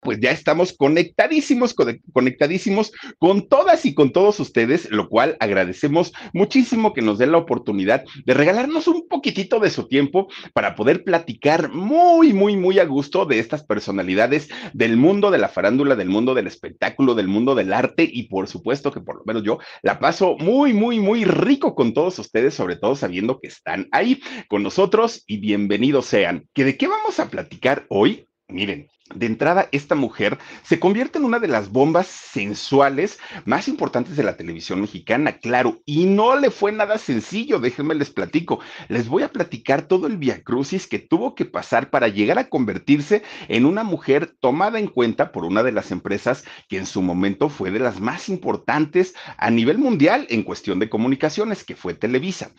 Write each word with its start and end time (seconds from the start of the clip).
Pues 0.00 0.20
ya 0.20 0.30
estamos 0.30 0.72
conectadísimos, 0.72 1.74
conectadísimos 2.12 2.92
con 3.18 3.48
todas 3.48 3.84
y 3.84 3.94
con 3.94 4.12
todos 4.12 4.40
ustedes, 4.40 4.90
lo 4.90 5.08
cual 5.08 5.36
agradecemos 5.40 6.12
muchísimo 6.32 6.92
que 6.92 7.02
nos 7.02 7.18
den 7.18 7.32
la 7.32 7.38
oportunidad 7.38 8.04
de 8.24 8.34
regalarnos 8.34 8.86
un 8.86 9.08
poquitito 9.08 9.60
de 9.60 9.70
su 9.70 9.88
tiempo 9.88 10.28
para 10.52 10.74
poder 10.74 11.04
platicar 11.04 11.72
muy, 11.72 12.32
muy, 12.32 12.56
muy 12.56 12.78
a 12.78 12.84
gusto 12.84 13.26
de 13.26 13.38
estas 13.38 13.64
personalidades 13.64 14.48
del 14.72 14.96
mundo 14.96 15.30
de 15.30 15.38
la 15.38 15.48
farándula, 15.48 15.96
del 15.96 16.08
mundo 16.08 16.34
del 16.34 16.46
espectáculo, 16.46 17.14
del 17.14 17.28
mundo 17.28 17.54
del 17.54 17.72
arte 17.72 18.08
y 18.10 18.24
por 18.24 18.48
supuesto 18.48 18.92
que 18.92 19.00
por 19.00 19.16
lo 19.16 19.22
menos 19.24 19.42
yo 19.42 19.58
la 19.82 19.98
paso 19.98 20.36
muy, 20.38 20.72
muy, 20.72 21.00
muy 21.00 21.24
rico 21.24 21.74
con 21.74 21.92
todos 21.92 22.18
ustedes, 22.18 22.54
sobre 22.54 22.76
todo 22.76 22.94
sabiendo 22.94 23.40
que 23.40 23.48
están 23.48 23.88
ahí 23.92 24.20
con 24.48 24.62
nosotros 24.62 25.24
y 25.26 25.38
bienvenidos 25.38 26.06
sean. 26.06 26.48
¿Que 26.54 26.64
¿De 26.64 26.76
qué 26.76 26.86
vamos 26.86 27.18
a 27.18 27.28
platicar 27.28 27.86
hoy? 27.88 28.26
Miren, 28.48 28.88
de 29.14 29.26
entrada, 29.26 29.68
esta 29.72 29.94
mujer 29.94 30.38
se 30.62 30.78
convierte 30.78 31.18
en 31.18 31.24
una 31.24 31.38
de 31.38 31.48
las 31.48 31.70
bombas 31.70 32.06
sensuales 32.06 33.18
más 33.44 33.68
importantes 33.68 34.16
de 34.16 34.22
la 34.22 34.36
televisión 34.36 34.80
mexicana, 34.80 35.38
claro, 35.38 35.80
y 35.86 36.06
no 36.06 36.36
le 36.36 36.50
fue 36.50 36.72
nada 36.72 36.98
sencillo, 36.98 37.58
déjenme 37.58 37.94
les 37.94 38.10
platico. 38.10 38.60
Les 38.88 39.08
voy 39.08 39.22
a 39.22 39.32
platicar 39.32 39.82
todo 39.82 40.06
el 40.06 40.16
viacrucis 40.16 40.86
que 40.86 40.98
tuvo 40.98 41.34
que 41.34 41.44
pasar 41.44 41.90
para 41.90 42.08
llegar 42.08 42.38
a 42.38 42.48
convertirse 42.48 43.22
en 43.48 43.66
una 43.66 43.84
mujer 43.84 44.34
tomada 44.40 44.78
en 44.78 44.88
cuenta 44.88 45.32
por 45.32 45.44
una 45.44 45.62
de 45.62 45.72
las 45.72 45.90
empresas 45.90 46.44
que 46.68 46.78
en 46.78 46.86
su 46.86 47.02
momento 47.02 47.48
fue 47.48 47.70
de 47.70 47.78
las 47.78 48.00
más 48.00 48.28
importantes 48.28 49.14
a 49.36 49.50
nivel 49.50 49.78
mundial 49.78 50.26
en 50.30 50.42
cuestión 50.42 50.78
de 50.78 50.88
comunicaciones, 50.88 51.64
que 51.64 51.76
fue 51.76 51.94
Televisa. 51.94 52.50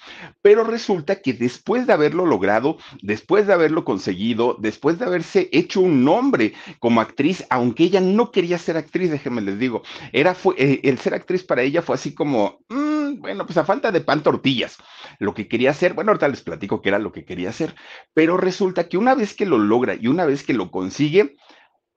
Pero 0.42 0.64
resulta 0.64 1.22
que 1.22 1.33
después 1.33 1.88
de 1.88 1.94
haberlo 1.94 2.25
logrado, 2.25 2.77
después 3.02 3.47
de 3.47 3.53
haberlo 3.53 3.86
conseguido, 3.86 4.58
después 4.59 5.00
de 5.00 5.05
haberse 5.05 5.50
hecho 5.52 5.81
un 5.81 6.03
nombre, 6.03 6.39
como 6.80 7.02
actriz, 7.02 7.45
aunque 7.50 7.84
ella 7.86 8.02
no 8.02 8.32
quería 8.32 8.58
ser 8.58 8.78
actriz, 8.78 9.12
déjenme 9.12 9.42
les 9.42 9.59
digo, 9.59 9.84
era 10.12 10.36
eh, 10.58 10.82
el 10.84 10.98
ser 11.00 11.14
actriz 11.14 11.44
para 11.44 11.62
ella 11.62 11.82
fue 11.82 11.95
así 11.95 12.14
como, 12.14 12.60
mm, 12.70 13.20
bueno, 13.20 13.45
pues 13.45 13.58
a 13.58 13.66
falta 13.66 13.92
de 13.92 14.02
pan 14.02 14.23
tortillas, 14.23 14.77
lo 15.20 15.33
que 15.33 15.48
quería 15.48 15.72
hacer, 15.72 15.94
bueno, 15.94 16.11
ahorita 16.11 16.27
les 16.27 16.42
platico 16.42 16.82
que 16.82 16.89
era 16.89 17.00
lo 17.00 17.11
que 17.11 17.26
quería 17.26 17.50
hacer, 17.50 17.76
pero 18.14 18.38
resulta 18.38 18.88
que 18.88 18.98
una 18.98 19.16
vez 19.16 19.33
que 19.33 19.45
lo 19.45 19.58
logra 19.58 19.95
y 19.95 20.08
una 20.08 20.26
vez 20.26 20.44
que 20.44 20.54
lo 20.54 20.72
consigue, 20.72 21.36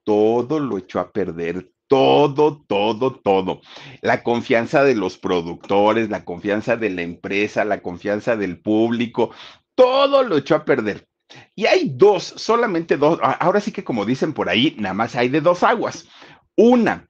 todo 0.03 0.59
lo 0.59 0.77
echó 0.77 0.99
a 0.99 1.11
perder, 1.11 1.71
todo, 1.87 2.63
todo, 2.67 3.13
todo. 3.13 3.61
La 4.01 4.23
confianza 4.23 4.83
de 4.83 4.95
los 4.95 5.17
productores, 5.17 6.09
la 6.09 6.25
confianza 6.25 6.75
de 6.75 6.89
la 6.89 7.03
empresa, 7.03 7.65
la 7.65 7.81
confianza 7.81 8.35
del 8.35 8.59
público, 8.59 9.31
todo 9.75 10.23
lo 10.23 10.37
echó 10.37 10.55
a 10.55 10.65
perder. 10.65 11.07
Y 11.55 11.65
hay 11.65 11.91
dos, 11.93 12.33
solamente 12.37 12.97
dos. 12.97 13.19
Ahora 13.21 13.59
sí 13.59 13.71
que 13.71 13.83
como 13.83 14.05
dicen 14.05 14.33
por 14.33 14.49
ahí, 14.49 14.75
nada 14.77 14.93
más 14.93 15.15
hay 15.15 15.29
de 15.29 15.41
dos 15.41 15.63
aguas. 15.63 16.07
Una, 16.55 17.09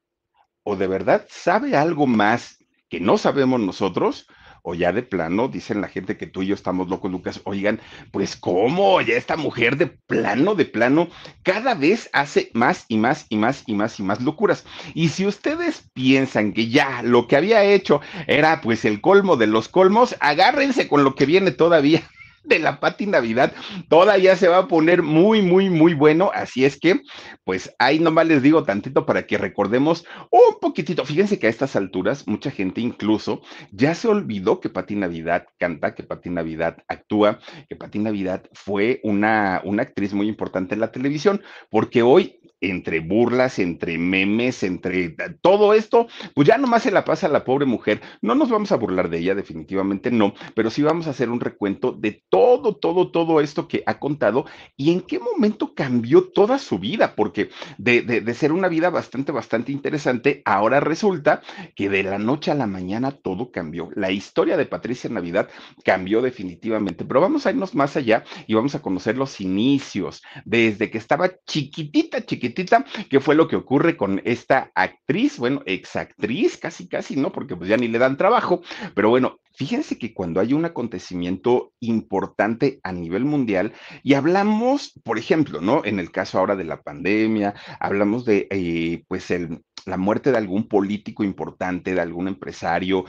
o 0.63 0.75
de 0.75 0.87
verdad 0.87 1.25
sabe 1.29 1.75
algo 1.75 2.07
más 2.07 2.57
que 2.89 2.99
no 2.99 3.17
sabemos 3.17 3.59
nosotros, 3.59 4.27
o 4.65 4.75
ya 4.75 4.93
de 4.93 5.03
plano, 5.03 5.49
dicen 5.49 5.81
la 5.81 5.89
gente 5.89 6.15
que 6.15 6.25
tú 6.25 6.41
y 6.41 6.47
yo 6.47 6.55
estamos 6.55 6.87
locos, 6.87 7.11
Lucas, 7.11 7.41
oigan, 7.43 7.81
pues 8.11 8.37
cómo, 8.37 9.01
ya 9.01 9.15
esta 9.15 9.35
mujer 9.35 9.77
de 9.77 9.87
plano, 9.87 10.55
de 10.55 10.65
plano, 10.65 11.09
cada 11.43 11.75
vez 11.75 12.09
hace 12.13 12.49
más 12.53 12.85
y 12.87 12.97
más 12.97 13.25
y 13.29 13.35
más 13.35 13.63
y 13.67 13.73
más 13.73 13.99
y 13.99 14.03
más 14.03 14.21
locuras. 14.21 14.65
Y 14.93 15.09
si 15.09 15.25
ustedes 15.25 15.89
piensan 15.93 16.53
que 16.53 16.69
ya 16.69 17.03
lo 17.03 17.27
que 17.27 17.35
había 17.35 17.63
hecho 17.63 17.99
era 18.25 18.61
pues 18.61 18.85
el 18.85 19.01
colmo 19.01 19.35
de 19.35 19.47
los 19.47 19.67
colmos, 19.67 20.15
agárrense 20.21 20.87
con 20.87 21.03
lo 21.03 21.13
que 21.13 21.25
viene 21.25 21.51
todavía 21.51 22.01
de 22.43 22.59
la 22.59 22.79
Pati 22.79 23.05
Navidad 23.05 23.53
todavía 23.89 24.35
se 24.35 24.47
va 24.47 24.59
a 24.59 24.67
poner 24.67 25.01
muy, 25.01 25.41
muy, 25.41 25.69
muy 25.69 25.93
bueno. 25.93 26.31
Así 26.33 26.65
es 26.65 26.79
que, 26.79 27.01
pues 27.43 27.73
ahí 27.79 27.99
nomás 27.99 28.27
les 28.27 28.41
digo 28.41 28.63
tantito 28.63 29.05
para 29.05 29.25
que 29.25 29.37
recordemos 29.37 30.05
un 30.29 30.59
poquitito. 30.59 31.05
Fíjense 31.05 31.39
que 31.39 31.47
a 31.47 31.49
estas 31.49 31.75
alturas, 31.75 32.27
mucha 32.27 32.51
gente 32.51 32.81
incluso 32.81 33.41
ya 33.71 33.95
se 33.95 34.07
olvidó 34.07 34.59
que 34.59 34.69
Pati 34.69 34.95
Navidad 34.95 35.45
canta, 35.57 35.95
que 35.95 36.03
Pati 36.03 36.29
Navidad 36.29 36.77
actúa, 36.87 37.39
que 37.69 37.75
Pati 37.75 37.99
Navidad 37.99 38.43
fue 38.53 38.99
una, 39.03 39.61
una 39.63 39.83
actriz 39.83 40.13
muy 40.13 40.27
importante 40.27 40.73
en 40.73 40.81
la 40.81 40.91
televisión, 40.91 41.41
porque 41.69 42.03
hoy 42.03 42.39
entre 42.69 42.99
burlas, 42.99 43.59
entre 43.59 43.97
memes, 43.97 44.63
entre 44.63 45.15
todo 45.41 45.73
esto, 45.73 46.07
pues 46.33 46.47
ya 46.47 46.57
nomás 46.57 46.83
se 46.83 46.91
la 46.91 47.05
pasa 47.05 47.27
a 47.27 47.29
la 47.29 47.43
pobre 47.43 47.65
mujer. 47.65 48.01
No 48.21 48.35
nos 48.35 48.49
vamos 48.49 48.71
a 48.71 48.77
burlar 48.77 49.09
de 49.09 49.19
ella, 49.19 49.35
definitivamente 49.35 50.11
no, 50.11 50.33
pero 50.55 50.69
sí 50.69 50.81
vamos 50.81 51.07
a 51.07 51.11
hacer 51.11 51.29
un 51.29 51.39
recuento 51.39 51.91
de 51.91 52.23
todo, 52.29 52.75
todo, 52.75 53.11
todo 53.11 53.41
esto 53.41 53.67
que 53.67 53.83
ha 53.85 53.99
contado 53.99 54.45
y 54.77 54.91
en 54.91 55.01
qué 55.01 55.19
momento 55.19 55.73
cambió 55.73 56.29
toda 56.29 56.57
su 56.57 56.79
vida, 56.79 57.15
porque 57.15 57.49
de, 57.77 58.01
de, 58.01 58.33
ser 58.33 58.51
una 58.51 58.67
vida 58.67 58.89
bastante, 58.89 59.31
bastante 59.31 59.71
interesante, 59.71 60.41
ahora 60.45 60.79
resulta 60.79 61.41
que 61.75 61.89
de 61.89 62.03
la 62.03 62.17
noche 62.17 62.51
a 62.51 62.55
la 62.55 62.67
mañana 62.67 63.11
todo 63.11 63.51
cambió. 63.51 63.89
La 63.95 64.11
historia 64.11 64.57
de 64.57 64.65
Patricia 64.65 65.09
Navidad 65.09 65.49
cambió 65.83 66.21
definitivamente, 66.21 67.05
pero 67.05 67.21
vamos 67.21 67.45
a 67.45 67.51
irnos 67.51 67.75
más 67.75 67.95
allá 67.95 68.23
y 68.47 68.53
vamos 68.53 68.75
a 68.75 68.81
conocer 68.81 69.17
los 69.17 69.39
inicios, 69.41 70.23
desde 70.45 70.89
que 70.89 70.97
estaba 70.97 71.31
chiquitita, 71.45 72.25
chiquitita 72.25 72.52
¿Qué 72.53 73.19
fue 73.19 73.35
lo 73.35 73.47
que 73.47 73.55
ocurre 73.55 73.97
con 73.97 74.21
esta 74.25 74.71
actriz, 74.75 75.37
bueno, 75.37 75.61
exactriz, 75.65 76.57
casi, 76.57 76.87
casi, 76.87 77.15
¿no? 77.15 77.31
Porque 77.31 77.55
pues 77.55 77.69
ya 77.69 77.77
ni 77.77 77.87
le 77.87 77.99
dan 77.99 78.17
trabajo, 78.17 78.61
pero 78.95 79.09
bueno, 79.09 79.39
Fíjense 79.55 79.99
que 79.99 80.15
cuando 80.15 80.39
hay 80.39 80.53
un 80.53 80.65
acontecimiento 80.65 81.73
importante 81.79 82.79
a 82.81 82.91
nivel 82.91 83.23
mundial 83.23 83.73
y 84.01 84.15
hablamos, 84.15 84.99
por 85.03 85.19
ejemplo, 85.19 85.61
¿no? 85.61 85.85
En 85.85 85.99
el 85.99 86.11
caso 86.11 86.39
ahora 86.39 86.55
de 86.55 86.63
la 86.63 86.81
pandemia, 86.81 87.53
hablamos 87.79 88.25
de, 88.25 88.47
eh, 88.49 89.03
pues, 89.07 89.29
el, 89.29 89.63
la 89.85 89.97
muerte 89.97 90.31
de 90.31 90.37
algún 90.37 90.67
político 90.67 91.23
importante, 91.23 91.93
de 91.93 92.01
algún 92.01 92.27
empresario, 92.27 93.05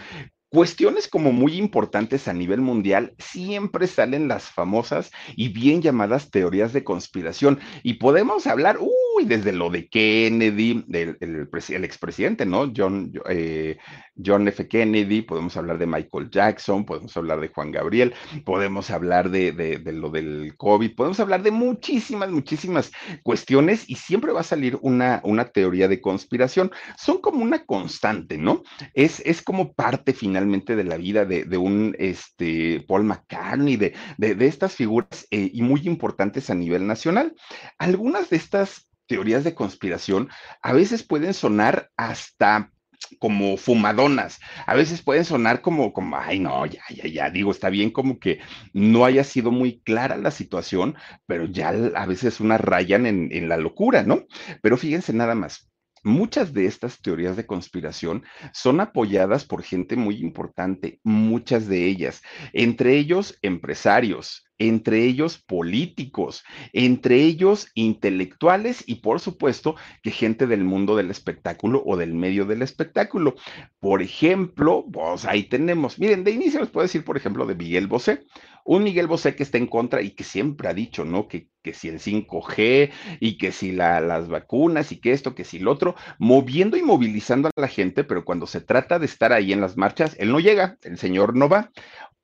cuestiones 0.54 1.08
como 1.08 1.32
muy 1.32 1.56
importantes 1.56 2.28
a 2.28 2.32
nivel 2.32 2.60
mundial, 2.60 3.12
siempre 3.18 3.88
salen 3.88 4.28
las 4.28 4.44
famosas 4.44 5.10
y 5.34 5.48
bien 5.48 5.82
llamadas 5.82 6.30
teorías 6.30 6.72
de 6.72 6.84
conspiración. 6.84 7.58
Y 7.82 7.94
podemos 7.94 8.46
hablar, 8.46 8.78
uy, 8.80 9.24
desde 9.24 9.52
lo 9.52 9.68
de 9.68 9.88
Kennedy, 9.88 10.84
del 10.86 11.16
el, 11.20 11.84
expresidente, 11.84 12.46
¿no? 12.46 12.72
John, 12.74 13.12
eh, 13.28 13.78
John 14.24 14.46
F. 14.46 14.68
Kennedy, 14.68 15.22
podemos 15.22 15.56
hablar 15.56 15.76
de 15.76 15.86
Michael 15.86 16.30
Jackson, 16.30 16.84
podemos 16.84 17.16
hablar 17.16 17.40
de 17.40 17.48
Juan 17.48 17.72
Gabriel, 17.72 18.14
podemos 18.44 18.90
hablar 18.90 19.30
de, 19.30 19.50
de, 19.50 19.92
lo 19.92 20.10
del 20.10 20.54
COVID, 20.56 20.94
podemos 20.94 21.18
hablar 21.18 21.42
de 21.42 21.50
muchísimas, 21.50 22.30
muchísimas 22.30 22.92
cuestiones 23.24 23.88
y 23.88 23.96
siempre 23.96 24.30
va 24.30 24.40
a 24.40 24.44
salir 24.44 24.78
una, 24.82 25.20
una 25.24 25.46
teoría 25.46 25.88
de 25.88 26.00
conspiración. 26.00 26.70
Son 26.96 27.20
como 27.20 27.42
una 27.42 27.64
constante, 27.66 28.38
¿no? 28.38 28.62
Es, 28.92 29.18
es 29.26 29.42
como 29.42 29.72
parte 29.72 30.12
de 30.44 30.84
la 30.84 30.96
vida 30.96 31.24
de, 31.24 31.44
de 31.44 31.56
un 31.56 31.94
este, 31.98 32.84
Paul 32.86 33.04
McCartney, 33.04 33.76
de, 33.76 33.94
de 34.18 34.46
estas 34.46 34.74
figuras 34.74 35.26
eh, 35.30 35.50
y 35.52 35.62
muy 35.62 35.82
importantes 35.84 36.50
a 36.50 36.54
nivel 36.54 36.86
nacional. 36.86 37.34
Algunas 37.78 38.30
de 38.30 38.36
estas 38.36 38.88
teorías 39.06 39.44
de 39.44 39.54
conspiración 39.54 40.28
a 40.62 40.72
veces 40.72 41.02
pueden 41.02 41.34
sonar 41.34 41.90
hasta 41.96 42.70
como 43.18 43.56
fumadonas. 43.56 44.40
A 44.66 44.74
veces 44.74 45.02
pueden 45.02 45.24
sonar 45.24 45.60
como, 45.60 45.92
como, 45.92 46.16
ay, 46.16 46.38
no, 46.38 46.64
ya, 46.66 46.82
ya, 46.90 47.06
ya, 47.06 47.30
digo, 47.30 47.50
está 47.50 47.70
bien 47.70 47.90
como 47.90 48.18
que 48.18 48.40
no 48.72 49.04
haya 49.04 49.24
sido 49.24 49.50
muy 49.50 49.80
clara 49.80 50.16
la 50.16 50.30
situación, 50.30 50.96
pero 51.26 51.46
ya 51.46 51.68
a 51.68 52.06
veces 52.06 52.40
una 52.40 52.58
rayan 52.58 53.06
en, 53.06 53.28
en 53.32 53.48
la 53.48 53.56
locura, 53.56 54.02
¿no? 54.02 54.24
Pero 54.62 54.76
fíjense 54.76 55.12
nada 55.12 55.34
más. 55.34 55.70
Muchas 56.04 56.52
de 56.52 56.66
estas 56.66 57.00
teorías 57.00 57.34
de 57.34 57.46
conspiración 57.46 58.24
son 58.52 58.80
apoyadas 58.80 59.46
por 59.46 59.62
gente 59.62 59.96
muy 59.96 60.16
importante, 60.16 61.00
muchas 61.02 61.66
de 61.66 61.86
ellas, 61.86 62.22
entre 62.52 62.98
ellos 62.98 63.38
empresarios, 63.40 64.44
entre 64.58 65.04
ellos 65.04 65.38
políticos, 65.38 66.44
entre 66.72 67.22
ellos 67.22 67.68
intelectuales 67.74 68.84
y 68.86 68.96
por 68.96 69.20
supuesto 69.20 69.76
que 70.02 70.10
gente 70.10 70.46
del 70.46 70.64
mundo 70.64 70.96
del 70.96 71.10
espectáculo 71.10 71.82
o 71.84 71.96
del 71.96 72.14
medio 72.14 72.44
del 72.46 72.62
espectáculo. 72.62 73.34
Por 73.80 74.02
ejemplo, 74.02 74.84
pues 74.92 75.24
ahí 75.24 75.44
tenemos, 75.44 75.98
miren, 75.98 76.24
de 76.24 76.30
inicio 76.30 76.60
les 76.60 76.70
puedo 76.70 76.84
decir, 76.84 77.04
por 77.04 77.16
ejemplo, 77.16 77.46
de 77.46 77.54
Miguel 77.54 77.86
Bosé, 77.86 78.24
un 78.64 78.82
Miguel 78.82 79.06
Bosé 79.06 79.36
que 79.36 79.42
está 79.42 79.58
en 79.58 79.66
contra 79.66 80.00
y 80.00 80.10
que 80.12 80.24
siempre 80.24 80.68
ha 80.68 80.74
dicho, 80.74 81.04
¿no? 81.04 81.28
Que, 81.28 81.48
que 81.62 81.74
si 81.74 81.88
el 81.88 82.00
5G 82.00 82.90
y 83.20 83.36
que 83.36 83.52
si 83.52 83.72
la, 83.72 84.00
las 84.00 84.28
vacunas 84.28 84.90
y 84.90 85.00
que 85.00 85.12
esto, 85.12 85.34
que 85.34 85.44
si 85.44 85.58
lo 85.58 85.72
otro, 85.72 85.94
moviendo 86.18 86.76
y 86.76 86.82
movilizando 86.82 87.48
a 87.48 87.60
la 87.60 87.68
gente, 87.68 88.04
pero 88.04 88.24
cuando 88.24 88.46
se 88.46 88.60
trata 88.60 88.98
de 88.98 89.06
estar 89.06 89.32
ahí 89.32 89.52
en 89.52 89.60
las 89.60 89.76
marchas, 89.76 90.16
él 90.18 90.32
no 90.32 90.40
llega, 90.40 90.78
el 90.82 90.98
señor 90.98 91.36
no 91.36 91.48
va. 91.48 91.70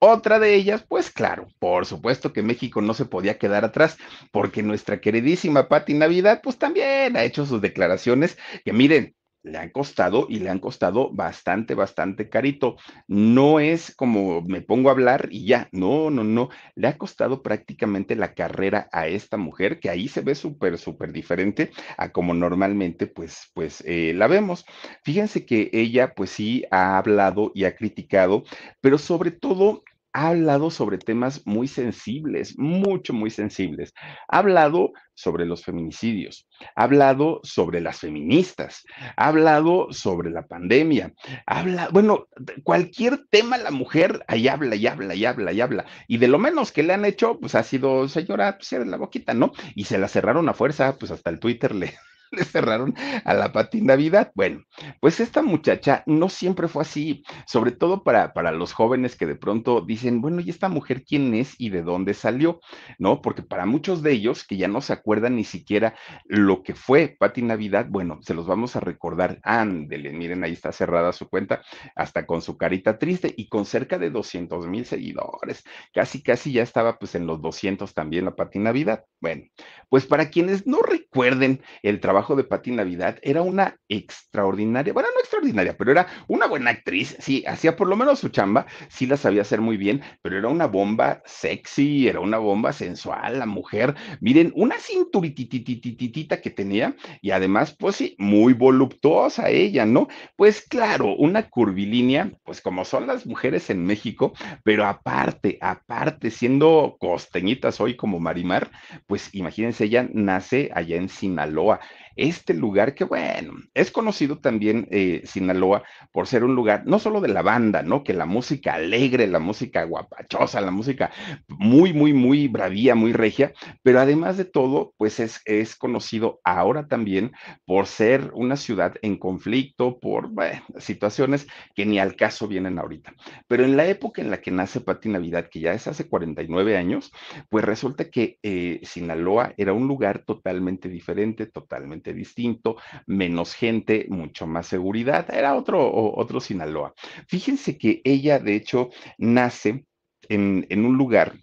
Otra 0.02 0.38
de 0.38 0.54
ellas, 0.54 0.82
pues 0.88 1.10
claro, 1.10 1.48
por 1.58 1.84
supuesto 1.84 2.19
que 2.32 2.42
México 2.42 2.80
no 2.82 2.94
se 2.94 3.06
podía 3.06 3.38
quedar 3.38 3.64
atrás, 3.64 3.96
porque 4.30 4.62
nuestra 4.62 5.00
queridísima 5.00 5.68
Patti 5.68 5.94
Navidad, 5.94 6.40
pues 6.42 6.58
también 6.58 7.16
ha 7.16 7.24
hecho 7.24 7.46
sus 7.46 7.60
declaraciones 7.60 8.38
que 8.64 8.72
miren, 8.72 9.14
le 9.42 9.58
han 9.58 9.70
costado 9.70 10.26
y 10.28 10.38
le 10.40 10.50
han 10.50 10.58
costado 10.58 11.10
bastante, 11.12 11.74
bastante 11.74 12.28
carito. 12.28 12.76
No 13.08 13.60
es 13.60 13.94
como 13.94 14.42
me 14.42 14.60
pongo 14.60 14.88
a 14.88 14.92
hablar 14.92 15.28
y 15.30 15.46
ya, 15.46 15.68
no, 15.72 16.10
no, 16.10 16.24
no. 16.24 16.50
Le 16.74 16.88
ha 16.88 16.98
costado 16.98 17.42
prácticamente 17.42 18.16
la 18.16 18.34
carrera 18.34 18.88
a 18.92 19.06
esta 19.08 19.36
mujer, 19.36 19.80
que 19.80 19.90
ahí 19.90 20.08
se 20.08 20.20
ve 20.20 20.34
súper, 20.34 20.78
súper 20.78 21.12
diferente 21.12 21.70
a 21.96 22.12
como 22.12 22.34
normalmente, 22.34 23.06
pues, 23.06 23.50
pues 23.54 23.82
eh, 23.86 24.12
la 24.14 24.26
vemos. 24.26 24.64
Fíjense 25.04 25.46
que 25.46 25.70
ella, 25.72 26.14
pues 26.14 26.30
sí, 26.30 26.64
ha 26.70 26.98
hablado 26.98 27.52
y 27.54 27.64
ha 27.64 27.74
criticado, 27.76 28.44
pero 28.80 28.98
sobre 28.98 29.30
todo 29.30 29.82
ha 30.12 30.28
hablado 30.28 30.70
sobre 30.70 30.98
temas 30.98 31.42
muy 31.46 31.68
sensibles, 31.68 32.58
mucho, 32.58 33.12
muy 33.12 33.30
sensibles. 33.30 33.92
Ha 34.28 34.38
hablado 34.38 34.92
sobre 35.14 35.44
los 35.44 35.64
feminicidios, 35.64 36.48
ha 36.74 36.84
hablado 36.84 37.40
sobre 37.42 37.80
las 37.80 38.00
feministas, 38.00 38.84
ha 39.16 39.28
hablado 39.28 39.88
sobre 39.90 40.30
la 40.30 40.46
pandemia, 40.46 41.12
habla, 41.46 41.88
bueno, 41.92 42.26
cualquier 42.64 43.26
tema 43.30 43.58
la 43.58 43.70
mujer 43.70 44.24
ahí 44.28 44.48
habla 44.48 44.76
y 44.76 44.86
habla 44.86 45.14
y 45.14 45.24
habla 45.24 45.52
y 45.52 45.60
habla. 45.60 45.84
Y 46.08 46.18
de 46.18 46.28
lo 46.28 46.38
menos 46.38 46.72
que 46.72 46.82
le 46.82 46.94
han 46.94 47.04
hecho, 47.04 47.38
pues 47.38 47.54
ha 47.54 47.62
sido, 47.62 48.08
señora, 48.08 48.58
cierre 48.60 48.86
la 48.86 48.96
boquita, 48.96 49.34
¿no? 49.34 49.52
Y 49.74 49.84
se 49.84 49.98
la 49.98 50.08
cerraron 50.08 50.48
a 50.48 50.54
fuerza, 50.54 50.96
pues 50.98 51.12
hasta 51.12 51.30
el 51.30 51.38
Twitter 51.38 51.74
le, 51.74 51.94
le 52.36 52.44
cerraron 52.44 52.94
a 53.24 53.34
la 53.34 53.52
Pati 53.52 53.80
Navidad. 53.80 54.30
Bueno, 54.34 54.62
pues 55.00 55.20
esta 55.20 55.42
muchacha 55.42 56.02
no 56.06 56.28
siempre 56.28 56.68
fue 56.68 56.82
así, 56.82 57.24
sobre 57.46 57.72
todo 57.72 58.04
para, 58.04 58.32
para 58.32 58.52
los 58.52 58.72
jóvenes 58.72 59.16
que 59.16 59.26
de 59.26 59.34
pronto 59.34 59.80
dicen, 59.80 60.20
bueno, 60.20 60.40
¿y 60.40 60.50
esta 60.50 60.68
mujer 60.68 61.04
quién 61.04 61.34
es 61.34 61.54
y 61.58 61.70
de 61.70 61.82
dónde 61.82 62.14
salió? 62.14 62.60
¿No? 62.98 63.20
Porque 63.20 63.42
para 63.42 63.66
muchos 63.66 64.02
de 64.02 64.12
ellos 64.12 64.46
que 64.46 64.56
ya 64.56 64.68
no 64.68 64.80
se 64.80 64.92
acuerdan 64.92 65.36
ni 65.36 65.44
siquiera 65.44 65.94
lo 66.24 66.62
que 66.62 66.74
fue 66.74 67.16
Pati 67.18 67.42
Navidad, 67.42 67.86
bueno, 67.88 68.18
se 68.22 68.34
los 68.34 68.46
vamos 68.46 68.76
a 68.76 68.80
recordar. 68.80 69.40
Ándele, 69.42 70.12
miren, 70.12 70.44
ahí 70.44 70.52
está 70.52 70.72
cerrada 70.72 71.12
su 71.12 71.28
cuenta, 71.28 71.62
hasta 71.96 72.26
con 72.26 72.42
su 72.42 72.56
carita 72.56 72.98
triste 72.98 73.32
y 73.36 73.48
con 73.48 73.64
cerca 73.64 73.98
de 73.98 74.10
200 74.10 74.66
mil 74.68 74.86
seguidores. 74.86 75.64
Casi, 75.92 76.22
casi 76.22 76.52
ya 76.52 76.62
estaba 76.62 76.98
pues 76.98 77.14
en 77.14 77.26
los 77.26 77.40
200 77.42 77.92
también 77.92 78.24
la 78.24 78.36
Pati 78.36 78.58
Navidad. 78.58 79.04
Bueno, 79.20 79.44
pues 79.88 80.06
para 80.06 80.30
quienes 80.30 80.66
no 80.66 80.82
recuerden 80.82 81.62
el 81.82 82.00
trabajo 82.00 82.19
de 82.28 82.44
Patti 82.44 82.70
Navidad, 82.70 83.18
era 83.22 83.42
una 83.42 83.76
extraordinaria, 83.88 84.92
bueno, 84.92 85.08
no 85.14 85.20
extraordinaria, 85.20 85.76
pero 85.76 85.90
era 85.90 86.06
una 86.28 86.46
buena 86.46 86.70
actriz, 86.70 87.16
sí, 87.18 87.44
hacía 87.46 87.76
por 87.76 87.88
lo 87.88 87.96
menos 87.96 88.18
su 88.18 88.28
chamba, 88.28 88.66
sí 88.88 89.06
la 89.06 89.16
sabía 89.16 89.42
hacer 89.42 89.60
muy 89.60 89.76
bien, 89.76 90.02
pero 90.22 90.38
era 90.38 90.48
una 90.48 90.66
bomba 90.66 91.22
sexy, 91.24 92.08
era 92.08 92.20
una 92.20 92.38
bomba 92.38 92.72
sensual, 92.72 93.38
la 93.38 93.46
mujer, 93.46 93.94
miren, 94.20 94.52
una 94.54 94.76
cinturititititita 94.78 96.40
que 96.40 96.50
tenía 96.50 96.94
y 97.20 97.30
además, 97.30 97.74
pues 97.78 97.96
sí, 97.96 98.14
muy 98.18 98.52
voluptuosa 98.52 99.48
ella, 99.48 99.86
¿no? 99.86 100.08
Pues 100.36 100.62
claro, 100.62 101.14
una 101.16 101.48
curvilínea, 101.48 102.32
pues 102.44 102.60
como 102.60 102.84
son 102.84 103.06
las 103.06 103.26
mujeres 103.26 103.70
en 103.70 103.84
México, 103.84 104.32
pero 104.62 104.86
aparte, 104.86 105.58
aparte, 105.60 106.30
siendo 106.30 106.96
costeñitas 107.00 107.80
hoy 107.80 107.96
como 107.96 108.20
Marimar, 108.20 108.70
pues 109.06 109.34
imagínense, 109.34 109.84
ella 109.84 110.08
nace 110.12 110.70
allá 110.74 110.96
en 110.96 111.08
Sinaloa 111.08 111.80
este 112.20 112.52
lugar 112.52 112.94
que, 112.94 113.04
bueno, 113.04 113.54
es 113.72 113.90
conocido 113.90 114.38
también 114.38 114.86
eh, 114.90 115.22
Sinaloa 115.24 115.82
por 116.12 116.26
ser 116.26 116.44
un 116.44 116.54
lugar 116.54 116.82
no 116.84 116.98
solo 116.98 117.22
de 117.22 117.28
la 117.28 117.40
banda, 117.40 117.82
¿no? 117.82 118.04
Que 118.04 118.12
la 118.12 118.26
música 118.26 118.74
alegre, 118.74 119.26
la 119.26 119.38
música 119.38 119.84
guapachosa, 119.84 120.60
la 120.60 120.70
música 120.70 121.10
muy, 121.48 121.94
muy, 121.94 122.12
muy 122.12 122.46
bravía, 122.48 122.94
muy 122.94 123.14
regia, 123.14 123.54
pero 123.82 124.00
además 124.00 124.36
de 124.36 124.44
todo, 124.44 124.92
pues 124.98 125.18
es, 125.18 125.40
es 125.46 125.76
conocido 125.76 126.40
ahora 126.44 126.88
también 126.88 127.32
por 127.64 127.86
ser 127.86 128.30
una 128.34 128.56
ciudad 128.56 128.96
en 129.00 129.16
conflicto, 129.16 129.98
por 129.98 130.30
situaciones 130.78 131.46
que 131.74 131.86
ni 131.86 131.98
al 131.98 132.16
caso 132.16 132.48
vienen 132.48 132.78
ahorita. 132.78 133.14
Pero 133.48 133.64
en 133.64 133.76
la 133.76 133.86
época 133.86 134.20
en 134.20 134.30
la 134.30 134.42
que 134.42 134.50
nace 134.50 134.80
Pati 134.80 135.08
Navidad, 135.08 135.48
que 135.50 135.60
ya 135.60 135.72
es 135.72 135.86
hace 135.86 136.06
49 136.06 136.76
años, 136.76 137.12
pues 137.48 137.64
resulta 137.64 138.10
que 138.10 138.38
eh, 138.42 138.80
Sinaloa 138.82 139.54
era 139.56 139.72
un 139.72 139.88
lugar 139.88 140.24
totalmente 140.26 140.88
diferente, 140.88 141.46
totalmente 141.46 142.09
distinto, 142.12 142.76
menos 143.06 143.54
gente, 143.54 144.06
mucho 144.08 144.46
más 144.46 144.66
seguridad. 144.66 145.32
Era 145.32 145.54
otro, 145.54 145.90
otro 145.92 146.40
Sinaloa. 146.40 146.94
Fíjense 147.26 147.78
que 147.78 148.00
ella, 148.04 148.38
de 148.38 148.54
hecho, 148.54 148.90
nace 149.18 149.84
en, 150.28 150.66
en 150.68 150.84
un 150.84 150.96
lugar 150.96 151.34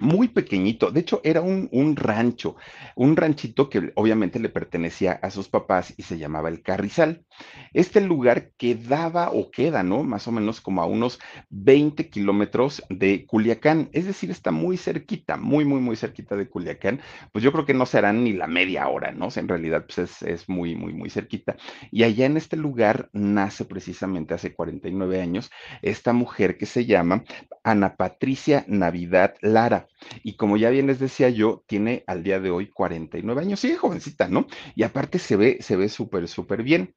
muy 0.00 0.28
pequeñito. 0.28 0.90
De 0.90 1.00
hecho, 1.00 1.20
era 1.24 1.40
un, 1.40 1.68
un, 1.72 1.96
rancho, 1.96 2.56
un 2.96 3.16
ranchito 3.16 3.70
que 3.70 3.92
obviamente 3.94 4.38
le 4.38 4.48
pertenecía 4.48 5.12
a 5.12 5.30
sus 5.30 5.48
papás 5.48 5.94
y 5.96 6.02
se 6.02 6.18
llamaba 6.18 6.48
el 6.48 6.62
Carrizal. 6.62 7.24
Este 7.72 8.00
lugar 8.00 8.50
quedaba 8.56 9.30
o 9.30 9.50
queda, 9.50 9.82
¿no? 9.82 10.02
Más 10.02 10.28
o 10.28 10.32
menos 10.32 10.60
como 10.60 10.82
a 10.82 10.86
unos 10.86 11.18
20 11.50 12.10
kilómetros 12.10 12.82
de 12.90 13.26
Culiacán. 13.26 13.88
Es 13.92 14.06
decir, 14.06 14.30
está 14.30 14.50
muy 14.50 14.76
cerquita, 14.76 15.36
muy, 15.36 15.64
muy, 15.64 15.80
muy 15.80 15.96
cerquita 15.96 16.36
de 16.36 16.48
Culiacán. 16.48 17.00
Pues 17.32 17.42
yo 17.42 17.52
creo 17.52 17.64
que 17.64 17.74
no 17.74 17.86
serán 17.86 18.24
ni 18.24 18.32
la 18.32 18.46
media 18.46 18.88
hora, 18.88 19.12
¿no? 19.12 19.28
en 19.36 19.48
realidad, 19.48 19.84
pues 19.86 19.98
es, 19.98 20.22
es 20.22 20.48
muy, 20.48 20.74
muy, 20.74 20.92
muy 20.92 21.10
cerquita. 21.10 21.56
Y 21.90 22.02
allá 22.02 22.26
en 22.26 22.36
este 22.36 22.56
lugar 22.56 23.08
nace 23.12 23.64
precisamente 23.64 24.34
hace 24.34 24.54
49 24.54 25.20
años 25.20 25.50
esta 25.82 26.12
mujer 26.12 26.56
que 26.56 26.66
se 26.66 26.86
llama 26.86 27.24
Ana 27.62 27.96
Patricia 27.96 28.64
Navidad 28.68 29.34
Lara. 29.40 29.87
Y 30.22 30.36
como 30.36 30.56
ya 30.56 30.70
bien 30.70 30.86
les 30.86 30.98
decía 30.98 31.28
yo, 31.28 31.64
tiene 31.66 32.04
al 32.06 32.22
día 32.22 32.40
de 32.40 32.50
hoy 32.50 32.70
49 32.70 33.40
años, 33.40 33.60
sí, 33.60 33.74
jovencita, 33.74 34.28
¿no? 34.28 34.46
Y 34.74 34.82
aparte 34.82 35.18
se 35.18 35.36
ve, 35.36 35.58
se 35.60 35.76
ve 35.76 35.88
súper, 35.88 36.28
súper 36.28 36.62
bien. 36.62 36.94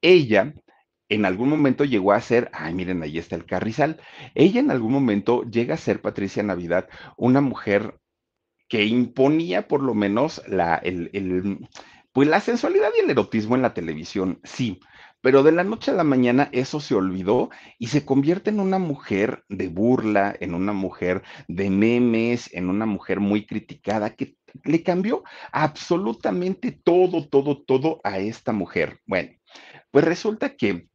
Ella 0.00 0.54
en 1.08 1.26
algún 1.26 1.48
momento 1.50 1.84
llegó 1.84 2.12
a 2.12 2.20
ser, 2.20 2.50
ay, 2.52 2.74
miren, 2.74 3.02
ahí 3.02 3.18
está 3.18 3.36
el 3.36 3.44
carrizal. 3.44 4.00
Ella 4.34 4.60
en 4.60 4.70
algún 4.70 4.92
momento 4.92 5.42
llega 5.44 5.74
a 5.74 5.78
ser 5.78 6.00
Patricia 6.00 6.42
Navidad, 6.42 6.88
una 7.16 7.40
mujer 7.40 7.98
que 8.68 8.84
imponía 8.86 9.68
por 9.68 9.82
lo 9.82 9.92
menos 9.92 10.42
la, 10.48 10.76
el, 10.76 11.10
el, 11.12 11.68
pues 12.12 12.28
la 12.28 12.40
sensualidad 12.40 12.88
y 12.96 13.04
el 13.04 13.10
erotismo 13.10 13.56
en 13.56 13.62
la 13.62 13.74
televisión, 13.74 14.40
sí, 14.44 14.80
pero 15.22 15.42
de 15.42 15.52
la 15.52 15.64
noche 15.64 15.92
a 15.92 15.94
la 15.94 16.04
mañana 16.04 16.50
eso 16.52 16.80
se 16.80 16.94
olvidó 16.94 17.48
y 17.78 17.86
se 17.86 18.04
convierte 18.04 18.50
en 18.50 18.60
una 18.60 18.78
mujer 18.78 19.44
de 19.48 19.68
burla, 19.68 20.36
en 20.40 20.54
una 20.54 20.72
mujer 20.74 21.22
de 21.48 21.70
memes, 21.70 22.52
en 22.52 22.68
una 22.68 22.84
mujer 22.84 23.20
muy 23.20 23.46
criticada 23.46 24.14
que 24.14 24.36
le 24.64 24.82
cambió 24.82 25.22
absolutamente 25.52 26.72
todo, 26.72 27.26
todo, 27.28 27.62
todo 27.62 28.00
a 28.04 28.18
esta 28.18 28.52
mujer. 28.52 29.00
Bueno, 29.06 29.30
pues 29.90 30.04
resulta 30.04 30.56
que 30.56 30.88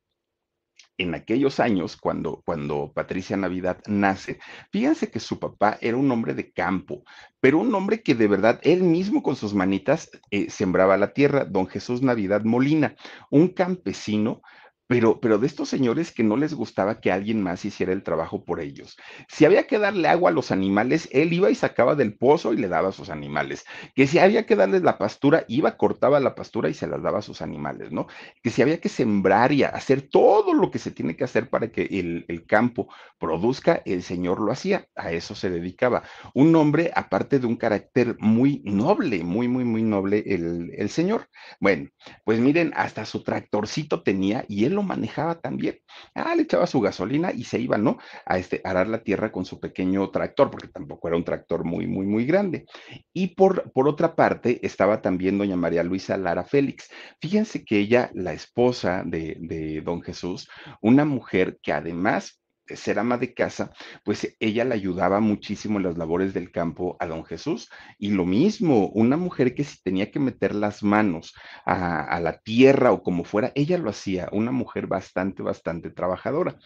en 0.97 1.13
aquellos 1.15 1.59
años, 1.59 1.95
cuando, 1.97 2.41
cuando 2.45 2.91
Patricia 2.93 3.37
Navidad 3.37 3.79
nace, 3.87 4.39
fíjense 4.71 5.11
que 5.11 5.19
su 5.19 5.39
papá 5.39 5.77
era 5.81 5.97
un 5.97 6.11
hombre 6.11 6.33
de 6.33 6.51
campo, 6.51 7.03
pero 7.39 7.59
un 7.59 7.73
hombre 7.75 8.01
que 8.01 8.15
de 8.15 8.27
verdad 8.27 8.59
él 8.63 8.83
mismo 8.83 9.21
con 9.21 9.35
sus 9.35 9.53
manitas 9.53 10.09
eh, 10.31 10.49
sembraba 10.49 10.97
la 10.97 11.13
tierra, 11.13 11.45
don 11.45 11.67
Jesús 11.67 12.01
Navidad 12.01 12.43
Molina, 12.43 12.95
un 13.29 13.49
campesino 13.49 14.41
pero, 14.87 15.19
pero 15.19 15.37
de 15.37 15.47
estos 15.47 15.67
señores 15.67 16.11
que 16.11 16.23
no 16.23 16.37
les 16.37 16.53
gustaba 16.53 17.01
que 17.01 17.11
alguien 17.11 17.43
más 17.43 17.65
hiciera 17.65 17.91
el 17.91 18.03
trabajo 18.03 18.45
por 18.45 18.61
ellos. 18.61 18.97
Si 19.27 19.43
había 19.43 19.67
que 19.67 19.79
darle 19.79 20.07
agua 20.07 20.29
a 20.29 20.33
los 20.33 20.49
animales, 20.51 21.09
él 21.11 21.33
iba 21.33 21.51
y 21.51 21.55
sacaba 21.55 21.95
del 21.95 22.15
pozo 22.15 22.53
y 22.53 22.57
le 22.57 22.69
daba 22.69 22.89
a 22.89 22.93
sus 22.93 23.09
animales. 23.09 23.65
Que 23.95 24.07
si 24.07 24.17
había 24.17 24.45
que 24.45 24.55
darles 24.55 24.83
la 24.83 24.97
pastura, 24.97 25.43
iba, 25.49 25.75
cortaba 25.75 26.21
la 26.21 26.35
pastura 26.35 26.69
y 26.69 26.73
se 26.73 26.87
las 26.87 27.03
daba 27.03 27.19
a 27.19 27.21
sus 27.21 27.41
animales, 27.41 27.91
¿no? 27.91 28.07
Que 28.41 28.49
si 28.49 28.61
había 28.61 28.79
que 28.79 28.87
sembrar 28.87 29.51
y 29.51 29.63
hacer 29.63 30.03
todo 30.03 30.53
lo 30.53 30.71
que 30.71 30.79
se 30.79 30.91
tiene 30.91 31.17
que 31.17 31.25
hacer 31.25 31.49
para 31.49 31.69
que 31.69 31.83
el, 31.83 32.25
campo 32.47 32.87
produzca, 33.19 33.81
el 33.83 34.03
señor 34.03 34.39
lo 34.39 34.53
hacía, 34.53 34.87
a 34.95 35.11
eso 35.11 35.35
se 35.35 35.49
dedicaba. 35.49 36.03
Un 36.33 36.55
hombre, 36.55 36.91
aparte 36.95 37.39
de 37.39 37.47
un 37.47 37.57
carácter 37.57 38.15
muy 38.19 38.61
noble, 38.63 39.23
muy, 39.23 39.49
muy, 39.49 39.65
muy 39.65 39.83
noble, 39.83 40.23
el, 40.25 40.71
el 40.77 40.89
señor. 40.89 41.27
Bueno, 41.59 41.89
pues 42.23 42.39
miren, 42.39 42.71
hasta 42.75 43.05
su 43.05 43.23
tractorcito 43.23 44.01
tenía 44.01 44.45
y 44.47 44.63
él 44.63 44.76
lo 44.77 44.83
manejaba 44.83 45.35
también. 45.35 45.79
Ah, 46.15 46.35
le 46.35 46.43
echaba 46.43 46.67
su 46.67 46.79
gasolina 46.79 47.31
y 47.31 47.43
se 47.43 47.59
iba, 47.59 47.77
¿no? 47.77 47.97
A 48.25 48.37
este, 48.37 48.61
arar 48.63 48.87
la 48.87 49.03
tierra 49.03 49.31
con 49.31 49.43
su 49.43 49.59
pequeño 49.59 50.09
tractor, 50.11 50.49
porque 50.51 50.67
tampoco 50.67 51.07
era 51.07 51.17
un 51.17 51.23
tractor 51.23 51.65
muy, 51.65 51.87
muy, 51.87 52.05
muy 52.05 52.25
grande. 52.25 52.65
Y 53.13 53.35
por, 53.35 53.71
por 53.71 53.87
otra 53.87 54.15
parte, 54.15 54.65
estaba 54.65 55.01
también 55.01 55.37
doña 55.37 55.55
María 55.55 55.83
Luisa 55.83 56.15
Lara 56.17 56.43
Félix. 56.43 56.89
Fíjense 57.19 57.65
que 57.65 57.79
ella, 57.79 58.11
la 58.13 58.33
esposa 58.33 59.03
de, 59.05 59.37
de 59.39 59.81
don 59.81 60.01
Jesús, 60.01 60.47
una 60.81 61.05
mujer 61.05 61.57
que 61.61 61.73
además 61.73 62.39
ser 62.75 62.99
ama 62.99 63.17
de 63.17 63.33
casa, 63.33 63.71
pues 64.03 64.35
ella 64.39 64.65
le 64.65 64.75
ayudaba 64.75 65.19
muchísimo 65.19 65.77
en 65.77 65.85
las 65.85 65.97
labores 65.97 66.33
del 66.33 66.51
campo 66.51 66.97
a 66.99 67.05
don 67.07 67.23
Jesús. 67.23 67.69
Y 67.97 68.09
lo 68.09 68.25
mismo, 68.25 68.89
una 68.89 69.17
mujer 69.17 69.55
que 69.55 69.63
si 69.63 69.81
tenía 69.81 70.11
que 70.11 70.19
meter 70.19 70.55
las 70.55 70.83
manos 70.83 71.33
a, 71.65 72.03
a, 72.03 72.19
la 72.19 72.39
tierra 72.39 72.91
o 72.91 73.03
como 73.03 73.23
fuera, 73.23 73.51
ella 73.55 73.77
lo 73.77 73.89
hacía, 73.89 74.29
una 74.31 74.51
mujer 74.51 74.87
bastante, 74.87 75.43
bastante 75.43 75.89
trabajadora 75.89 76.57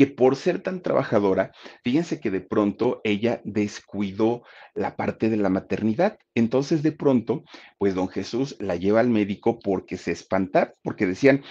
que 0.00 0.06
por 0.06 0.34
ser 0.36 0.62
tan 0.62 0.80
trabajadora, 0.80 1.52
fíjense 1.84 2.20
que 2.20 2.30
de 2.30 2.40
pronto 2.40 3.02
ella 3.04 3.42
descuidó 3.44 4.44
la 4.74 4.96
parte 4.96 5.28
de 5.28 5.36
la 5.36 5.50
maternidad. 5.50 6.18
Entonces 6.34 6.82
de 6.82 6.92
pronto, 6.92 7.44
pues 7.76 7.94
don 7.94 8.08
Jesús 8.08 8.56
la 8.60 8.76
lleva 8.76 9.00
al 9.00 9.10
médico 9.10 9.58
porque 9.58 9.98
se 9.98 10.12
espantaba, 10.12 10.72
porque 10.82 11.06
decían, 11.06 11.42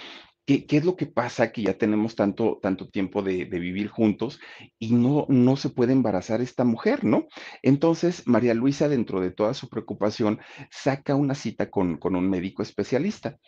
¿Qué, 0.50 0.66
¿Qué, 0.66 0.78
es 0.78 0.84
lo 0.84 0.96
que 0.96 1.06
pasa? 1.06 1.52
Que 1.52 1.62
ya 1.62 1.74
tenemos 1.74 2.16
tanto, 2.16 2.58
tanto 2.60 2.88
tiempo 2.88 3.22
de, 3.22 3.44
de, 3.44 3.58
vivir 3.60 3.86
juntos 3.86 4.40
y 4.80 4.92
no, 4.92 5.24
no 5.28 5.54
se 5.54 5.68
puede 5.68 5.92
embarazar 5.92 6.40
esta 6.40 6.64
mujer, 6.64 7.04
¿no? 7.04 7.28
Entonces, 7.62 8.26
María 8.26 8.52
Luisa, 8.52 8.88
dentro 8.88 9.20
de 9.20 9.30
toda 9.30 9.54
su 9.54 9.68
preocupación, 9.68 10.40
saca 10.68 11.14
una 11.14 11.36
cita 11.36 11.70
con, 11.70 11.98
con 11.98 12.16
un 12.16 12.28
médico 12.28 12.64
especialista. 12.64 13.38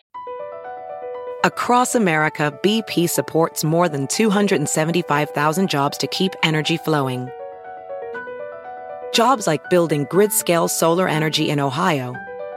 Across 1.43 1.95
America, 1.95 2.57
BP 2.63 3.09
supports 3.09 3.65
more 3.65 3.89
than 3.89 4.07
275,000 4.07 5.69
jobs 5.69 5.97
to 5.97 6.07
keep 6.07 6.31
energy 6.41 6.77
flowing. 6.77 7.27
Jobs 9.13 9.45
like 9.45 9.69
building 9.69 10.07
grid-scale 10.09 10.69
solar 10.69 11.09
energy 11.09 11.49
in 11.49 11.59
Ohio 11.59 12.15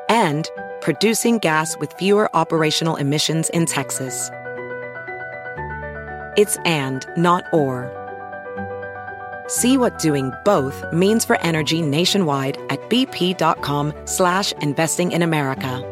and 0.09 0.49
producing 0.87 1.39
gas 1.39 1.77
with 1.81 1.93
fewer 1.95 2.31
operational 2.33 2.95
emissions 2.95 3.51
in 3.51 3.67
Texas. 3.67 4.31
It's 6.37 6.59
and, 6.65 7.05
not 7.17 7.43
or. 7.53 7.91
See 9.49 9.79
what 9.79 9.99
doing 9.99 10.31
both 10.45 10.85
means 10.93 11.25
for 11.25 11.41
energy 11.41 11.83
nationwide 11.83 12.57
at 12.71 12.79
bp.com 12.89 13.93
slash 14.05 14.53
investing 14.63 15.11
in 15.11 15.23
America. 15.23 15.83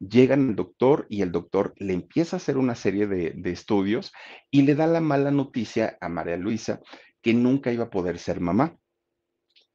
Llegan 0.00 0.48
al 0.48 0.56
doctor 0.56 1.06
y 1.10 1.20
el 1.20 1.30
doctor 1.30 1.74
le 1.76 1.92
empieza 1.92 2.36
a 2.36 2.38
hacer 2.38 2.56
una 2.56 2.74
serie 2.74 3.06
de, 3.06 3.34
de 3.36 3.50
estudios 3.50 4.12
y 4.50 4.62
le 4.62 4.74
da 4.74 4.86
la 4.86 5.02
mala 5.02 5.30
noticia 5.30 5.98
a 6.00 6.08
María 6.08 6.38
Luisa 6.38 6.80
que 7.20 7.34
nunca 7.34 7.70
iba 7.70 7.84
a 7.84 7.90
poder 7.90 8.18
ser 8.18 8.40
mamá 8.40 8.78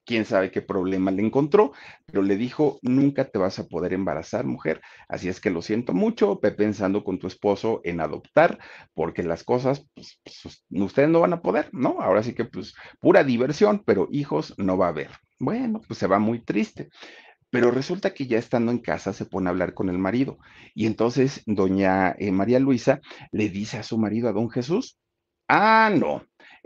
quién 0.08 0.26
sabe 0.26 0.50
qué 0.52 0.62
problema 0.62 1.12
le 1.12 1.22
encontró, 1.22 1.74
pero 2.06 2.24
le 2.24 2.38
dijo, 2.38 2.80
nunca 2.82 3.26
te 3.26 3.38
vas 3.38 3.60
a 3.60 3.68
poder 3.68 3.94
embarazar, 3.94 4.46
mujer. 4.46 4.82
Así 5.10 5.28
es 5.28 5.42
que 5.42 5.52
lo 5.52 5.62
siento 5.62 5.94
mucho, 5.94 6.40
ve 6.42 6.52
pensando 6.52 7.04
con 7.04 7.20
tu 7.20 7.28
esposo 7.28 7.82
en 7.84 8.00
adoptar, 8.00 8.58
porque 8.94 9.22
las 9.22 9.44
cosas, 9.44 9.86
pues, 9.94 10.20
pues, 10.24 10.66
ustedes 10.72 11.10
no 11.10 11.20
van 11.20 11.34
a 11.34 11.42
poder, 11.42 11.70
¿no? 11.74 12.00
Ahora 12.00 12.24
sí 12.24 12.34
que, 12.34 12.46
pues, 12.46 12.74
pura 13.02 13.24
diversión, 13.26 13.84
pero 13.86 14.08
hijos 14.10 14.56
no 14.58 14.78
va 14.78 14.88
a 14.88 14.90
haber. 14.90 15.12
Bueno, 15.40 15.82
pues 15.86 16.00
se 16.00 16.08
va 16.08 16.20
muy 16.20 16.40
triste. 16.40 16.90
Pero 17.50 17.72
resulta 17.72 18.14
que 18.14 18.28
ya 18.28 18.38
estando 18.38 18.72
en 18.72 18.80
casa 18.80 19.14
se 19.14 19.26
pone 19.26 19.48
a 19.48 19.52
hablar 19.52 19.74
con 19.74 19.90
el 19.90 19.98
marido. 19.98 20.38
Y 20.74 20.86
entonces 20.86 21.44
doña 21.46 22.16
eh, 22.18 22.32
María 22.32 22.60
Luisa 22.60 23.02
le 23.32 23.50
dice 23.50 23.78
a 23.78 23.84
su 23.84 23.98
marido, 23.98 24.30
a 24.30 24.34
don 24.34 24.50
Jesús, 24.50 24.98
ah, 25.48 25.92
no, 25.94 26.24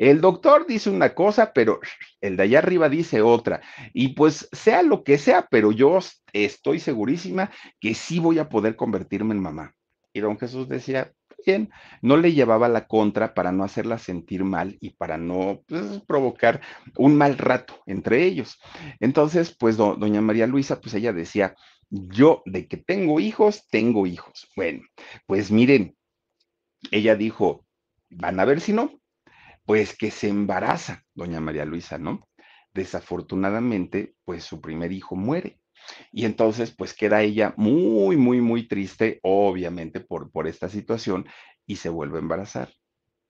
el 0.10 0.20
doctor 0.20 0.66
dice 0.66 0.90
una 0.90 1.14
cosa, 1.14 1.54
pero 1.54 1.80
el 2.22 2.36
de 2.36 2.42
allá 2.42 2.58
arriba 2.58 2.90
dice 2.90 3.22
otra. 3.22 3.62
Y 3.94 4.10
pues 4.10 4.50
sea 4.52 4.82
lo 4.82 5.04
que 5.04 5.20
sea, 5.20 5.48
pero 5.52 5.72
yo 5.72 6.00
estoy 6.34 6.80
segurísima 6.80 7.52
que 7.80 7.94
sí 7.94 8.18
voy 8.18 8.40
a 8.40 8.50
poder 8.50 8.76
convertirme 8.76 9.36
en 9.36 9.42
mamá. 9.44 9.76
Y 10.12 10.22
don 10.22 10.40
Jesús 10.40 10.68
decía, 10.68 11.14
bien, 11.46 11.70
no 12.02 12.18
le 12.18 12.34
llevaba 12.34 12.68
la 12.68 12.88
contra 12.88 13.36
para 13.36 13.52
no 13.52 13.64
hacerla 13.64 14.00
sentir 14.00 14.44
mal 14.44 14.76
y 14.82 14.90
para 14.90 15.20
no 15.20 15.62
pues, 15.68 16.02
provocar 16.08 16.62
un 16.98 17.16
mal 17.16 17.38
rato 17.38 17.80
entre 17.86 18.24
ellos. 18.24 18.60
Entonces, 19.00 19.56
pues 19.56 19.78
do, 19.78 19.96
doña 19.96 20.22
María 20.22 20.48
Luisa, 20.48 20.82
pues 20.82 20.96
ella 20.96 21.14
decía, 21.14 21.56
yo 21.92 22.42
de 22.48 22.68
que 22.68 22.78
tengo 22.78 23.20
hijos, 23.20 23.68
tengo 23.70 24.08
hijos. 24.08 24.50
Bueno, 24.56 24.82
pues 25.28 25.52
miren, 25.52 25.96
ella 26.90 27.16
dijo, 27.16 27.68
van 28.10 28.40
a 28.40 28.46
ver 28.46 28.62
si 28.62 28.74
no, 28.74 29.01
pues 29.72 29.96
que 29.96 30.12
se 30.12 30.28
embaraza, 30.28 31.06
doña 31.16 31.40
María 31.40 31.64
Luisa, 31.64 31.98
¿no? 31.98 32.28
Desafortunadamente, 32.74 34.16
pues 34.26 34.44
su 34.44 34.60
primer 34.60 34.92
hijo 34.92 35.16
muere. 35.16 35.62
Y 36.12 36.26
entonces, 36.26 36.72
pues 36.72 36.94
queda 36.94 37.22
ella 37.22 37.54
muy, 37.56 38.18
muy, 38.18 38.42
muy 38.42 38.68
triste, 38.68 39.22
obviamente, 39.24 40.02
por, 40.02 40.30
por 40.30 40.50
esta 40.50 40.68
situación, 40.68 41.26
y 41.66 41.78
se 41.78 41.88
vuelve 41.88 42.18
a 42.18 42.20
embarazar. 42.20 42.74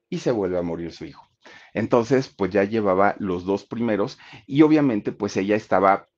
Y 0.09 0.17
se 0.17 0.31
vuelve 0.31 0.57
a 0.57 0.63
morir 0.63 0.91
su 0.93 1.05
hijo. 1.05 1.29
Entonces, 1.75 2.33
pues 2.35 2.49
ya 2.49 2.63
llevaba 2.63 3.15
los 3.19 3.45
dos 3.45 3.63
primeros, 3.67 4.17
y 4.47 4.63
obviamente, 4.63 5.11
pues 5.11 5.37
ella 5.37 5.55
estaba 5.55 6.09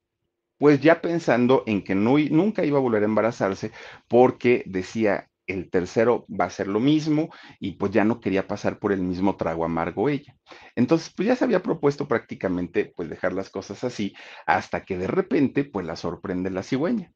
pues 0.58 0.80
ya 0.80 1.02
pensando 1.02 1.64
en 1.66 1.84
que 1.84 1.96
no, 1.96 2.18
nunca 2.18 2.64
iba 2.64 2.78
a 2.78 2.82
volver 2.82 3.02
a 3.04 3.08
embarazarse 3.08 3.74
porque 4.08 4.64
decía, 4.68 5.30
el 5.48 5.70
tercero 5.70 6.26
va 6.30 6.46
a 6.46 6.50
ser 6.50 6.68
lo 6.68 6.80
mismo 6.80 7.30
y 7.60 7.74
pues 7.74 7.92
ya 7.92 8.04
no 8.04 8.20
quería 8.20 8.48
pasar 8.48 8.80
por 8.80 8.92
el 8.94 9.02
mismo 9.02 9.36
trago 9.36 9.66
amargo 9.66 10.10
ella. 10.10 10.36
Entonces, 10.76 11.12
pues 11.16 11.28
ya 11.28 11.36
se 11.36 11.46
había 11.46 11.62
propuesto 11.62 12.08
prácticamente 12.08 12.92
pues 12.96 13.10
dejar 13.10 13.34
las 13.34 13.50
cosas 13.50 13.84
así 13.84 14.14
hasta 14.46 14.86
que 14.86 14.98
de 14.98 15.08
repente 15.08 15.64
pues 15.64 15.86
la 15.86 15.96
sorprende 15.96 16.50
la 16.50 16.64
cigüeña. 16.64 17.12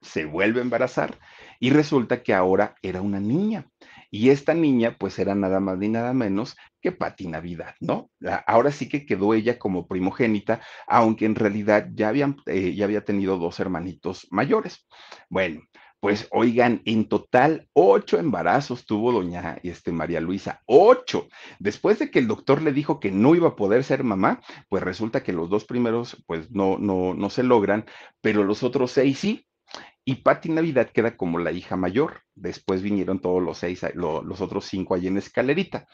Se 0.00 0.26
vuelve 0.26 0.60
a 0.60 0.62
embarazar 0.62 1.18
y 1.60 1.70
resulta 1.70 2.22
que 2.22 2.34
ahora 2.34 2.74
era 2.82 3.00
una 3.00 3.20
niña. 3.20 3.70
Y 4.10 4.30
esta 4.30 4.54
niña 4.54 4.96
pues 4.98 5.18
era 5.18 5.34
nada 5.34 5.60
más 5.60 5.78
ni 5.78 5.88
nada 5.88 6.12
menos 6.12 6.56
que 6.80 6.92
Pati 6.92 7.26
Navidad, 7.26 7.74
¿no? 7.80 8.10
Ahora 8.46 8.70
sí 8.70 8.88
que 8.88 9.06
quedó 9.06 9.32
ella 9.32 9.58
como 9.58 9.88
primogénita, 9.88 10.60
aunque 10.86 11.24
en 11.24 11.34
realidad 11.34 11.88
ya, 11.94 12.10
habían, 12.10 12.36
eh, 12.46 12.74
ya 12.74 12.84
había 12.84 13.04
tenido 13.04 13.38
dos 13.38 13.58
hermanitos 13.58 14.28
mayores. 14.30 14.86
Bueno, 15.30 15.62
pues 16.04 16.28
oigan, 16.32 16.82
en 16.84 17.08
total 17.08 17.66
ocho 17.72 18.18
embarazos 18.18 18.84
tuvo 18.84 19.10
doña 19.10 19.58
este, 19.62 19.90
María 19.90 20.20
Luisa, 20.20 20.60
ocho. 20.66 21.28
Después 21.58 21.98
de 21.98 22.10
que 22.10 22.18
el 22.18 22.28
doctor 22.28 22.60
le 22.60 22.72
dijo 22.72 23.00
que 23.00 23.10
no 23.10 23.34
iba 23.34 23.48
a 23.48 23.56
poder 23.56 23.84
ser 23.84 24.04
mamá, 24.04 24.42
pues 24.68 24.82
resulta 24.82 25.22
que 25.22 25.32
los 25.32 25.48
dos 25.48 25.64
primeros 25.64 26.22
pues 26.26 26.50
no, 26.50 26.76
no, 26.76 27.14
no 27.14 27.30
se 27.30 27.42
logran, 27.42 27.86
pero 28.20 28.44
los 28.44 28.62
otros 28.62 28.90
seis 28.90 29.18
sí. 29.18 29.46
Y 30.04 30.16
Patti 30.16 30.50
Navidad 30.50 30.90
queda 30.90 31.16
como 31.16 31.38
la 31.38 31.52
hija 31.52 31.74
mayor. 31.74 32.23
Después 32.34 32.82
vinieron 32.82 33.20
todos 33.20 33.42
los 33.42 33.58
seis, 33.58 33.84
lo, 33.94 34.22
los 34.22 34.40
otros 34.40 34.64
cinco 34.64 34.94
allí 34.94 35.06
en 35.06 35.18
escalerita 35.18 35.86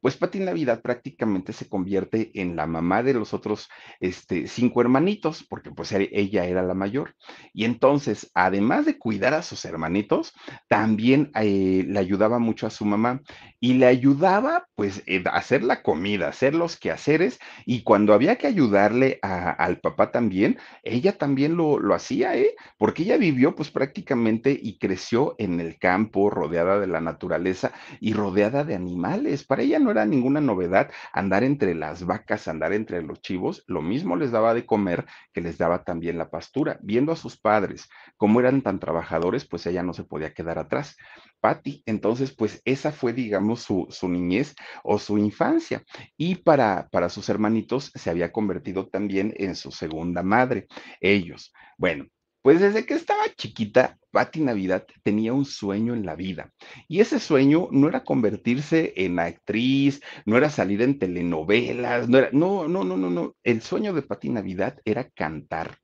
pues 0.00 0.16
Pati 0.16 0.40
Navidad 0.40 0.80
prácticamente 0.80 1.52
se 1.52 1.68
convierte 1.68 2.30
en 2.34 2.56
la 2.56 2.66
mamá 2.66 3.02
de 3.02 3.14
los 3.14 3.34
otros 3.34 3.68
este, 4.00 4.46
cinco 4.48 4.80
hermanitos, 4.80 5.44
porque 5.44 5.70
pues 5.70 5.92
e, 5.92 6.08
ella 6.12 6.46
era 6.46 6.62
la 6.62 6.74
mayor. 6.74 7.14
Y 7.52 7.64
entonces, 7.64 8.30
además 8.34 8.86
de 8.86 8.98
cuidar 8.98 9.34
a 9.34 9.42
sus 9.42 9.64
hermanitos, 9.64 10.32
también 10.68 11.30
eh, 11.34 11.84
le 11.86 11.98
ayudaba 11.98 12.38
mucho 12.38 12.66
a 12.66 12.70
su 12.70 12.84
mamá 12.84 13.20
y 13.60 13.74
le 13.74 13.86
ayudaba 13.86 14.66
pues 14.74 15.02
eh, 15.06 15.22
a 15.26 15.36
hacer 15.36 15.62
la 15.62 15.82
comida, 15.82 16.28
hacer 16.28 16.54
los 16.54 16.78
quehaceres 16.78 17.38
y 17.66 17.82
cuando 17.82 18.14
había 18.14 18.36
que 18.36 18.46
ayudarle 18.46 19.18
al 19.22 19.80
papá 19.80 20.10
también, 20.10 20.58
ella 20.82 21.18
también 21.18 21.56
lo, 21.56 21.78
lo 21.78 21.94
hacía, 21.94 22.36
¿eh? 22.36 22.54
Porque 22.78 23.02
ella 23.02 23.18
vivió 23.18 23.54
pues 23.54 23.70
prácticamente 23.70 24.58
y 24.60 24.78
creció 24.78 25.34
en 25.38 25.60
el 25.60 25.78
campo, 25.80 26.30
rodeada 26.30 26.78
de 26.78 26.86
la 26.86 27.00
naturaleza 27.00 27.72
y 27.98 28.12
rodeada 28.12 28.62
de 28.62 28.76
animales. 28.76 29.44
Para 29.44 29.62
ella 29.62 29.80
no 29.80 29.90
era 29.90 30.04
ninguna 30.04 30.40
novedad 30.40 30.90
andar 31.12 31.42
entre 31.42 31.74
las 31.74 32.06
vacas, 32.06 32.46
andar 32.46 32.72
entre 32.72 33.02
los 33.02 33.20
chivos, 33.20 33.64
lo 33.66 33.82
mismo 33.82 34.14
les 34.14 34.30
daba 34.30 34.54
de 34.54 34.66
comer 34.66 35.06
que 35.32 35.40
les 35.40 35.58
daba 35.58 35.82
también 35.82 36.18
la 36.18 36.30
pastura. 36.30 36.78
Viendo 36.82 37.10
a 37.10 37.16
sus 37.16 37.36
padres 37.36 37.88
cómo 38.16 38.38
eran 38.38 38.62
tan 38.62 38.78
trabajadores, 38.78 39.44
pues 39.44 39.66
ella 39.66 39.82
no 39.82 39.92
se 39.92 40.04
podía 40.04 40.32
quedar 40.32 40.58
atrás. 40.58 40.96
Patty, 41.40 41.82
entonces, 41.86 42.34
pues 42.34 42.60
esa 42.66 42.92
fue, 42.92 43.12
digamos, 43.14 43.62
su, 43.62 43.86
su 43.90 44.08
niñez 44.08 44.54
o 44.84 44.98
su 44.98 45.16
infancia. 45.16 45.82
Y 46.16 46.36
para, 46.36 46.88
para 46.92 47.08
sus 47.08 47.28
hermanitos 47.30 47.90
se 47.94 48.10
había 48.10 48.30
convertido 48.30 48.88
también 48.88 49.32
en 49.36 49.56
su 49.56 49.70
segunda 49.70 50.22
madre, 50.22 50.66
ellos. 51.00 51.52
Bueno, 51.78 52.06
pues 52.42 52.60
desde 52.60 52.86
que 52.86 52.94
estaba 52.94 53.22
chiquita, 53.36 53.98
Patti 54.10 54.40
Navidad 54.40 54.86
tenía 55.02 55.32
un 55.32 55.44
sueño 55.44 55.94
en 55.94 56.04
la 56.04 56.16
vida. 56.16 56.52
Y 56.88 57.00
ese 57.00 57.20
sueño 57.20 57.68
no 57.70 57.88
era 57.88 58.02
convertirse 58.02 58.92
en 58.96 59.18
actriz, 59.18 60.00
no 60.24 60.36
era 60.36 60.50
salir 60.50 60.82
en 60.82 60.98
telenovelas, 60.98 62.08
no 62.08 62.18
era, 62.18 62.30
no, 62.32 62.66
no, 62.66 62.82
no, 62.84 62.96
no, 62.96 63.10
no. 63.10 63.36
El 63.44 63.62
sueño 63.62 63.92
de 63.92 64.02
Patti 64.02 64.30
Navidad 64.30 64.78
era 64.84 65.08
cantar. 65.10 65.78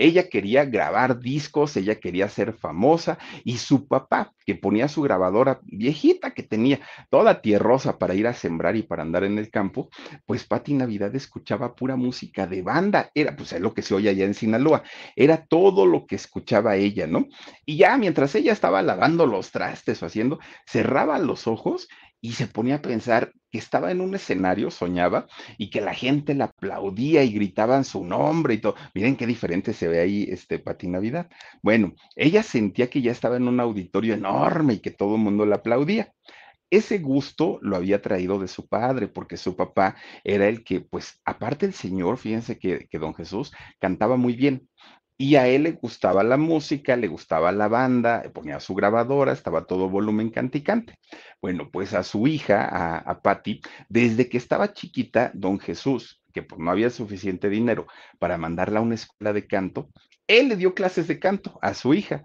Ella 0.00 0.30
quería 0.30 0.64
grabar 0.64 1.20
discos, 1.20 1.76
ella 1.76 1.96
quería 1.96 2.28
ser 2.30 2.54
famosa 2.54 3.18
y 3.44 3.58
su 3.58 3.86
papá, 3.86 4.32
que 4.46 4.54
ponía 4.54 4.88
su 4.88 5.02
grabadora 5.02 5.60
viejita 5.62 6.30
que 6.30 6.42
tenía, 6.42 6.80
toda 7.10 7.42
tierrosa 7.42 7.98
para 7.98 8.14
ir 8.14 8.26
a 8.26 8.32
sembrar 8.32 8.76
y 8.76 8.82
para 8.82 9.02
andar 9.02 9.24
en 9.24 9.38
el 9.38 9.50
campo, 9.50 9.90
pues 10.24 10.44
Patti 10.44 10.72
Navidad 10.72 11.14
escuchaba 11.14 11.74
pura 11.74 11.96
música 11.96 12.46
de 12.46 12.62
banda. 12.62 13.10
Era, 13.14 13.36
pues, 13.36 13.52
es 13.52 13.60
lo 13.60 13.74
que 13.74 13.82
se 13.82 13.94
oye 13.94 14.08
allá 14.08 14.24
en 14.24 14.32
Sinaloa. 14.32 14.82
Era 15.14 15.44
todo 15.44 15.84
lo 15.84 16.06
que 16.06 16.16
escuchaba 16.16 16.76
ella, 16.76 17.06
¿no? 17.06 17.26
Y 17.66 17.76
ya 17.76 17.98
mientras 17.98 18.34
ella 18.34 18.52
estaba 18.52 18.80
lavando 18.80 19.26
los 19.26 19.50
trastes 19.50 20.02
o 20.02 20.06
haciendo, 20.06 20.38
cerraba 20.66 21.18
los 21.18 21.46
ojos 21.46 21.88
y 22.20 22.32
se 22.32 22.46
ponía 22.46 22.76
a 22.76 22.82
pensar 22.82 23.32
que 23.50 23.58
estaba 23.58 23.90
en 23.90 24.00
un 24.00 24.14
escenario, 24.14 24.70
soñaba, 24.70 25.26
y 25.58 25.70
que 25.70 25.80
la 25.80 25.94
gente 25.94 26.34
la 26.34 26.44
aplaudía 26.46 27.24
y 27.24 27.32
gritaban 27.32 27.84
su 27.84 28.04
nombre 28.04 28.54
y 28.54 28.58
todo. 28.58 28.74
Miren 28.94 29.16
qué 29.16 29.26
diferente 29.26 29.72
se 29.72 29.88
ve 29.88 30.00
ahí 30.00 30.26
este 30.30 30.58
Pati 30.58 30.88
Navidad. 30.88 31.28
Bueno, 31.62 31.94
ella 32.16 32.42
sentía 32.42 32.88
que 32.90 33.02
ya 33.02 33.12
estaba 33.12 33.36
en 33.36 33.48
un 33.48 33.60
auditorio 33.60 34.14
enorme 34.14 34.74
y 34.74 34.80
que 34.80 34.90
todo 34.90 35.16
el 35.16 35.22
mundo 35.22 35.46
la 35.46 35.56
aplaudía. 35.56 36.12
Ese 36.70 36.98
gusto 36.98 37.58
lo 37.62 37.74
había 37.76 38.00
traído 38.00 38.38
de 38.38 38.46
su 38.46 38.68
padre, 38.68 39.08
porque 39.08 39.36
su 39.36 39.56
papá 39.56 39.96
era 40.22 40.46
el 40.46 40.62
que, 40.62 40.80
pues, 40.80 41.20
aparte 41.24 41.66
el 41.66 41.74
Señor, 41.74 42.16
fíjense 42.16 42.58
que, 42.60 42.86
que 42.88 42.98
don 43.00 43.12
Jesús 43.14 43.52
cantaba 43.80 44.16
muy 44.16 44.34
bien. 44.36 44.68
Y 45.20 45.36
a 45.36 45.46
él 45.48 45.64
le 45.64 45.72
gustaba 45.72 46.24
la 46.24 46.38
música, 46.38 46.96
le 46.96 47.06
gustaba 47.06 47.52
la 47.52 47.68
banda, 47.68 48.22
ponía 48.32 48.58
su 48.58 48.74
grabadora, 48.74 49.32
estaba 49.32 49.66
todo 49.66 49.90
volumen 49.90 50.30
canticante. 50.30 50.94
Bueno, 51.42 51.68
pues 51.70 51.92
a 51.92 52.04
su 52.04 52.26
hija, 52.26 52.64
a, 52.64 52.96
a 52.96 53.20
Patty, 53.20 53.60
desde 53.90 54.30
que 54.30 54.38
estaba 54.38 54.72
chiquita, 54.72 55.30
don 55.34 55.60
Jesús, 55.60 56.22
que 56.32 56.42
pues 56.42 56.58
no 56.58 56.70
había 56.70 56.88
suficiente 56.88 57.50
dinero 57.50 57.86
para 58.18 58.38
mandarla 58.38 58.78
a 58.78 58.82
una 58.82 58.94
escuela 58.94 59.34
de 59.34 59.46
canto, 59.46 59.90
él 60.26 60.48
le 60.48 60.56
dio 60.56 60.72
clases 60.72 61.06
de 61.06 61.18
canto 61.18 61.58
a 61.60 61.74
su 61.74 61.92
hija 61.92 62.22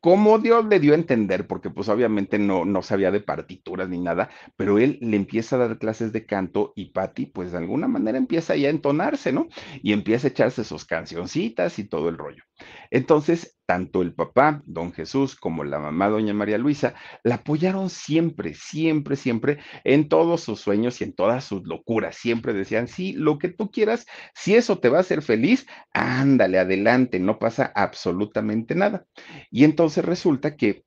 como 0.00 0.38
Dios 0.38 0.64
le 0.66 0.80
dio 0.80 0.92
a 0.92 0.96
entender, 0.96 1.46
porque 1.46 1.70
pues 1.70 1.88
obviamente 1.88 2.38
no, 2.38 2.64
no 2.64 2.82
sabía 2.82 3.10
de 3.10 3.20
partituras 3.20 3.88
ni 3.88 3.98
nada, 3.98 4.30
pero 4.56 4.78
él 4.78 4.98
le 5.00 5.16
empieza 5.16 5.56
a 5.56 5.60
dar 5.60 5.78
clases 5.78 6.12
de 6.12 6.26
canto 6.26 6.72
y 6.76 6.90
Patty 6.90 7.26
pues 7.26 7.52
de 7.52 7.58
alguna 7.58 7.88
manera 7.88 8.18
empieza 8.18 8.56
ya 8.56 8.68
a 8.68 8.70
entonarse, 8.70 9.32
¿no? 9.32 9.48
Y 9.82 9.92
empieza 9.92 10.28
a 10.28 10.30
echarse 10.30 10.64
sus 10.64 10.84
cancioncitas 10.84 11.78
y 11.78 11.84
todo 11.84 12.08
el 12.08 12.18
rollo. 12.18 12.44
Entonces, 12.90 13.58
tanto 13.66 14.00
el 14.00 14.14
papá, 14.14 14.62
don 14.64 14.92
Jesús, 14.92 15.36
como 15.36 15.62
la 15.62 15.78
mamá, 15.78 16.08
doña 16.08 16.32
María 16.32 16.56
Luisa, 16.56 16.94
la 17.22 17.36
apoyaron 17.36 17.90
siempre, 17.90 18.54
siempre, 18.54 19.14
siempre 19.14 19.58
en 19.84 20.08
todos 20.08 20.40
sus 20.40 20.60
sueños 20.60 21.00
y 21.00 21.04
en 21.04 21.12
todas 21.12 21.44
sus 21.44 21.64
locuras. 21.66 22.16
Siempre 22.16 22.54
decían, 22.54 22.88
sí, 22.88 23.12
lo 23.12 23.38
que 23.38 23.48
tú 23.48 23.70
quieras, 23.70 24.06
si 24.34 24.54
eso 24.54 24.78
te 24.78 24.88
va 24.88 24.98
a 24.98 25.00
hacer 25.02 25.20
feliz, 25.20 25.66
ándale, 25.92 26.58
adelante, 26.58 27.20
no 27.20 27.38
pasa 27.38 27.70
absolutamente 27.74 28.74
nada. 28.74 29.04
Y 29.50 29.64
entonces 29.64 29.97
resulta 30.02 30.56
que 30.56 30.84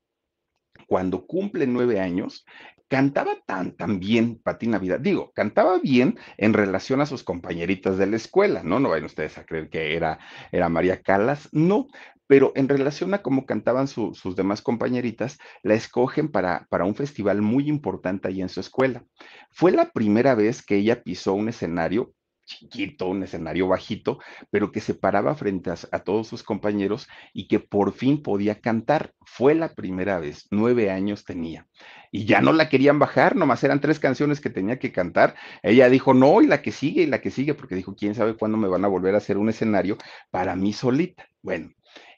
cuando 0.87 1.25
cumple 1.25 1.67
nueve 1.67 1.99
años, 1.99 2.45
cantaba 2.91 3.37
tan, 3.45 3.71
tan 3.77 3.99
bien 3.99 4.41
Pati 4.43 4.67
Navidad. 4.67 4.99
Digo, 4.99 5.31
cantaba 5.33 5.79
bien 5.79 6.19
en 6.37 6.51
relación 6.53 6.99
a 6.99 7.05
sus 7.05 7.23
compañeritas 7.23 7.97
de 7.97 8.05
la 8.05 8.17
escuela, 8.17 8.63
¿no? 8.63 8.81
No 8.81 8.89
vayan 8.89 9.05
ustedes 9.05 9.37
a 9.37 9.45
creer 9.45 9.69
que 9.69 9.95
era, 9.95 10.19
era 10.51 10.67
María 10.67 11.01
Calas, 11.01 11.47
no, 11.53 11.87
pero 12.27 12.51
en 12.55 12.67
relación 12.67 13.13
a 13.13 13.21
cómo 13.21 13.45
cantaban 13.45 13.87
sus 13.87 14.35
demás 14.35 14.61
compañeritas, 14.61 15.37
la 15.63 15.73
escogen 15.73 16.29
para, 16.29 16.67
para 16.69 16.83
un 16.83 16.95
festival 16.95 17.41
muy 17.41 17.69
importante 17.69 18.27
ahí 18.27 18.41
en 18.41 18.49
su 18.49 18.59
escuela. 18.59 19.05
Fue 19.51 19.71
la 19.71 19.91
primera 19.91 20.35
vez 20.35 20.61
que 20.61 20.75
ella 20.75 21.01
pisó 21.01 21.33
un 21.33 21.47
escenario 21.47 22.13
chiquito, 22.57 23.07
un 23.07 23.23
escenario 23.23 23.67
bajito, 23.67 24.19
pero 24.49 24.71
que 24.71 24.81
se 24.81 24.93
paraba 24.93 25.35
frente 25.35 25.71
a, 25.71 25.99
todos 25.99 26.27
sus 26.27 26.43
compañeros 26.43 27.07
y 27.33 27.47
que 27.47 27.59
por 27.59 27.93
fin 27.93 28.21
podía 28.21 28.59
cantar. 28.59 29.13
Fue 29.25 29.55
la 29.55 29.73
primera 29.73 30.19
vez, 30.19 30.47
nueve 30.51 30.91
años 30.91 31.25
tenía. 31.25 31.67
Y 32.11 32.25
ya 32.25 32.41
no 32.41 32.51
la 32.51 32.69
querían 32.69 32.99
bajar, 32.99 33.35
nomás 33.35 33.63
eran 33.63 33.79
tres 33.79 33.99
canciones 33.99 34.41
que 34.41 34.49
tenía 34.49 34.79
que 34.79 34.91
cantar. 34.91 35.35
Ella 35.63 35.89
dijo, 35.89 36.13
no, 36.13 36.41
y 36.41 36.47
la 36.47 36.61
que 36.61 36.71
sigue, 36.71 37.03
y 37.03 37.07
la 37.07 37.21
que 37.21 37.31
sigue, 37.31 37.53
porque 37.53 37.75
dijo, 37.75 37.95
quién 37.95 38.15
sabe 38.15 38.35
cuándo 38.35 38.57
me 38.57 38.67
van 38.67 38.83
a 38.85 38.89
volver 38.89 39.15
a 39.15 39.19
hacer 39.19 39.37
un 39.37 39.49
escenario 39.49 39.97
para 40.29 40.55
mí 40.55 40.73
solita. 40.73 41.25
Bueno, 41.41 41.71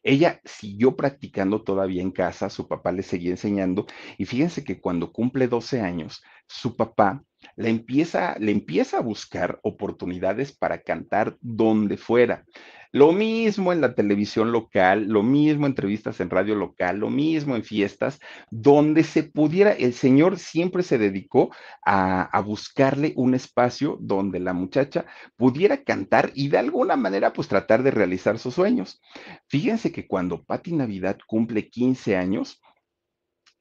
ella 0.04 0.42
siguió 0.44 0.96
practicando 0.98 1.64
todavía 1.64 2.02
en 2.02 2.12
casa, 2.12 2.50
su 2.50 2.68
papá 2.68 2.92
le 2.92 3.04
seguía 3.04 3.32
enseñando 3.32 3.86
y 4.18 4.26
fíjense 4.26 4.64
que 4.64 4.82
cuando 4.82 5.14
cumple 5.14 5.48
12 5.48 5.80
años, 5.80 6.22
su 6.46 6.76
papá 6.76 7.24
le 7.56 7.70
empieza, 7.70 8.36
le 8.40 8.52
empieza 8.52 8.98
a 8.98 9.02
buscar 9.02 9.60
oportunidades 9.64 10.52
para 10.52 10.82
cantar 10.82 11.38
donde 11.42 11.98
fuera. 11.98 12.46
Lo 12.94 13.12
mismo 13.12 13.74
en 13.74 13.82
la 13.82 13.96
televisión 13.96 14.52
local, 14.52 15.08
lo 15.08 15.24
mismo 15.24 15.66
en 15.66 15.72
entrevistas 15.72 16.20
en 16.20 16.30
radio 16.30 16.54
local, 16.54 17.00
lo 17.00 17.10
mismo 17.10 17.56
en 17.56 17.64
fiestas, 17.64 18.20
donde 18.52 19.04
se 19.04 19.24
pudiera, 19.24 19.72
el 19.72 19.96
señor 19.96 20.38
siempre 20.38 20.84
se 20.84 21.00
dedicó 21.00 21.50
a, 21.84 22.22
a, 22.22 22.40
buscarle 22.42 23.14
un 23.16 23.34
espacio 23.34 23.98
donde 24.00 24.40
la 24.40 24.54
muchacha 24.54 25.06
pudiera 25.38 25.84
cantar 25.84 26.32
y 26.36 26.50
de 26.50 26.60
alguna 26.60 26.96
manera 26.96 27.34
pues 27.34 27.48
tratar 27.48 27.82
de 27.82 27.90
realizar 27.90 28.38
sus 28.38 28.54
sueños. 28.54 29.02
Fíjense 29.48 29.92
que 29.92 30.06
cuando 30.06 30.44
Patti 30.44 30.74
Navidad 30.74 31.18
cumple 31.26 31.70
15 31.72 32.16
años, 32.16 32.62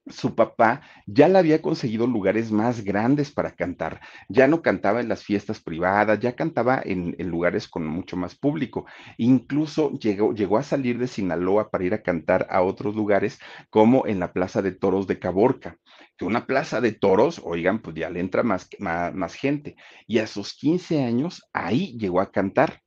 su 0.07 0.35
papá 0.35 0.83
ya 1.07 1.29
le 1.29 1.39
había 1.39 1.63
conseguido 1.63 2.07
lugares 2.07 2.51
más 2.51 2.83
grandes 2.83 3.31
para 3.31 3.53
cantar. 3.53 4.01
Ya 4.29 4.49
no 4.49 4.63
cantaba 4.63 5.01
en 5.01 5.09
las 5.09 5.23
fiestas 5.23 5.61
privadas, 5.61 6.19
ya 6.21 6.35
cantaba 6.35 6.81
en, 6.85 7.15
lugares 7.31 7.69
con 7.69 7.87
mucho 7.87 8.17
más 8.17 8.35
público. 8.35 8.87
Incluso 9.17 9.93
llegó, 9.93 10.35
llegó, 10.35 10.59
a 10.59 10.63
salir 10.63 10.99
de 10.99 11.07
Sinaloa 11.07 11.71
para 11.71 11.85
ir 11.85 11.95
a 11.95 12.03
cantar 12.03 12.47
a 12.51 12.63
otros 12.63 12.95
lugares, 12.95 13.39
como 13.71 14.07
en 14.07 14.19
la 14.21 14.33
Plaza 14.33 14.63
de 14.63 14.73
Toros 14.73 15.07
de 15.07 15.19
Caborca. 15.19 15.77
Que 16.17 16.25
una 16.25 16.47
plaza 16.47 16.81
de 16.81 16.93
toros, 16.93 17.41
oigan, 17.45 17.81
pues 17.81 17.97
ya 17.97 18.11
le 18.11 18.21
entra 18.21 18.43
más, 18.43 18.69
más, 18.79 19.15
más 19.15 19.35
gente. 19.35 19.77
Y 20.07 20.19
a 20.19 20.27
sus 20.27 20.55
15 20.55 21.03
años, 21.03 21.43
ahí 21.53 21.97
llegó 21.99 22.21
a 22.21 22.31
cantar 22.31 22.83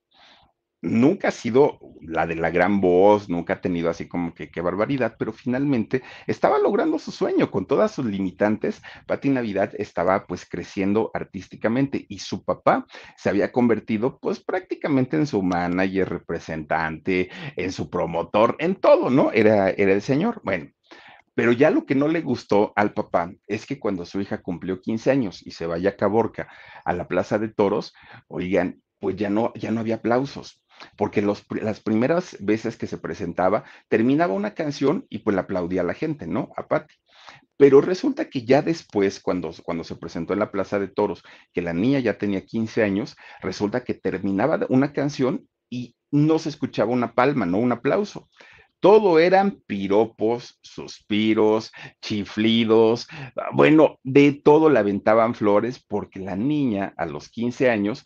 nunca 0.85 1.29
ha 1.29 1.31
sido 1.31 1.79
la 2.01 2.27
de 2.27 2.35
la 2.35 2.51
gran 2.51 2.79
voz, 2.79 3.29
nunca 3.29 3.53
ha 3.53 3.61
tenido 3.61 3.89
así 3.89 4.07
como 4.07 4.33
que 4.33 4.49
qué 4.49 4.61
barbaridad, 4.61 5.15
pero 5.17 5.33
finalmente 5.33 6.03
estaba 6.27 6.59
logrando 6.59 6.99
su 6.99 7.11
sueño 7.11 7.51
con 7.51 7.65
todas 7.65 7.91
sus 7.91 8.05
limitantes. 8.05 8.81
Pati 9.07 9.29
Navidad 9.29 9.71
estaba 9.77 10.25
pues 10.27 10.45
creciendo 10.47 11.11
artísticamente 11.13 12.05
y 12.07 12.19
su 12.19 12.43
papá 12.43 12.85
se 13.17 13.29
había 13.29 13.51
convertido 13.51 14.19
pues 14.19 14.39
prácticamente 14.39 15.17
en 15.17 15.27
su 15.27 15.41
manager, 15.41 16.09
representante, 16.09 17.29
en 17.55 17.71
su 17.71 17.89
promotor, 17.89 18.55
en 18.59 18.75
todo, 18.75 19.09
¿no? 19.09 19.31
Era, 19.31 19.69
era 19.71 19.93
el 19.93 20.01
señor. 20.01 20.41
Bueno. 20.43 20.69
Pero 21.37 21.51
ya 21.51 21.69
lo 21.69 21.85
que 21.85 21.95
no 21.95 22.07
le 22.07 22.21
gustó 22.21 22.71
al 22.77 22.93
papá 22.93 23.29
es 23.45 23.65
que 23.65 23.77
cuando 23.77 24.05
su 24.05 24.21
hija 24.21 24.41
cumplió 24.41 24.79
15 24.79 25.11
años 25.11 25.45
y 25.45 25.51
se 25.51 25.65
vaya 25.65 25.89
a 25.89 25.95
Caborca, 25.97 26.47
a 26.85 26.93
la 26.93 27.09
Plaza 27.09 27.37
de 27.37 27.49
Toros, 27.49 27.93
oigan, 28.29 28.81
pues 28.99 29.17
ya 29.17 29.29
no, 29.29 29.51
ya 29.53 29.71
no 29.71 29.81
había 29.81 29.95
aplausos 29.95 30.64
porque 30.97 31.21
las 31.21 31.79
primeras 31.81 32.37
veces 32.39 32.77
que 32.77 32.87
se 32.87 32.97
presentaba, 32.97 33.63
terminaba 33.87 34.33
una 34.33 34.53
canción 34.53 35.05
y 35.09 35.19
pues 35.19 35.35
la 35.35 35.43
aplaudía 35.43 35.83
la 35.83 35.93
gente, 35.93 36.27
¿no? 36.27 36.51
A 36.57 36.67
Patti. 36.67 36.95
Pero 37.57 37.79
resulta 37.81 38.29
que 38.29 38.43
ya 38.43 38.61
después, 38.61 39.19
cuando, 39.19 39.51
cuando 39.63 39.83
se 39.83 39.95
presentó 39.95 40.33
en 40.33 40.39
la 40.39 40.51
Plaza 40.51 40.77
de 40.77 40.89
Toros, 40.89 41.23
que 41.53 41.61
la 41.61 41.73
niña 41.73 41.99
ya 41.99 42.17
tenía 42.17 42.45
15 42.45 42.83
años, 42.83 43.15
resulta 43.41 43.83
que 43.83 43.93
terminaba 43.93 44.59
una 44.69 44.91
canción 44.91 45.47
y 45.69 45.95
no 46.11 46.37
se 46.39 46.49
escuchaba 46.49 46.91
una 46.91 47.13
palma, 47.13 47.45
no 47.45 47.57
un 47.57 47.71
aplauso. 47.71 48.29
Todo 48.81 49.19
eran 49.19 49.61
piropos, 49.65 50.59
suspiros, 50.61 51.71
chiflidos, 52.01 53.07
bueno, 53.53 53.99
de 54.03 54.33
todo 54.33 54.69
le 54.69 54.79
aventaban 54.79 55.33
flores 55.33 55.83
porque 55.87 56.19
la 56.19 56.35
niña 56.35 56.93
a 56.97 57.05
los 57.05 57.29
15 57.29 57.69
años 57.69 58.03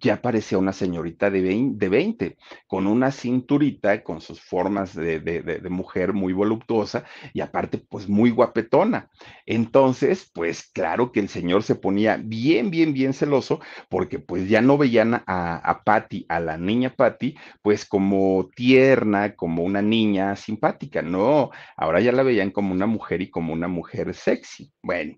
ya 0.00 0.20
parecía 0.22 0.58
una 0.58 0.72
señorita 0.72 1.30
de 1.30 1.88
20, 1.88 2.36
con 2.66 2.86
una 2.86 3.10
cinturita, 3.10 4.02
con 4.02 4.20
sus 4.20 4.40
formas 4.40 4.94
de, 4.94 5.60
mujer 5.70 6.12
muy 6.12 6.32
voluptuosa 6.32 7.04
y 7.32 7.40
aparte, 7.40 7.78
pues 7.78 8.08
muy 8.08 8.30
guapetona. 8.30 9.10
Entonces, 9.46 10.30
pues 10.32 10.70
claro 10.72 11.12
que 11.12 11.20
el 11.20 11.28
señor 11.28 11.62
se 11.62 11.74
ponía 11.74 12.16
bien, 12.16 12.70
bien, 12.70 12.92
bien 12.92 13.12
celoso 13.12 13.60
porque 13.88 14.18
pues 14.18 14.48
ya 14.48 14.60
no 14.60 14.78
veían 14.78 15.14
a, 15.14 15.22
a 15.56 15.82
Patty, 15.82 16.26
a 16.28 16.40
la 16.40 16.58
niña 16.58 16.94
Patty, 16.94 17.36
pues 17.62 17.84
como 17.84 18.50
tierna, 18.54 19.34
como 19.34 19.62
una 19.62 19.82
niña 19.82 20.36
simpática. 20.36 21.02
No, 21.02 21.50
ahora 21.76 22.00
ya 22.00 22.12
la 22.12 22.22
veían 22.22 22.50
como 22.50 22.72
una 22.72 22.86
mujer 22.86 23.22
y 23.22 23.30
como 23.30 23.52
una 23.52 23.68
mujer 23.68 24.14
sexy. 24.14 24.72
Bueno, 24.82 25.16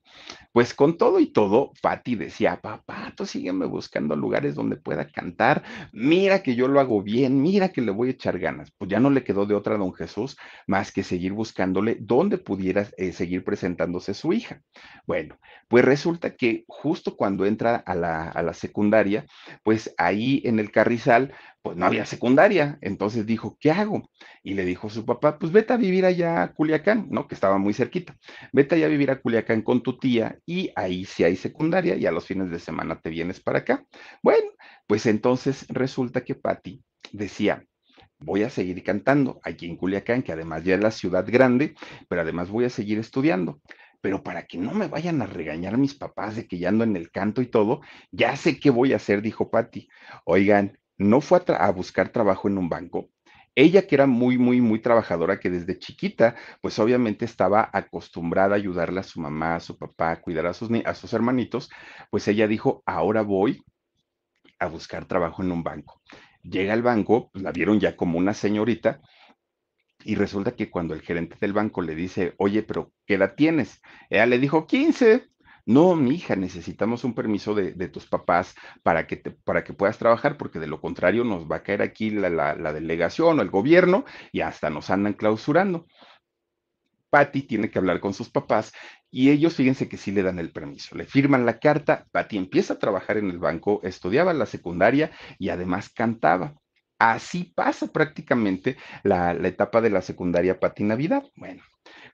pues 0.52 0.72
con 0.72 0.96
todo 0.96 1.18
y 1.20 1.32
todo, 1.32 1.72
Patty 1.82 2.14
decía, 2.14 2.60
papá, 2.60 3.12
tú 3.16 3.26
sígueme 3.26 3.66
buscando 3.66 4.14
lugares 4.14 4.54
donde 4.54 4.63
pueda 4.76 5.06
cantar, 5.06 5.62
mira 5.92 6.42
que 6.42 6.54
yo 6.54 6.68
lo 6.68 6.80
hago 6.80 7.02
bien, 7.02 7.40
mira 7.42 7.70
que 7.70 7.80
le 7.80 7.90
voy 7.90 8.08
a 8.08 8.12
echar 8.12 8.38
ganas. 8.38 8.70
Pues 8.72 8.90
ya 8.90 9.00
no 9.00 9.10
le 9.10 9.24
quedó 9.24 9.46
de 9.46 9.54
otra 9.54 9.74
a 9.74 9.78
don 9.78 9.94
Jesús 9.94 10.36
más 10.66 10.92
que 10.92 11.02
seguir 11.02 11.32
buscándole 11.32 11.96
donde 12.00 12.38
pudiera 12.38 12.86
eh, 12.96 13.12
seguir 13.12 13.44
presentándose 13.44 14.14
su 14.14 14.32
hija. 14.32 14.62
Bueno, 15.06 15.38
pues 15.68 15.84
resulta 15.84 16.36
que 16.36 16.64
justo 16.68 17.16
cuando 17.16 17.46
entra 17.46 17.76
a 17.76 17.94
la, 17.94 18.28
a 18.28 18.42
la 18.42 18.54
secundaria, 18.54 19.26
pues 19.62 19.94
ahí 19.98 20.42
en 20.44 20.58
el 20.58 20.70
carrizal, 20.70 21.32
pues 21.64 21.78
no 21.78 21.86
había 21.86 22.04
secundaria. 22.04 22.78
Entonces 22.82 23.24
dijo, 23.24 23.56
¿qué 23.58 23.70
hago? 23.70 24.10
Y 24.42 24.52
le 24.52 24.66
dijo 24.66 24.88
a 24.88 24.90
su 24.90 25.06
papá, 25.06 25.38
pues 25.38 25.50
vete 25.50 25.72
a 25.72 25.78
vivir 25.78 26.04
allá 26.04 26.42
a 26.42 26.52
Culiacán, 26.52 27.06
¿no? 27.10 27.26
Que 27.26 27.34
estaba 27.34 27.56
muy 27.56 27.72
cerquita. 27.72 28.14
Vete 28.52 28.74
allá 28.74 28.84
a 28.84 28.90
vivir 28.90 29.10
a 29.10 29.18
Culiacán 29.18 29.62
con 29.62 29.82
tu 29.82 29.96
tía 29.98 30.38
y 30.44 30.70
ahí 30.76 31.06
sí 31.06 31.24
hay 31.24 31.36
secundaria 31.36 31.96
y 31.96 32.04
a 32.04 32.12
los 32.12 32.26
fines 32.26 32.50
de 32.50 32.58
semana 32.58 33.00
te 33.00 33.08
vienes 33.08 33.40
para 33.40 33.60
acá. 33.60 33.82
Bueno, 34.22 34.46
pues 34.86 35.06
entonces 35.06 35.64
resulta 35.70 36.22
que 36.22 36.34
Patti 36.34 36.84
decía, 37.12 37.64
voy 38.18 38.42
a 38.42 38.50
seguir 38.50 38.82
cantando 38.82 39.40
aquí 39.42 39.64
en 39.64 39.76
Culiacán, 39.78 40.22
que 40.22 40.32
además 40.32 40.64
ya 40.64 40.74
es 40.74 40.82
la 40.82 40.90
ciudad 40.90 41.24
grande, 41.26 41.74
pero 42.10 42.20
además 42.20 42.50
voy 42.50 42.66
a 42.66 42.70
seguir 42.70 42.98
estudiando 42.98 43.62
pero 44.02 44.22
para 44.22 44.44
que 44.44 44.58
no 44.58 44.74
me 44.74 44.86
vayan 44.86 45.22
a 45.22 45.26
regañar 45.26 45.78
mis 45.78 45.94
papás 45.94 46.36
de 46.36 46.46
que 46.46 46.58
ya 46.58 46.68
ando 46.68 46.84
en 46.84 46.94
el 46.94 47.10
canto 47.10 47.40
y 47.40 47.46
todo, 47.46 47.80
ya 48.12 48.36
sé 48.36 48.60
qué 48.60 48.68
voy 48.68 48.92
a 48.92 48.96
hacer, 48.96 49.22
dijo 49.22 49.50
Patti. 49.50 49.88
Oigan, 50.26 50.76
no 50.98 51.20
fue 51.20 51.42
a, 51.48 51.70
buscar 51.70 52.10
trabajo 52.10 52.48
en 52.48 52.58
un 52.58 52.68
banco. 52.68 53.10
Ella 53.56 53.86
que 53.86 53.94
era 53.94 54.06
muy, 54.06 54.36
muy, 54.36 54.60
muy 54.60 54.80
trabajadora, 54.80 55.38
que 55.38 55.50
desde 55.50 55.78
chiquita, 55.78 56.34
pues 56.60 56.78
obviamente 56.78 57.24
estaba 57.24 57.70
acostumbrada 57.72 58.54
a 58.54 58.58
ayudarle 58.58 59.00
a 59.00 59.04
su 59.04 59.20
mamá, 59.20 59.56
a 59.56 59.60
su 59.60 59.78
papá, 59.78 60.10
a 60.12 60.20
cuidar 60.20 60.46
a 60.46 60.54
sus, 60.54 60.68
a 60.84 60.94
sus 60.94 61.12
hermanitos, 61.12 61.70
pues 62.10 62.26
ella 62.26 62.48
dijo, 62.48 62.82
ahora 62.84 63.22
voy 63.22 63.62
a 64.58 64.66
buscar 64.66 65.06
trabajo 65.06 65.42
en 65.42 65.52
un 65.52 65.62
banco. 65.62 66.00
Llega 66.42 66.72
al 66.72 66.82
banco, 66.82 67.30
pues 67.32 67.44
la 67.44 67.52
vieron 67.52 67.78
ya 67.80 67.96
como 67.96 68.18
una 68.18 68.34
señorita, 68.34 69.00
y 70.04 70.16
resulta 70.16 70.54
que 70.54 70.70
cuando 70.70 70.94
el 70.94 71.00
gerente 71.00 71.36
del 71.40 71.52
banco 71.52 71.80
le 71.80 71.94
dice, 71.94 72.34
oye, 72.38 72.62
pero 72.62 72.92
¿qué 73.06 73.14
edad 73.14 73.34
tienes? 73.36 73.80
Ella 74.10 74.26
le 74.26 74.38
dijo, 74.38 74.66
15. 74.66 75.28
No, 75.66 75.94
mi 75.96 76.16
hija, 76.16 76.36
necesitamos 76.36 77.04
un 77.04 77.14
permiso 77.14 77.54
de, 77.54 77.88
tus 77.88 78.06
papás 78.06 78.54
para 78.82 79.06
que, 79.06 79.16
te, 79.16 79.30
para 79.30 79.64
que 79.64 79.72
puedas 79.72 79.96
trabajar, 79.96 80.36
porque 80.36 80.58
de 80.58 80.66
lo 80.66 80.80
contrario 80.80 81.24
nos 81.24 81.50
va 81.50 81.56
a 81.56 81.62
caer 81.62 81.80
aquí 81.80 82.10
la, 82.10 82.28
la 82.28 82.72
delegación 82.72 83.38
o 83.38 83.42
el 83.42 83.50
gobierno 83.50 84.04
y 84.30 84.42
hasta 84.42 84.68
nos 84.68 84.90
andan 84.90 85.14
clausurando. 85.14 85.86
Patty 87.14 87.42
tiene 87.42 87.70
que 87.70 87.78
hablar 87.78 88.00
con 88.00 88.12
sus 88.12 88.28
papás 88.28 88.72
y 89.10 89.30
ellos 89.30 89.54
fíjense 89.54 89.88
que 89.88 89.96
sí 89.96 90.10
le 90.10 90.24
dan 90.24 90.40
el 90.40 90.50
permiso. 90.50 90.96
Le 90.96 91.06
firman 91.06 91.46
la 91.46 91.60
carta, 91.60 92.06
Patty 92.10 92.36
empieza 92.36 92.74
a 92.74 92.78
trabajar 92.80 93.16
en 93.18 93.30
el 93.30 93.38
banco, 93.38 93.80
estudiaba 93.84 94.34
la 94.34 94.46
secundaria 94.46 95.12
y 95.38 95.50
además 95.50 95.88
cantaba. 95.88 96.56
Así 97.04 97.52
pasa 97.54 97.88
prácticamente 97.88 98.78
la, 99.02 99.32
etapa 99.32 99.82
de 99.82 99.90
la 99.90 100.00
secundaria 100.00 100.58
Patty 100.58 100.84
Navidad. 100.84 101.22
Bueno, 101.36 101.62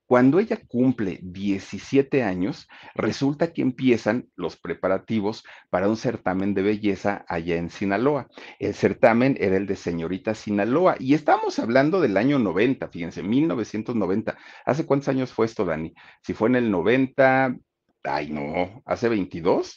cuando 0.04 0.40
ella 0.40 0.58
cumple 0.66 1.20
17 1.22 2.24
años, 2.24 2.66
resulta 2.96 3.52
que 3.52 3.62
empiezan 3.62 4.28
los 4.34 4.56
preparativos 4.56 5.44
para 5.70 5.88
un 5.88 5.96
certamen 5.96 6.54
de 6.54 6.62
belleza 6.62 7.24
allá 7.28 7.54
en 7.54 7.70
Sinaloa. 7.70 8.26
El 8.58 8.74
certamen 8.74 9.36
era 9.38 9.56
el 9.58 9.68
de 9.68 9.76
señorita 9.76 10.34
Sinaloa 10.34 10.96
y 10.98 11.14
estamos 11.14 11.60
hablando 11.60 12.00
del 12.00 12.16
año 12.16 12.40
90, 12.40 12.88
fíjense, 12.88 13.22
1990. 13.22 14.36
¿Hace 14.66 14.86
cuántos 14.86 15.06
años 15.06 15.32
fue 15.32 15.46
esto, 15.46 15.64
Dani? 15.64 15.94
Si 16.24 16.34
fue 16.34 16.48
en 16.48 16.56
el 16.56 16.68
90, 16.68 17.56
ay 18.02 18.30
no, 18.30 18.82
hace 18.86 19.08
22. 19.08 19.76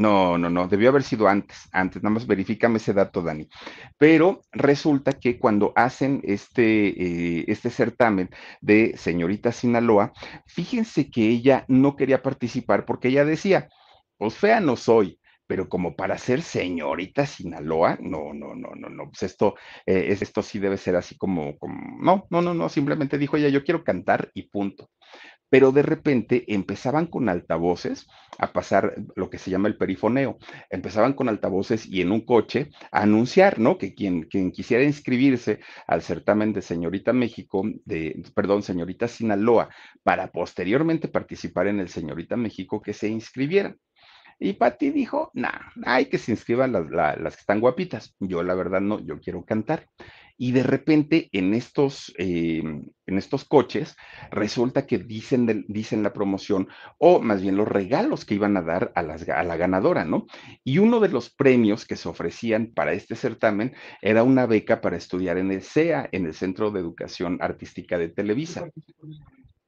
No, 0.00 0.38
no, 0.38 0.48
no, 0.48 0.66
debió 0.66 0.88
haber 0.88 1.02
sido 1.02 1.28
antes, 1.28 1.68
antes, 1.72 2.02
nada 2.02 2.14
más 2.14 2.26
verifícame 2.26 2.78
ese 2.78 2.94
dato, 2.94 3.20
Dani. 3.20 3.46
Pero 3.98 4.40
resulta 4.50 5.12
que 5.12 5.38
cuando 5.38 5.74
hacen 5.76 6.22
este, 6.24 7.40
eh, 7.40 7.44
este 7.48 7.68
certamen 7.68 8.30
de 8.62 8.96
señorita 8.96 9.52
Sinaloa, 9.52 10.14
fíjense 10.46 11.10
que 11.10 11.28
ella 11.28 11.66
no 11.68 11.96
quería 11.96 12.22
participar 12.22 12.86
porque 12.86 13.08
ella 13.08 13.26
decía, 13.26 13.68
pues 14.16 14.34
fea 14.36 14.60
no 14.60 14.76
soy, 14.76 15.20
pero 15.46 15.68
como 15.68 15.94
para 15.96 16.16
ser 16.16 16.40
señorita 16.40 17.26
Sinaloa, 17.26 17.98
no, 18.00 18.32
no, 18.32 18.54
no, 18.54 18.70
no, 18.74 18.88
no, 18.88 19.04
pues 19.10 19.24
esto, 19.24 19.56
eh, 19.84 20.16
esto 20.18 20.42
sí 20.42 20.58
debe 20.58 20.78
ser 20.78 20.96
así 20.96 21.18
como, 21.18 21.58
como, 21.58 21.78
no, 22.00 22.26
no, 22.30 22.40
no, 22.40 22.54
no, 22.54 22.70
simplemente 22.70 23.18
dijo 23.18 23.36
ella, 23.36 23.50
yo 23.50 23.64
quiero 23.64 23.84
cantar 23.84 24.30
y 24.32 24.44
punto 24.44 24.88
pero 25.50 25.72
de 25.72 25.82
repente 25.82 26.44
empezaban 26.46 27.06
con 27.06 27.28
altavoces 27.28 28.08
a 28.38 28.52
pasar 28.52 28.94
lo 29.16 29.28
que 29.28 29.36
se 29.38 29.50
llama 29.50 29.68
el 29.68 29.76
perifoneo. 29.76 30.38
Empezaban 30.70 31.12
con 31.12 31.28
altavoces 31.28 31.84
y 31.86 32.00
en 32.00 32.12
un 32.12 32.24
coche 32.24 32.70
a 32.92 33.02
anunciar, 33.02 33.58
¿no? 33.58 33.76
Que 33.76 33.94
quien, 33.94 34.22
quien 34.22 34.52
quisiera 34.52 34.84
inscribirse 34.84 35.60
al 35.86 36.02
certamen 36.02 36.52
de 36.52 36.62
Señorita 36.62 37.12
México, 37.12 37.64
de, 37.84 38.22
perdón, 38.34 38.62
Señorita 38.62 39.08
Sinaloa, 39.08 39.68
para 40.02 40.30
posteriormente 40.30 41.08
participar 41.08 41.66
en 41.66 41.80
el 41.80 41.88
Señorita 41.88 42.36
México, 42.36 42.80
que 42.80 42.94
se 42.94 43.08
inscribieran. 43.08 43.76
Y 44.42 44.54
Patti 44.54 44.90
dijo, 44.90 45.30
nah, 45.34 45.70
hay 45.84 46.06
que 46.06 46.16
se 46.16 46.30
inscriban 46.30 46.72
las, 46.72 46.88
las, 46.90 47.36
que 47.36 47.40
están 47.40 47.60
guapitas. 47.60 48.14
Yo 48.20 48.42
la 48.42 48.54
verdad 48.54 48.80
no, 48.80 48.98
yo 49.00 49.20
quiero 49.20 49.44
cantar 49.44 49.86
y 50.42 50.52
de 50.52 50.62
repente 50.62 51.28
en 51.32 51.52
estos, 51.52 52.14
eh, 52.16 52.62
en 52.62 53.18
estos 53.18 53.44
coches 53.44 53.94
resulta 54.30 54.86
que 54.86 54.96
dicen, 54.96 55.66
dicen 55.68 56.02
la 56.02 56.14
promoción 56.14 56.66
o 56.96 57.20
más 57.20 57.42
bien 57.42 57.58
los 57.58 57.68
regalos 57.68 58.24
que 58.24 58.36
iban 58.36 58.56
a 58.56 58.62
dar 58.62 58.90
a, 58.94 59.02
la 59.02 59.56
ganadora, 59.58 60.06
¿no? 60.06 60.24
Y 60.64 60.78
uno 60.78 60.98
de 60.98 61.10
los 61.10 61.28
premios 61.28 61.84
que 61.84 61.94
se 61.94 62.08
ofrecían 62.08 62.72
para 62.74 62.94
este 62.94 63.16
certamen 63.16 63.74
era 64.00 64.22
una 64.22 64.46
beca 64.46 64.80
para 64.80 64.96
estudiar 64.96 65.36
en 65.36 65.52
el 65.52 65.60
CEA, 65.60 66.08
en 66.10 66.24
el 66.24 66.32
Centro 66.32 66.70
de 66.70 66.80
Educación 66.80 67.36
Artística 67.42 67.98
de 67.98 68.08
Televisa. 68.08 68.70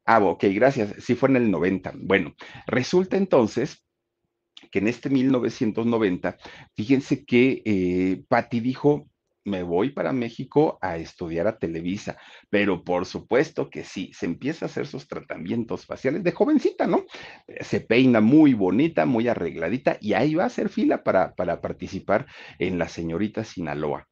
Ah, 0.07 0.21
ok, 0.21 0.45
gracias. 0.55 0.95
Sí 1.05 1.17
fue 1.17 1.29
en 1.29 1.37
el 1.37 1.51
90. 1.51 1.93
Bueno, 1.97 2.35
resulta 2.67 3.19
entonces 3.19 3.85
que 4.71 4.79
en 4.79 4.89
este 4.89 5.11
1990, 5.11 6.39
fíjense 6.75 7.27
que 7.27 7.61
eh, 7.67 8.25
Patti 8.27 8.61
dijo, 8.61 9.12
me 9.45 9.63
voy 9.63 9.91
para 9.91 10.13
México 10.13 10.79
a 10.81 10.97
estudiar 10.97 11.47
a 11.47 11.59
Televisa, 11.59 12.17
pero 12.51 12.85
por 12.85 13.07
supuesto 13.07 13.71
que 13.71 13.85
sí, 13.85 14.11
se 14.15 14.27
empieza 14.27 14.67
a 14.67 14.69
hacer 14.69 14.87
sus 14.87 15.09
tratamientos 15.09 15.87
faciales 15.87 16.23
de 16.23 16.33
jovencita, 16.33 16.87
¿no? 16.87 17.05
Se 17.61 17.81
peina 17.81 18.21
muy 18.21 18.55
bonita, 18.55 19.07
muy 19.07 19.29
arregladita 19.29 19.99
y 20.01 20.15
ahí 20.15 20.35
va 20.35 20.45
a 20.45 20.47
hacer 20.47 20.69
fila 20.69 21.03
para, 21.03 21.35
para 21.35 21.61
participar 21.61 22.27
en 22.59 22.79
la 22.79 22.89
señorita 22.89 23.45
Sinaloa. 23.45 24.09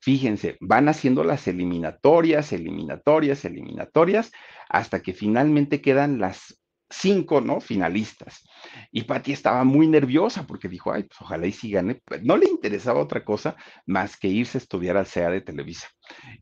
Fíjense, 0.00 0.56
van 0.60 0.88
haciendo 0.88 1.22
las 1.22 1.46
eliminatorias, 1.46 2.52
eliminatorias, 2.52 3.44
eliminatorias, 3.44 4.32
hasta 4.68 5.00
que 5.00 5.12
finalmente 5.12 5.80
quedan 5.80 6.18
las 6.18 6.61
cinco, 6.92 7.40
¿no? 7.40 7.60
Finalistas. 7.60 8.42
Y 8.90 9.02
Patti 9.02 9.32
estaba 9.32 9.64
muy 9.64 9.88
nerviosa 9.88 10.46
porque 10.46 10.68
dijo, 10.68 10.92
ay, 10.92 11.04
pues 11.04 11.20
ojalá 11.20 11.46
y 11.46 11.52
sí 11.52 11.70
gane. 11.70 12.00
Pues, 12.04 12.22
no 12.22 12.36
le 12.36 12.46
interesaba 12.46 13.00
otra 13.00 13.24
cosa 13.24 13.56
más 13.86 14.16
que 14.16 14.28
irse 14.28 14.58
a 14.58 14.60
estudiar 14.60 14.96
al 14.96 15.06
CEA 15.06 15.30
de 15.30 15.40
Televisa. 15.40 15.88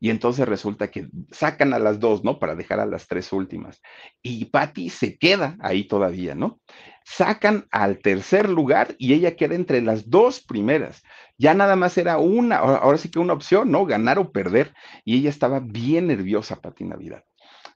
Y 0.00 0.10
entonces 0.10 0.48
resulta 0.48 0.90
que 0.90 1.08
sacan 1.30 1.72
a 1.72 1.78
las 1.78 2.00
dos, 2.00 2.24
¿no? 2.24 2.38
Para 2.38 2.54
dejar 2.54 2.80
a 2.80 2.86
las 2.86 3.06
tres 3.06 3.32
últimas. 3.32 3.80
Y 4.22 4.46
Patti 4.46 4.90
se 4.90 5.16
queda 5.18 5.56
ahí 5.60 5.84
todavía, 5.86 6.34
¿no? 6.34 6.60
Sacan 7.04 7.66
al 7.70 7.98
tercer 7.98 8.48
lugar 8.48 8.94
y 8.98 9.14
ella 9.14 9.36
queda 9.36 9.54
entre 9.54 9.80
las 9.80 10.10
dos 10.10 10.42
primeras. 10.42 11.02
Ya 11.38 11.54
nada 11.54 11.76
más 11.76 11.96
era 11.96 12.18
una, 12.18 12.56
ahora 12.56 12.98
sí 12.98 13.10
que 13.10 13.18
una 13.18 13.32
opción, 13.32 13.70
¿no? 13.70 13.86
Ganar 13.86 14.18
o 14.18 14.32
perder. 14.32 14.74
Y 15.04 15.18
ella 15.18 15.30
estaba 15.30 15.60
bien 15.60 16.08
nerviosa, 16.08 16.60
Patti 16.60 16.84
Navidad 16.84 17.24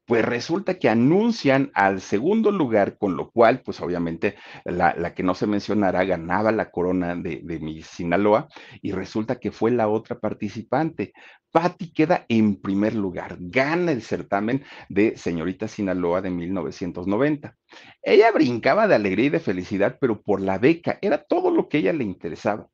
pues 0.06 0.24
resulta 0.24 0.78
que 0.78 0.88
anuncian 0.88 1.70
al 1.74 2.00
segundo 2.00 2.50
lugar, 2.50 2.98
con 2.98 3.16
lo 3.16 3.30
cual, 3.30 3.60
pues 3.60 3.80
obviamente 3.80 4.36
la, 4.64 5.14
que 5.14 5.22
no 5.22 5.34
se 5.34 5.46
mencionara 5.46 6.04
ganaba 6.04 6.52
la 6.52 6.70
corona 6.70 7.16
de, 7.16 7.40
de 7.42 7.58
mi 7.60 7.82
Sinaloa 7.82 8.48
y 8.82 8.92
resulta 8.92 9.40
que 9.40 9.50
fue 9.50 9.70
la 9.70 9.88
otra 9.88 10.18
participante. 10.18 11.12
Patti 11.50 11.92
queda 11.92 12.26
en 12.28 12.60
primer 12.60 12.94
lugar, 12.94 13.36
gana 13.38 13.92
el 13.92 14.02
certamen 14.02 14.64
de 14.88 15.16
Señorita 15.16 15.68
Sinaloa 15.68 16.20
de 16.20 16.30
1990. 16.30 17.56
Ella 18.02 18.32
brincaba 18.32 18.88
de 18.88 18.96
alegría 18.96 19.26
y 19.26 19.30
de 19.30 19.40
felicidad, 19.40 19.98
pero 20.00 20.20
por 20.20 20.40
la 20.40 20.58
beca, 20.58 20.98
era 21.00 21.18
todo 21.22 21.50
lo 21.50 21.68
que 21.68 21.78
ella 21.78 21.92
le 21.92 22.04
interesaba 22.04 22.68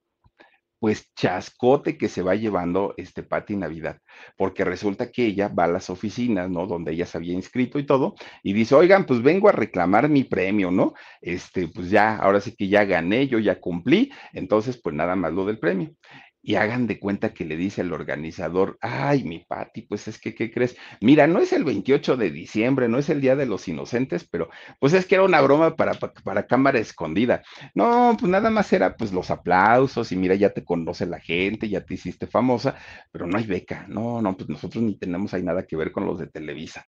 pues 0.81 1.13
chascote 1.15 1.97
que 1.97 2.09
se 2.09 2.23
va 2.23 2.35
llevando 2.35 2.95
este 2.97 3.23
Pati 3.23 3.55
Navidad, 3.55 3.99
porque 4.37 4.65
resulta 4.65 5.13
que 5.13 5.27
ella 5.27 5.49
va 5.49 5.65
a 5.65 5.69
las 5.69 5.91
oficinas, 5.91 6.51
¿no? 6.51 6.67
Donde 6.67 6.93
ella 6.93 7.07
se 7.07 7.19
había 7.19 7.35
inscrito 7.35 7.79
y 7.79 7.87
todo, 7.87 8.15
y 8.43 8.55
dice, 8.55 8.75
oigan, 8.75 9.07
pues 9.07 9.23
vengo 9.23 9.49
a 9.49 9.53
reclamar 9.53 10.09
mi 10.09 10.25
premio, 10.25 10.71
¿no? 10.71 10.95
Este, 11.21 11.69
pues 11.69 11.91
ya, 11.91 12.17
ahora 12.17 12.41
sí 12.41 12.57
que 12.57 12.69
ya 12.69 12.85
gané, 12.85 13.29
yo 13.29 13.39
ya 13.39 13.61
cumplí, 13.61 14.11
entonces 14.33 14.81
pues 14.83 14.97
nada 14.97 15.15
más 15.15 15.33
lo 15.33 15.45
del 15.45 15.59
premio 15.59 15.95
y 16.43 16.55
hagan 16.55 16.87
de 16.87 16.99
cuenta 16.99 17.35
que 17.35 17.45
le 17.45 17.57
dice 17.57 17.83
el 17.83 17.93
organizador, 17.93 18.79
ay, 18.81 19.25
mi 19.25 19.41
Pati, 19.41 19.83
pues 19.83 20.09
es 20.09 20.19
que, 20.19 20.35
¿qué 20.35 20.51
crees? 20.51 20.77
Mira, 21.01 21.27
no 21.27 21.39
es 21.41 21.53
el 21.53 21.65
28 21.65 22.17
de 22.17 22.31
diciembre, 22.31 22.89
no 22.89 22.99
es 22.99 23.11
el 23.11 23.21
Día 23.21 23.37
de 23.37 23.47
los 23.47 23.69
Inocentes, 23.69 24.27
pero 24.29 24.49
pues 24.79 24.93
es 24.95 25.07
que 25.07 25.17
era 25.17 25.25
una 25.25 25.41
broma 25.41 25.77
para, 25.77 25.95
para, 25.95 26.47
cámara 26.47 26.79
escondida. 26.79 27.43
No, 27.75 28.17
pues 28.19 28.31
nada 28.31 28.51
más 28.51 28.73
era 28.73 28.97
pues 28.97 29.13
los 29.13 29.31
aplausos 29.31 30.13
y 30.13 30.17
mira, 30.17 30.35
ya 30.35 30.51
te 30.51 30.65
conoce 30.65 31.07
la 31.07 31.21
gente, 31.21 31.69
ya 31.69 31.85
te 31.85 31.95
hiciste 31.95 32.27
famosa, 32.27 32.77
pero 33.13 33.27
no 33.27 33.37
hay 33.39 33.47
beca. 33.47 33.87
No, 33.89 34.23
no, 34.23 34.37
pues 34.37 34.49
nosotros 34.49 34.83
ni 34.83 34.97
tenemos 34.99 35.35
ahí 35.35 35.43
nada 35.43 35.67
que 35.67 35.77
ver 35.77 35.93
con 35.93 36.07
los 36.07 36.19
de 36.19 36.27
Televisa. 36.29 36.87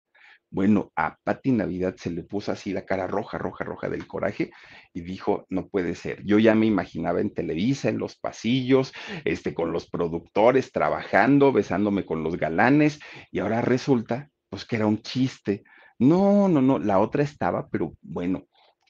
Bueno, 0.53 0.91
a 0.95 1.17
Pati 1.23 1.51
Navidad 1.51 1.95
se 1.97 2.11
le 2.11 2.21
puso 2.21 2.51
así 2.51 2.73
la 2.73 2.85
cara 2.85 3.07
roja, 3.07 3.39
roja, 3.39 3.63
roja 3.63 3.89
del 3.89 4.05
coraje 4.05 4.51
y 4.93 5.01
dijo, 5.01 5.47
no 5.49 5.67
puede 5.67 5.95
ser. 5.95 6.23
Yo 6.23 6.37
ya 6.37 6.53
me 6.53 6.67
imaginaba 6.67 7.21
en 7.21 7.33
Televisa, 7.33 7.89
en 7.89 7.97
los 7.97 8.15
pasillos, 8.15 8.93
este, 9.25 9.55
con 9.55 9.71
los 9.71 9.89
productores, 9.89 10.71
trabajando, 10.71 11.51
besándome 11.51 12.05
con 12.05 12.21
los 12.21 12.37
galanes 12.37 12.99
y 13.31 13.39
ahora 13.39 13.61
resulta, 13.61 14.29
pues 14.51 14.63
que 14.63 14.75
era 14.75 14.85
un 14.85 15.01
chiste. 15.01 15.63
No, 15.97 16.47
no, 16.47 16.61
no, 16.61 16.77
la 16.77 16.99
otra 16.99 17.23
estaba, 17.23 17.67
pero 17.69 17.93
bueno, 18.03 18.45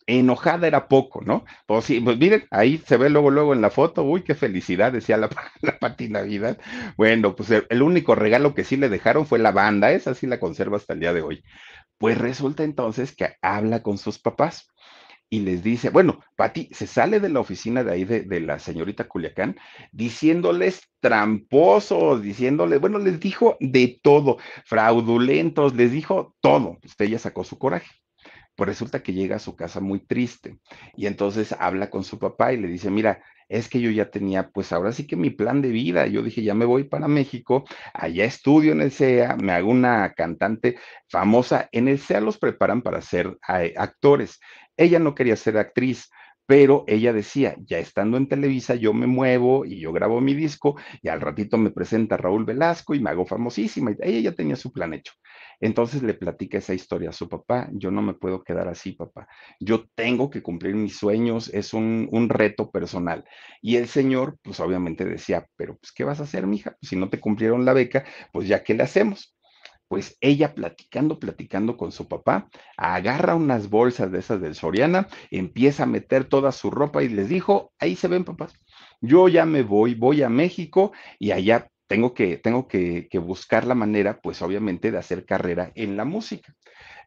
enojada 0.08 0.68
era 0.68 0.88
poco, 0.88 1.22
¿no? 1.24 1.46
Pues 1.66 1.86
sí, 1.86 2.00
pues 2.00 2.18
miren, 2.18 2.46
ahí 2.52 2.78
se 2.86 2.98
ve 2.98 3.10
luego, 3.10 3.32
luego 3.32 3.54
en 3.54 3.62
la 3.62 3.70
foto, 3.70 4.04
uy, 4.04 4.24
qué 4.24 4.36
felicidad, 4.36 4.92
decía 4.92 5.18
la, 5.18 5.30
la 5.62 5.80
Pati 5.80 6.10
Navidad. 6.10 6.58
Bueno, 6.98 7.36
pues 7.36 7.52
el, 7.52 7.82
único 7.82 8.16
regalo 8.16 8.54
que 8.54 8.63
sí 8.63 8.78
le 8.78 8.89
dejaron 8.89 9.26
fue 9.26 9.39
la 9.39 9.52
banda, 9.52 9.92
esa 9.92 10.13
sí 10.16 10.28
la 10.28 10.39
conserva 10.39 10.78
hasta 10.78 10.94
el 10.94 11.00
día 11.00 11.13
de 11.13 11.22
hoy. 11.22 11.44
Pues 11.98 12.18
resulta 12.18 12.63
entonces 12.63 13.16
que 13.16 13.36
habla 13.42 13.82
con 13.84 13.98
sus 13.98 14.20
papás 14.20 14.68
y 15.30 15.39
les 15.39 15.63
dice, 15.63 15.89
bueno, 15.89 16.20
Pati 16.36 16.70
se 16.72 16.86
sale 16.86 17.20
de 17.20 17.30
la 17.30 17.39
oficina 17.39 17.84
de 17.84 17.92
ahí 17.92 18.06
de, 18.06 18.22
de, 18.22 18.39
la 18.42 18.60
señorita 18.60 19.08
Culiacán 19.08 19.58
diciéndoles 19.92 20.82
tramposos, 21.00 22.22
diciéndoles, 22.22 22.80
bueno, 22.80 23.00
les 23.00 23.20
dijo 23.20 23.58
de 23.60 24.00
todo, 24.04 24.38
fraudulentos, 24.66 25.76
les 25.76 25.92
dijo 25.92 26.36
todo. 26.42 26.78
Usted 26.84 27.06
ya 27.06 27.20
sacó 27.20 27.44
su 27.44 27.58
coraje. 27.58 28.03
Pues 28.56 28.68
resulta 28.68 29.02
que 29.02 29.13
llega 29.13 29.38
a 29.38 29.39
su 29.39 29.56
casa 29.56 29.80
muy 29.80 30.00
triste 30.00 30.60
y 30.96 31.08
entonces 31.08 31.56
habla 31.60 31.89
con 31.89 32.04
su 32.04 32.20
papá 32.20 32.54
y 32.54 32.58
le 32.58 32.68
dice, 32.68 32.92
mira, 32.92 33.24
es 33.50 33.70
que 33.70 33.80
yo 33.82 33.92
ya 33.92 34.10
tenía, 34.10 34.50
pues 34.50 34.72
ahora 34.72 34.92
sí 34.92 35.06
que 35.06 35.16
mi 35.16 35.30
plan 35.30 35.62
de 35.62 35.70
vida, 35.70 36.08
yo 36.08 36.24
dije, 36.24 36.44
ya 36.44 36.54
me 36.54 36.66
voy 36.66 36.86
para 36.86 37.08
México, 37.08 37.66
allá 37.94 38.26
estudio 38.26 38.72
en 38.72 38.82
el 38.82 38.92
CEA, 38.92 39.36
me 39.36 39.52
hago 39.54 39.70
una 39.70 40.13
cantante 40.13 40.78
famosa, 41.10 41.70
en 41.72 41.88
el 41.88 42.00
CEA 42.00 42.22
los 42.22 42.38
preparan 42.38 42.82
para 42.82 43.02
ser 43.02 43.38
eh, 43.50 43.74
actores. 43.78 44.39
Ella 44.78 45.00
no 45.00 45.13
quería 45.13 45.36
ser 45.36 45.58
actriz, 45.58 46.10
pero 46.46 46.84
ella 46.88 47.14
decía, 47.14 47.56
ya 47.66 47.80
estando 47.80 48.18
en 48.18 48.28
Televisa, 48.28 48.76
yo 48.76 48.94
me 48.94 49.08
muevo 49.08 49.66
y 49.66 49.80
yo 49.80 49.94
grabo 49.94 50.20
mi 50.22 50.34
disco 50.34 50.76
y 51.02 51.08
al 51.10 51.22
ratito 51.22 51.58
me 51.58 51.72
presenta 51.72 52.18
Raúl 52.18 52.46
Velasco 52.46 52.94
y 52.94 53.00
me 53.00 53.10
hago 53.10 53.26
famosísima. 53.26 53.92
Y 53.92 53.96
ella 54.02 54.32
ya 54.32 54.36
tenía 54.36 54.56
su 54.56 54.72
plan 54.72 54.94
hecho. 54.94 55.14
Entonces 55.60 56.04
le 56.04 56.14
platica 56.14 56.58
esa 56.58 56.74
historia 56.74 57.10
a 57.10 57.14
su 57.14 57.30
papá, 57.30 57.70
yo 57.72 57.90
no 57.92 58.02
me 58.02 58.14
puedo 58.14 58.44
quedar 58.44 58.68
así, 58.68 58.94
papá, 58.94 59.28
yo 59.60 59.86
tengo 59.96 60.30
que 60.30 60.42
cumplir 60.42 60.76
mis 60.76 60.98
sueños, 60.98 61.50
es 61.54 61.74
un, 61.74 62.10
reto 62.30 62.72
personal. 62.72 63.24
Y 63.62 63.78
el 63.78 63.88
señor, 63.88 64.38
pues 64.42 64.60
obviamente 64.60 65.06
decía, 65.06 65.48
pero 65.56 65.78
pues, 65.78 65.92
¿qué 65.94 66.04
vas 66.04 66.20
a 66.20 66.24
hacer, 66.24 66.48
mija? 66.48 66.72
Pues, 66.80 66.90
si 66.90 66.96
no 66.96 67.10
te 67.10 67.20
cumplieron 67.20 67.64
la 67.66 67.74
beca, 67.74 68.04
pues 68.34 68.48
ya, 68.48 68.64
¿qué 68.64 68.74
le 68.74 68.84
hacemos? 68.84 69.36
Pues 69.94 70.18
ella 70.22 70.56
platicando, 70.56 71.20
platicando 71.20 71.78
con 71.78 71.92
su 71.92 72.08
papá, 72.08 72.50
agarra 72.78 73.36
unas 73.36 73.70
bolsas 73.70 74.12
de 74.12 74.18
esas 74.18 74.42
del 74.42 74.56
Soriana, 74.56 75.08
empieza 75.30 75.84
a 75.84 75.86
meter 75.86 76.26
toda 76.26 76.52
su 76.52 76.72
ropa 76.72 77.04
y 77.04 77.10
les 77.10 77.30
dijo, 77.30 77.74
ahí 77.78 77.96
se 77.96 78.08
ven 78.08 78.24
papás, 78.24 78.56
yo 79.02 79.28
ya 79.28 79.46
me 79.46 79.62
voy, 79.62 79.94
voy 79.94 80.24
a 80.24 80.30
México 80.30 80.94
y 81.20 81.30
allá 81.30 81.70
tengo 81.86 82.16
que, 82.16 82.38
tengo 82.38 82.68
que, 82.68 83.08
que 83.08 83.20
buscar 83.20 83.68
la 83.68 83.76
manera, 83.76 84.20
pues 84.20 84.42
obviamente, 84.42 84.90
de 84.90 84.98
hacer 84.98 85.28
carrera 85.28 85.72
en 85.76 85.96
la 85.96 86.06
música. 86.06 86.56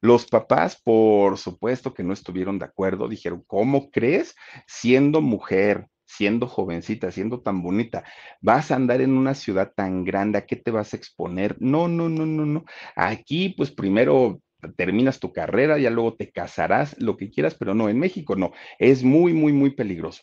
Los 0.00 0.26
papás, 0.26 0.80
por 0.80 1.38
supuesto 1.38 1.92
que 1.92 2.04
no 2.04 2.12
estuvieron 2.12 2.60
de 2.60 2.66
acuerdo, 2.66 3.08
dijeron, 3.08 3.42
¿cómo 3.48 3.90
crees? 3.90 4.36
Siendo 4.68 5.20
mujer, 5.22 5.88
siendo 6.06 6.46
jovencita, 6.46 7.10
siendo 7.10 7.40
tan 7.40 7.62
bonita, 7.62 8.04
vas 8.40 8.70
a 8.70 8.76
andar 8.76 9.00
en 9.00 9.16
una 9.16 9.34
ciudad 9.34 9.72
tan 9.74 10.04
grande, 10.04 10.38
¿a 10.38 10.46
qué 10.46 10.56
te 10.56 10.70
vas 10.70 10.94
a 10.94 10.96
exponer? 10.96 11.56
No, 11.60 11.88
no, 11.88 12.08
no, 12.08 12.24
no, 12.24 12.46
no. 12.46 12.64
Aquí, 12.94 13.50
pues 13.50 13.70
primero 13.70 14.40
terminas 14.76 15.20
tu 15.20 15.32
carrera, 15.32 15.78
ya 15.78 15.90
luego 15.90 16.14
te 16.14 16.30
casarás, 16.30 16.96
lo 16.98 17.16
que 17.16 17.30
quieras, 17.30 17.54
pero 17.54 17.74
no, 17.74 17.88
en 17.88 17.98
México 17.98 18.36
no, 18.36 18.52
es 18.78 19.02
muy, 19.04 19.32
muy, 19.32 19.52
muy 19.52 19.70
peligroso. 19.70 20.22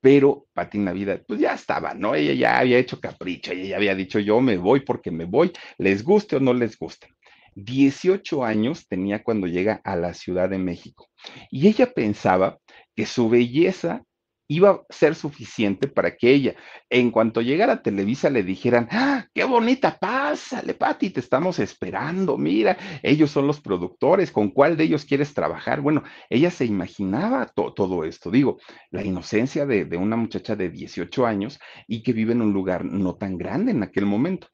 Pero 0.00 0.46
Pati 0.54 0.78
Navidad, 0.78 1.22
pues 1.26 1.40
ya 1.40 1.54
estaba, 1.54 1.94
¿no? 1.94 2.14
Ella 2.14 2.32
ya 2.34 2.58
había 2.58 2.78
hecho 2.78 3.00
capricho, 3.00 3.52
ella 3.52 3.64
ya 3.64 3.76
había 3.76 3.94
dicho, 3.94 4.18
yo 4.18 4.40
me 4.40 4.56
voy 4.56 4.80
porque 4.80 5.10
me 5.10 5.24
voy, 5.24 5.52
les 5.78 6.02
guste 6.02 6.36
o 6.36 6.40
no 6.40 6.54
les 6.54 6.78
guste. 6.78 7.08
18 7.54 8.44
años 8.44 8.86
tenía 8.86 9.22
cuando 9.22 9.46
llega 9.46 9.80
a 9.84 9.96
la 9.96 10.14
Ciudad 10.14 10.48
de 10.48 10.58
México 10.58 11.08
y 11.50 11.66
ella 11.66 11.92
pensaba 11.92 12.58
que 12.94 13.06
su 13.06 13.28
belleza 13.28 14.04
iba 14.50 14.70
a 14.70 14.80
ser 14.90 15.14
suficiente 15.14 15.86
para 15.86 16.16
que 16.16 16.28
ella, 16.32 16.56
en 16.88 17.12
cuanto 17.12 17.40
llegara 17.40 17.74
a 17.74 17.82
Televisa, 17.82 18.30
le 18.30 18.42
dijeran, 18.42 18.88
¡Ah, 18.90 19.24
qué 19.32 19.44
bonita, 19.44 19.96
pásale, 19.96 20.74
Pati, 20.74 21.10
te 21.10 21.20
estamos 21.20 21.60
esperando, 21.60 22.36
mira, 22.36 22.76
ellos 23.04 23.30
son 23.30 23.46
los 23.46 23.60
productores, 23.60 24.32
¿con 24.32 24.50
cuál 24.50 24.76
de 24.76 24.84
ellos 24.84 25.04
quieres 25.04 25.34
trabajar? 25.34 25.80
Bueno, 25.80 26.02
ella 26.28 26.50
se 26.50 26.64
imaginaba 26.64 27.46
todo 27.46 28.04
esto, 28.04 28.32
digo, 28.32 28.58
la 28.90 29.04
inocencia 29.04 29.66
de, 29.66 29.84
una 29.96 30.16
muchacha 30.16 30.56
de 30.56 30.68
18 30.68 31.26
años 31.26 31.60
y 31.86 32.02
que 32.02 32.12
vive 32.12 32.32
en 32.32 32.42
un 32.42 32.52
lugar 32.52 32.84
no 32.84 33.14
tan 33.14 33.38
grande 33.38 33.70
en 33.70 33.84
aquel 33.84 34.04
momento. 34.04 34.48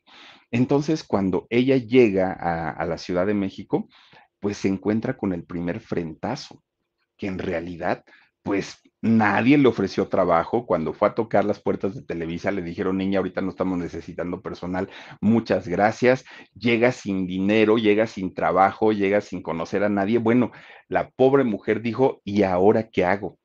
Entonces, 0.51 1.05
cuando 1.05 1.47
ella 1.49 1.79
llega 1.79 2.37
a, 2.39 2.69
a 2.69 2.85
la 2.85 2.99
Ciudad 2.99 3.27
de 3.27 3.35
México, 3.35 3.89
pues 4.41 4.59
se 4.59 4.69
encuentra 4.69 5.17
con 5.17 5.33
el 5.33 5.45
primer 5.45 5.81
frentazo, 5.81 6.63
que 7.17 7.29
en 7.29 7.39
realidad 7.39 8.05
pues 8.47 8.79
nadie 9.07 9.59
le 9.59 9.69
ofreció 9.69 10.09
trabajo. 10.09 10.67
Cuando 10.67 10.93
fue 10.93 11.09
a 11.09 11.15
tocar 11.15 11.45
las 11.45 11.61
puertas 11.61 11.95
de 11.95 12.03
Televisa, 12.03 12.51
le 12.51 12.63
dijeron, 12.63 12.99
niña, 12.99 13.19
ahorita 13.19 13.41
no 13.41 13.51
estamos 13.51 13.79
necesitando 13.79 14.43
personal, 14.43 14.91
muchas 15.21 15.69
gracias. 15.69 16.25
Llega 16.55 16.93
sin 16.93 17.27
dinero, 17.27 17.79
llega 17.79 18.07
sin 18.07 18.35
trabajo, 18.35 18.93
llega 18.93 19.21
sin 19.21 19.43
conocer 19.43 19.85
a 19.85 19.89
nadie. 19.89 20.19
Bueno, 20.19 20.53
la 20.89 21.11
pobre 21.11 21.45
mujer 21.45 21.81
dijo, 21.83 22.21
¿y 22.25 22.43
ahora 22.43 22.89
qué 22.91 23.05
hago? 23.05 23.39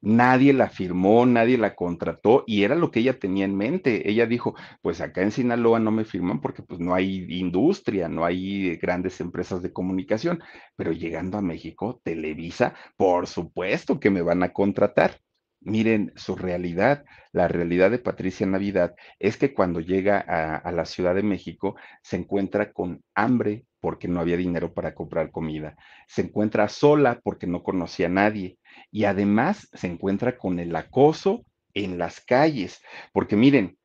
Nadie 0.00 0.52
la 0.52 0.68
firmó, 0.68 1.26
nadie 1.26 1.58
la 1.58 1.74
contrató 1.74 2.44
y 2.46 2.62
era 2.64 2.74
lo 2.74 2.90
que 2.90 3.00
ella 3.00 3.18
tenía 3.18 3.44
en 3.44 3.56
mente. 3.56 4.08
Ella 4.08 4.26
dijo, 4.26 4.54
pues 4.82 5.00
acá 5.00 5.22
en 5.22 5.32
Sinaloa 5.32 5.80
no 5.80 5.90
me 5.90 6.04
firman 6.04 6.40
porque 6.40 6.62
pues 6.62 6.80
no 6.80 6.94
hay 6.94 7.26
industria, 7.28 8.08
no 8.08 8.24
hay 8.24 8.76
grandes 8.76 9.20
empresas 9.20 9.62
de 9.62 9.72
comunicación, 9.72 10.42
pero 10.76 10.92
llegando 10.92 11.38
a 11.38 11.42
México, 11.42 12.00
Televisa, 12.04 12.74
por 12.96 13.26
supuesto 13.26 14.00
que 14.00 14.10
me 14.10 14.22
van 14.22 14.42
a 14.42 14.52
contratar. 14.52 15.20
Miren, 15.60 16.12
su 16.16 16.36
realidad, 16.36 17.04
la 17.32 17.48
realidad 17.48 17.90
de 17.90 17.98
Patricia 17.98 18.46
Navidad 18.46 18.94
es 19.18 19.36
que 19.36 19.52
cuando 19.52 19.80
llega 19.80 20.18
a, 20.20 20.56
a, 20.56 20.70
la 20.70 20.84
Ciudad 20.84 21.14
de 21.14 21.24
México 21.24 21.74
se 22.02 22.16
encuentra 22.16 22.72
con 22.72 23.02
hambre 23.14 23.64
porque 23.80 24.06
no 24.06 24.20
había 24.20 24.36
dinero 24.36 24.74
para 24.74 24.94
comprar 24.94 25.32
comida, 25.32 25.76
se 26.06 26.22
encuentra 26.22 26.68
sola 26.68 27.20
porque 27.24 27.48
no 27.48 27.64
conocía 27.64 28.06
a 28.06 28.10
nadie 28.10 28.58
y 28.96 29.04
además 29.04 29.68
se 29.74 29.88
encuentra 29.88 30.38
con 30.38 30.58
el 30.58 30.74
acoso 30.74 31.44
en 31.74 31.98
las 31.98 32.22
calles, 32.22 32.80
porque 33.12 33.36
miren, 33.36 33.76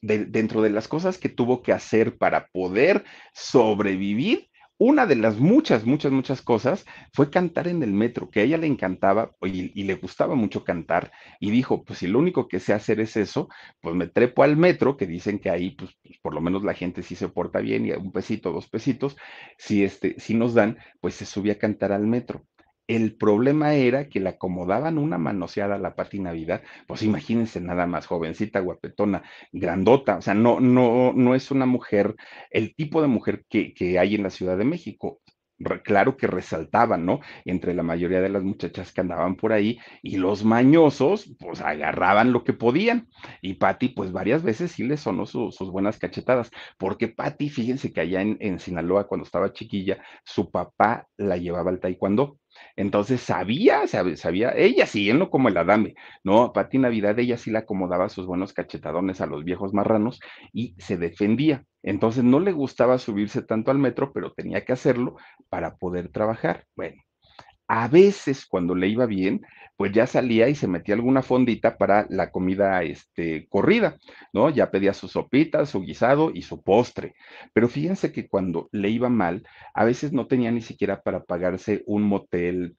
de, 0.00 0.24
dentro 0.24 0.62
de 0.62 0.70
las 0.70 0.88
cosas 0.88 1.18
que 1.18 1.28
tuvo 1.28 1.60
que 1.60 1.74
hacer 1.74 2.16
para 2.16 2.46
poder 2.46 3.04
sobrevivir, 3.34 4.48
una 4.78 5.04
de 5.04 5.16
las 5.16 5.36
muchas, 5.38 5.84
muchas, 5.84 6.10
muchas 6.10 6.40
cosas 6.40 6.86
fue 7.12 7.28
cantar 7.28 7.68
en 7.68 7.82
el 7.82 7.92
metro, 7.92 8.30
que 8.30 8.40
a 8.40 8.42
ella 8.44 8.56
le 8.56 8.66
encantaba 8.66 9.32
y, 9.42 9.82
le 9.82 9.94
gustaba 9.96 10.34
mucho 10.36 10.64
cantar, 10.64 11.12
y 11.38 11.50
dijo, 11.50 11.84
pues 11.84 11.98
si 11.98 12.06
lo 12.06 12.18
único 12.18 12.48
que 12.48 12.58
sé 12.58 12.72
hacer 12.72 12.98
es 12.98 13.18
eso, 13.18 13.50
pues 13.82 13.94
me 13.94 14.06
trepo 14.06 14.42
al 14.42 14.56
metro, 14.56 14.96
que 14.96 15.06
dicen 15.06 15.38
que 15.38 15.50
ahí, 15.50 15.72
pues, 15.72 15.90
pues 16.02 16.18
por 16.22 16.32
lo 16.32 16.40
menos 16.40 16.64
la 16.64 16.72
gente 16.72 17.02
sí 17.02 17.14
se 17.14 17.28
porta 17.28 17.60
bien, 17.60 17.84
y 17.84 17.90
un 17.90 18.10
pesito, 18.10 18.52
dos 18.52 18.70
pesitos, 18.70 19.18
si, 19.58 19.84
este, 19.84 20.18
si 20.18 20.32
nos 20.32 20.54
dan, 20.54 20.78
pues 21.02 21.14
se 21.14 21.26
subía 21.26 21.52
a 21.52 21.58
cantar 21.58 21.92
al 21.92 22.06
metro. 22.06 22.46
El 22.88 23.16
problema 23.16 23.74
era 23.74 24.08
que 24.08 24.20
le 24.20 24.28
acomodaban 24.30 24.98
una 24.98 25.18
manoseada 25.18 25.74
a 25.76 25.78
la 25.78 25.94
Pati 25.96 26.20
Navidad, 26.20 26.62
pues 26.86 27.02
imagínense 27.02 27.60
nada 27.60 27.86
más, 27.86 28.06
jovencita, 28.06 28.60
guapetona, 28.60 29.22
grandota, 29.52 30.18
o 30.18 30.22
sea, 30.22 30.34
no, 30.34 30.60
no, 30.60 31.12
no 31.12 31.34
es 31.34 31.50
una 31.50 31.66
mujer, 31.66 32.14
el 32.50 32.74
tipo 32.76 33.02
de 33.02 33.08
mujer 33.08 33.44
que, 33.48 33.74
que 33.74 33.98
hay 33.98 34.14
en 34.14 34.22
la 34.22 34.30
Ciudad 34.30 34.56
de 34.56 34.64
México, 34.64 35.20
claro 35.82 36.16
que 36.16 36.26
resaltaban, 36.26 37.06
¿no? 37.06 37.20
Entre 37.44 37.74
la 37.74 37.82
mayoría 37.82 38.20
de 38.20 38.28
las 38.28 38.42
muchachas 38.42 38.92
que 38.92 39.00
andaban 39.00 39.36
por 39.36 39.52
ahí 39.52 39.78
y 40.02 40.16
los 40.18 40.44
mañosos, 40.44 41.34
pues 41.38 41.60
agarraban 41.60 42.32
lo 42.32 42.44
que 42.44 42.52
podían. 42.52 43.08
Y 43.40 43.54
Patti, 43.54 43.88
pues 43.88 44.12
varias 44.12 44.42
veces 44.42 44.72
sí 44.72 44.84
le 44.84 44.96
sonó 44.96 45.26
su, 45.26 45.50
sus 45.52 45.70
buenas 45.70 45.98
cachetadas, 45.98 46.50
porque 46.78 47.08
Patti, 47.08 47.48
fíjense 47.48 47.92
que 47.92 48.00
allá 48.02 48.20
en, 48.20 48.36
en 48.40 48.58
Sinaloa, 48.60 49.06
cuando 49.06 49.24
estaba 49.24 49.52
chiquilla, 49.52 49.98
su 50.24 50.50
papá 50.50 51.08
la 51.16 51.36
llevaba 51.36 51.70
al 51.70 51.80
taekwondo. 51.80 52.38
Entonces 52.76 53.20
sabía, 53.20 53.86
sabía, 53.86 54.52
ella 54.56 54.86
siguiendo 54.86 55.30
como 55.30 55.48
el 55.48 55.56
Adame, 55.56 55.94
¿no? 56.24 56.52
Pati 56.52 56.78
Navidad, 56.78 57.18
ella 57.18 57.38
sí 57.38 57.50
le 57.50 57.58
acomodaba 57.58 58.08
sus 58.08 58.26
buenos 58.26 58.52
cachetadones 58.52 59.20
a 59.20 59.26
los 59.26 59.44
viejos 59.44 59.72
marranos 59.72 60.20
y 60.52 60.74
se 60.78 60.96
defendía. 60.96 61.64
Entonces 61.82 62.24
no 62.24 62.40
le 62.40 62.52
gustaba 62.52 62.98
subirse 62.98 63.42
tanto 63.42 63.70
al 63.70 63.78
metro, 63.78 64.12
pero 64.12 64.32
tenía 64.32 64.64
que 64.64 64.72
hacerlo 64.72 65.16
para 65.48 65.76
poder 65.76 66.08
trabajar. 66.08 66.66
Bueno, 66.74 67.02
a 67.68 67.88
veces 67.88 68.46
cuando 68.46 68.74
le 68.74 68.88
iba 68.88 69.06
bien, 69.06 69.44
pues 69.76 69.92
ya 69.92 70.06
salía 70.06 70.48
y 70.48 70.54
se 70.54 70.68
metía 70.68 70.94
alguna 70.94 71.22
fondita 71.22 71.76
para 71.76 72.06
la 72.08 72.30
comida 72.30 72.82
este, 72.82 73.46
corrida, 73.48 73.96
¿no? 74.32 74.50
Ya 74.50 74.70
pedía 74.70 74.94
su 74.94 75.08
sopita, 75.08 75.66
su 75.66 75.82
guisado 75.82 76.30
y 76.32 76.42
su 76.42 76.62
postre. 76.62 77.14
Pero 77.52 77.68
fíjense 77.68 78.12
que 78.12 78.28
cuando 78.28 78.68
le 78.72 78.88
iba 78.90 79.08
mal, 79.08 79.46
a 79.74 79.84
veces 79.84 80.12
no 80.12 80.26
tenía 80.26 80.50
ni 80.50 80.62
siquiera 80.62 81.02
para 81.02 81.24
pagarse 81.24 81.82
un 81.86 82.02
motel 82.04 82.76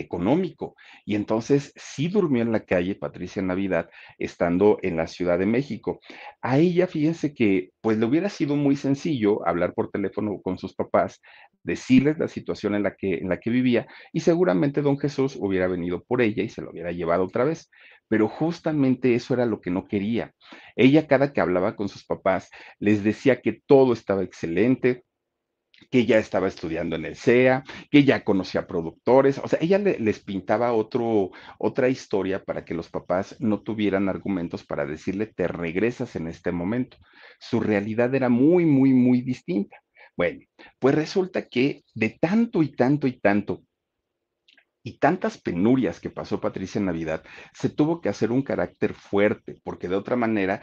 económico. 0.00 0.74
Y 1.04 1.14
entonces 1.14 1.72
sí 1.76 2.08
durmió 2.08 2.42
en 2.42 2.52
la 2.52 2.64
calle 2.64 2.94
Patricia 2.94 3.42
Navidad, 3.42 3.90
estando 4.18 4.78
en 4.82 4.96
la 4.96 5.06
Ciudad 5.06 5.38
de 5.38 5.46
México. 5.46 6.00
A 6.42 6.58
ella, 6.58 6.86
fíjense 6.86 7.34
que 7.34 7.70
pues 7.80 7.98
le 7.98 8.06
hubiera 8.06 8.28
sido 8.28 8.56
muy 8.56 8.76
sencillo 8.76 9.46
hablar 9.46 9.74
por 9.74 9.90
teléfono 9.90 10.40
con 10.42 10.58
sus 10.58 10.74
papás, 10.74 11.20
decirles 11.62 12.18
la 12.18 12.28
situación 12.28 12.74
en 12.74 12.82
la 12.82 12.94
que, 12.96 13.14
en 13.18 13.28
la 13.28 13.38
que 13.38 13.50
vivía 13.50 13.86
y 14.12 14.20
seguramente 14.20 14.82
don 14.82 14.98
Jesús 14.98 15.36
hubiera 15.38 15.66
venido 15.68 16.02
por 16.04 16.22
ella 16.22 16.42
y 16.42 16.48
se 16.48 16.62
lo 16.62 16.70
hubiera 16.70 16.92
llevado 16.92 17.24
otra 17.24 17.44
vez. 17.44 17.70
Pero 18.08 18.28
justamente 18.28 19.14
eso 19.14 19.34
era 19.34 19.46
lo 19.46 19.60
que 19.60 19.70
no 19.70 19.86
quería. 19.86 20.34
Ella 20.74 21.06
cada 21.06 21.32
que 21.32 21.40
hablaba 21.40 21.76
con 21.76 21.88
sus 21.88 22.04
papás 22.04 22.50
les 22.78 23.04
decía 23.04 23.40
que 23.40 23.60
todo 23.66 23.92
estaba 23.92 24.24
excelente, 24.24 25.04
que 25.90 26.06
ya 26.06 26.18
estaba 26.18 26.48
estudiando 26.48 26.96
en 26.96 27.04
el 27.04 27.16
CEA, 27.16 27.64
que 27.90 28.04
ya 28.04 28.24
conocía 28.24 28.66
productores, 28.66 29.38
o 29.38 29.48
sea, 29.48 29.58
ella 29.62 29.78
le, 29.78 29.98
les 29.98 30.20
pintaba 30.20 30.72
otro, 30.72 31.30
otra 31.58 31.88
historia 31.88 32.44
para 32.44 32.64
que 32.64 32.74
los 32.74 32.88
papás 32.88 33.36
no 33.40 33.60
tuvieran 33.62 34.08
argumentos 34.08 34.64
para 34.64 34.84
decirle, 34.86 35.26
te 35.26 35.48
regresas 35.48 36.16
en 36.16 36.28
este 36.28 36.52
momento. 36.52 36.96
Su 37.38 37.60
realidad 37.60 38.14
era 38.14 38.28
muy, 38.28 38.66
muy, 38.66 38.92
muy 38.92 39.22
distinta. 39.22 39.80
Bueno, 40.16 40.40
pues 40.78 40.94
resulta 40.94 41.48
que 41.48 41.82
de 41.94 42.10
tanto 42.20 42.62
y 42.62 42.72
tanto 42.74 43.06
y 43.06 43.18
tanto 43.20 43.62
y 44.82 44.98
tantas 44.98 45.38
penurias 45.38 46.00
que 46.00 46.10
pasó 46.10 46.40
Patricia 46.40 46.78
en 46.78 46.86
Navidad, 46.86 47.22
se 47.52 47.68
tuvo 47.68 48.00
que 48.00 48.08
hacer 48.08 48.32
un 48.32 48.42
carácter 48.42 48.94
fuerte, 48.94 49.60
porque 49.62 49.88
de 49.88 49.96
otra 49.96 50.16
manera 50.16 50.62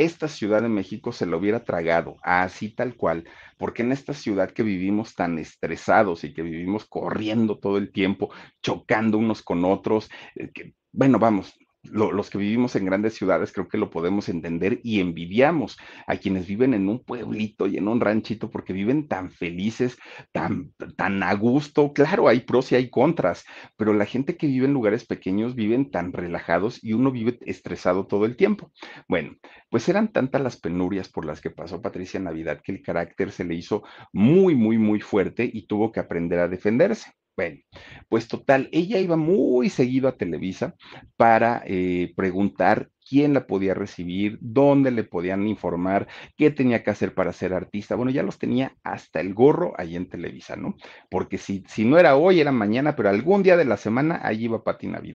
esta 0.00 0.28
Ciudad 0.28 0.62
de 0.62 0.68
México 0.68 1.12
se 1.12 1.26
lo 1.26 1.38
hubiera 1.38 1.64
tragado, 1.64 2.16
así 2.22 2.70
tal 2.70 2.96
cual, 2.96 3.24
porque 3.58 3.82
en 3.82 3.92
esta 3.92 4.14
ciudad 4.14 4.50
que 4.50 4.62
vivimos 4.62 5.14
tan 5.14 5.38
estresados 5.38 6.24
y 6.24 6.32
que 6.32 6.42
vivimos 6.42 6.86
corriendo 6.86 7.58
todo 7.58 7.76
el 7.78 7.92
tiempo, 7.92 8.30
chocando 8.62 9.18
unos 9.18 9.42
con 9.42 9.64
otros, 9.64 10.10
eh, 10.34 10.50
que, 10.52 10.74
bueno, 10.92 11.18
vamos, 11.18 11.54
lo, 11.82 12.12
los 12.12 12.30
que 12.30 12.38
vivimos 12.38 12.76
en 12.76 12.84
grandes 12.84 13.14
ciudades 13.14 13.52
creo 13.52 13.68
que 13.68 13.78
lo 13.78 13.90
podemos 13.90 14.28
entender 14.28 14.80
y 14.82 15.00
envidiamos 15.00 15.78
a 16.06 16.16
quienes 16.16 16.46
viven 16.46 16.74
en 16.74 16.88
un 16.88 17.02
pueblito 17.02 17.66
y 17.66 17.76
en 17.78 17.88
un 17.88 18.00
ranchito 18.00 18.50
porque 18.50 18.72
viven 18.72 19.08
tan 19.08 19.30
felices, 19.30 19.98
tan, 20.32 20.72
tan 20.96 21.22
a 21.22 21.32
gusto. 21.34 21.92
Claro, 21.92 22.28
hay 22.28 22.40
pros 22.40 22.72
y 22.72 22.76
hay 22.76 22.90
contras, 22.90 23.44
pero 23.76 23.92
la 23.92 24.06
gente 24.06 24.36
que 24.36 24.46
vive 24.46 24.66
en 24.66 24.74
lugares 24.74 25.06
pequeños 25.06 25.54
viven 25.54 25.90
tan 25.90 26.12
relajados 26.12 26.82
y 26.82 26.92
uno 26.92 27.10
vive 27.10 27.38
estresado 27.42 28.06
todo 28.06 28.26
el 28.26 28.36
tiempo. 28.36 28.72
Bueno, 29.08 29.36
pues 29.70 29.88
eran 29.88 30.12
tantas 30.12 30.42
las 30.42 30.56
penurias 30.56 31.08
por 31.08 31.24
las 31.24 31.40
que 31.40 31.50
pasó 31.50 31.80
Patricia 31.82 32.20
Navidad 32.20 32.60
que 32.62 32.72
el 32.72 32.82
carácter 32.82 33.32
se 33.32 33.44
le 33.44 33.54
hizo 33.54 33.82
muy, 34.12 34.54
muy, 34.54 34.78
muy 34.78 35.00
fuerte 35.00 35.48
y 35.50 35.66
tuvo 35.66 35.92
que 35.92 36.00
aprender 36.00 36.40
a 36.40 36.48
defenderse. 36.48 37.12
Bueno, 37.36 37.60
pues 38.08 38.28
total, 38.28 38.68
ella 38.72 38.98
iba 38.98 39.16
muy 39.16 39.70
seguido 39.70 40.08
a 40.08 40.16
Televisa 40.16 40.74
para 41.16 41.62
eh, 41.64 42.12
preguntar 42.16 42.90
quién 43.08 43.34
la 43.34 43.46
podía 43.46 43.74
recibir, 43.74 44.38
dónde 44.40 44.90
le 44.90 45.04
podían 45.04 45.46
informar, 45.48 46.06
qué 46.36 46.50
tenía 46.50 46.82
que 46.82 46.90
hacer 46.90 47.14
para 47.14 47.32
ser 47.32 47.54
artista. 47.54 47.94
Bueno, 47.96 48.12
ya 48.12 48.22
los 48.22 48.38
tenía 48.38 48.76
hasta 48.84 49.20
el 49.20 49.34
gorro 49.34 49.72
ahí 49.78 49.96
en 49.96 50.08
Televisa, 50.08 50.56
¿no? 50.56 50.76
Porque 51.10 51.38
si, 51.38 51.64
si 51.66 51.84
no 51.84 51.98
era 51.98 52.16
hoy, 52.16 52.40
era 52.40 52.52
mañana, 52.52 52.94
pero 52.94 53.08
algún 53.08 53.42
día 53.42 53.56
de 53.56 53.64
la 53.64 53.76
semana, 53.76 54.20
allí 54.22 54.44
iba 54.44 54.62
Pati 54.62 54.86
Navidad. 54.86 55.14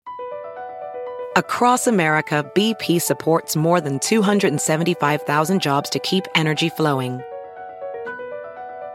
Across 1.36 1.86
America, 1.86 2.44
BP 2.54 3.00
supports 3.00 3.56
more 3.56 3.80
than 3.80 3.98
275,000 4.00 5.60
jobs 5.60 5.88
to 5.90 5.98
keep 6.00 6.26
energy 6.34 6.68
flowing. 6.68 7.20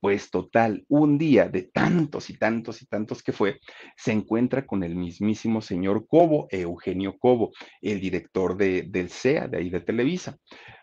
Pues 0.00 0.30
total, 0.30 0.84
un 0.88 1.18
día 1.18 1.48
de 1.48 1.62
tantos 1.64 2.30
y 2.30 2.38
tantos 2.38 2.80
y 2.80 2.86
tantos 2.86 3.22
que 3.22 3.32
fue, 3.32 3.60
se 3.96 4.12
encuentra 4.12 4.66
con 4.66 4.82
el 4.82 4.96
mismísimo 4.96 5.60
señor 5.60 6.06
Cobo, 6.06 6.48
Eugenio 6.50 7.18
Cobo, 7.18 7.52
el 7.82 8.00
director 8.00 8.56
de, 8.56 8.82
del 8.82 9.10
CEA, 9.10 9.46
de 9.46 9.58
ahí 9.58 9.68
de 9.68 9.80
Televisa. 9.80 10.38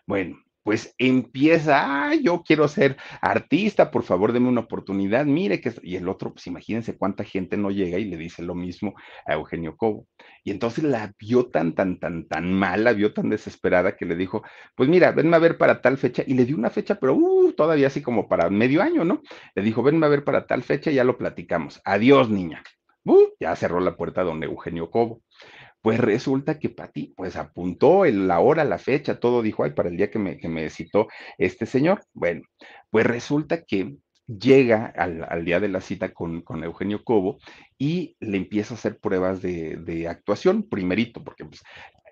Bueno, 0.06 0.38
pues 0.68 0.94
empieza, 0.98 2.14
yo 2.16 2.42
quiero 2.42 2.68
ser 2.68 2.98
artista, 3.22 3.90
por 3.90 4.02
favor, 4.02 4.34
deme 4.34 4.50
una 4.50 4.60
oportunidad, 4.60 5.24
mire 5.24 5.62
que... 5.62 5.72
Y 5.82 5.96
el 5.96 6.10
otro, 6.10 6.34
pues 6.34 6.46
imagínense 6.46 6.94
cuánta 6.94 7.24
gente 7.24 7.56
no 7.56 7.70
llega 7.70 7.96
y 7.98 8.04
le 8.04 8.18
dice 8.18 8.42
lo 8.42 8.54
mismo 8.54 8.92
a 9.24 9.32
Eugenio 9.32 9.78
Cobo. 9.78 10.06
Y 10.44 10.50
entonces 10.50 10.84
la 10.84 11.14
vio 11.18 11.46
tan, 11.46 11.72
tan, 11.74 11.98
tan, 11.98 12.28
tan 12.28 12.52
mal, 12.52 12.84
la 12.84 12.92
vio 12.92 13.14
tan 13.14 13.30
desesperada 13.30 13.96
que 13.96 14.04
le 14.04 14.14
dijo, 14.14 14.42
pues 14.74 14.90
mira, 14.90 15.10
venme 15.12 15.36
a 15.36 15.38
ver 15.38 15.56
para 15.56 15.80
tal 15.80 15.96
fecha. 15.96 16.22
Y 16.26 16.34
le 16.34 16.44
dio 16.44 16.58
una 16.58 16.68
fecha, 16.68 16.96
pero 16.96 17.14
uh, 17.14 17.52
todavía 17.52 17.86
así 17.86 18.02
como 18.02 18.28
para 18.28 18.50
medio 18.50 18.82
año, 18.82 19.06
¿no? 19.06 19.22
Le 19.54 19.62
dijo, 19.62 19.82
venme 19.82 20.04
a 20.04 20.10
ver 20.10 20.22
para 20.22 20.46
tal 20.46 20.62
fecha, 20.62 20.90
ya 20.90 21.02
lo 21.02 21.16
platicamos. 21.16 21.80
Adiós, 21.82 22.28
niña. 22.28 22.62
Uh, 23.04 23.28
ya 23.40 23.56
cerró 23.56 23.80
la 23.80 23.96
puerta 23.96 24.22
don 24.22 24.42
Eugenio 24.42 24.90
Cobo. 24.90 25.22
Pues 25.82 25.98
resulta 25.98 26.58
que 26.58 26.70
Pati, 26.70 27.14
pues 27.16 27.36
apuntó 27.36 28.04
la 28.04 28.40
hora, 28.40 28.64
la 28.64 28.78
fecha, 28.78 29.20
todo 29.20 29.42
dijo, 29.42 29.64
ay, 29.64 29.72
para 29.72 29.88
el 29.88 29.96
día 29.96 30.10
que 30.10 30.18
me, 30.18 30.36
que 30.36 30.48
me 30.48 30.68
citó 30.70 31.08
este 31.38 31.66
señor. 31.66 32.02
Bueno, 32.12 32.42
pues 32.90 33.06
resulta 33.06 33.64
que 33.64 33.96
llega 34.26 34.92
al, 34.96 35.24
al, 35.28 35.44
día 35.44 35.58
de 35.58 35.68
la 35.68 35.80
cita 35.80 36.12
con, 36.12 36.42
con, 36.42 36.62
Eugenio 36.62 37.02
Cobo 37.02 37.38
y 37.78 38.16
le 38.20 38.36
empieza 38.36 38.74
a 38.74 38.76
hacer 38.76 38.98
pruebas 38.98 39.40
de, 39.40 39.76
de, 39.76 40.06
actuación, 40.06 40.68
primerito, 40.68 41.24
porque 41.24 41.46
pues, 41.46 41.62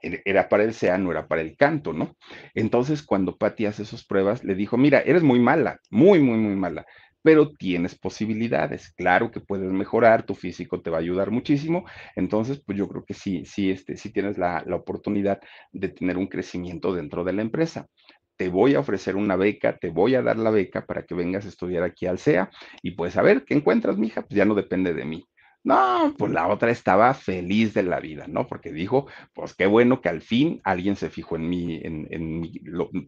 era 0.03 0.49
para 0.49 0.65
el 0.65 0.75
SEA, 0.75 0.99
no 0.99 1.11
era 1.11 1.27
para 1.29 1.43
el 1.43 1.57
canto, 1.57 1.93
¿no? 1.93 2.17
Entonces, 2.55 3.03
cuando 3.03 3.37
Patti 3.37 3.67
hace 3.67 3.85
sus 3.85 4.05
pruebas, 4.05 4.45
le 4.45 4.55
dijo, 4.55 4.77
mira, 4.77 5.01
eres 5.01 5.23
muy 5.23 5.41
mala, 5.41 5.81
muy, 5.91 6.21
muy, 6.21 6.39
muy 6.39 6.57
mala, 6.57 6.87
pero 7.27 7.51
tienes 7.51 7.97
posibilidades. 7.99 8.93
Claro 8.93 9.33
que 9.33 9.41
puedes 9.41 9.69
mejorar, 9.73 10.23
tu 10.23 10.37
físico 10.37 10.81
te 10.81 10.91
va 10.91 10.99
a 10.99 11.01
ayudar 11.01 11.33
muchísimo. 11.33 11.85
Entonces, 12.15 12.63
pues 12.65 12.79
yo 12.79 12.87
creo 12.87 13.05
que 13.05 13.15
sí, 13.15 13.45
sí, 13.45 13.73
este, 13.73 13.97
sí 13.97 14.13
tienes 14.13 14.39
la, 14.39 14.63
la 14.65 14.77
oportunidad 14.77 15.41
de 15.73 15.89
tener 15.89 16.19
un 16.19 16.29
crecimiento 16.29 16.95
dentro 16.95 17.25
de 17.25 17.33
la 17.33 17.43
empresa 17.43 17.89
te 18.37 18.49
voy 18.51 18.75
a 18.75 18.81
ofrecer 18.81 19.17
una 19.17 19.35
beca, 19.35 19.79
te 19.79 19.89
voy 19.89 20.15
a 20.15 20.21
dar 20.23 20.37
la 20.37 20.51
beca 20.51 20.85
para 20.85 21.05
que 21.05 21.15
vengas 21.15 21.47
a 21.47 21.49
estudiar 21.49 21.83
aquí 21.83 22.07
al 22.07 22.19
SEA 22.19 22.51
y 22.83 22.91
pues 22.91 23.17
a 23.17 23.23
ver 23.23 23.45
qué 23.45 23.55
encuentras, 23.55 23.97
mija, 23.97 24.21
pues 24.23 24.37
ya 24.37 24.45
no 24.45 24.55
depende 24.55 24.93
de 24.93 25.07
mí. 25.07 25.27
No, 25.65 26.15
pues 26.17 26.31
la 26.31 26.47
otra 26.47 26.71
estaba 26.71 27.13
feliz 27.13 27.75
de 27.75 27.83
la 27.83 27.99
vida, 27.99 28.27
¿no? 28.29 28.47
Porque 28.47 28.73
dijo, 28.73 29.09
pues 29.35 29.53
qué 29.53 29.67
bueno 29.67 30.01
que 30.01 30.09
al 30.09 30.21
fin 30.21 30.61
alguien 30.63 30.95
se 30.95 31.11
fijó 31.11 31.35
en 31.35 31.49
mí, 31.49 31.81
en, 31.83 32.07
en 32.11 32.39
mi, 32.39 32.53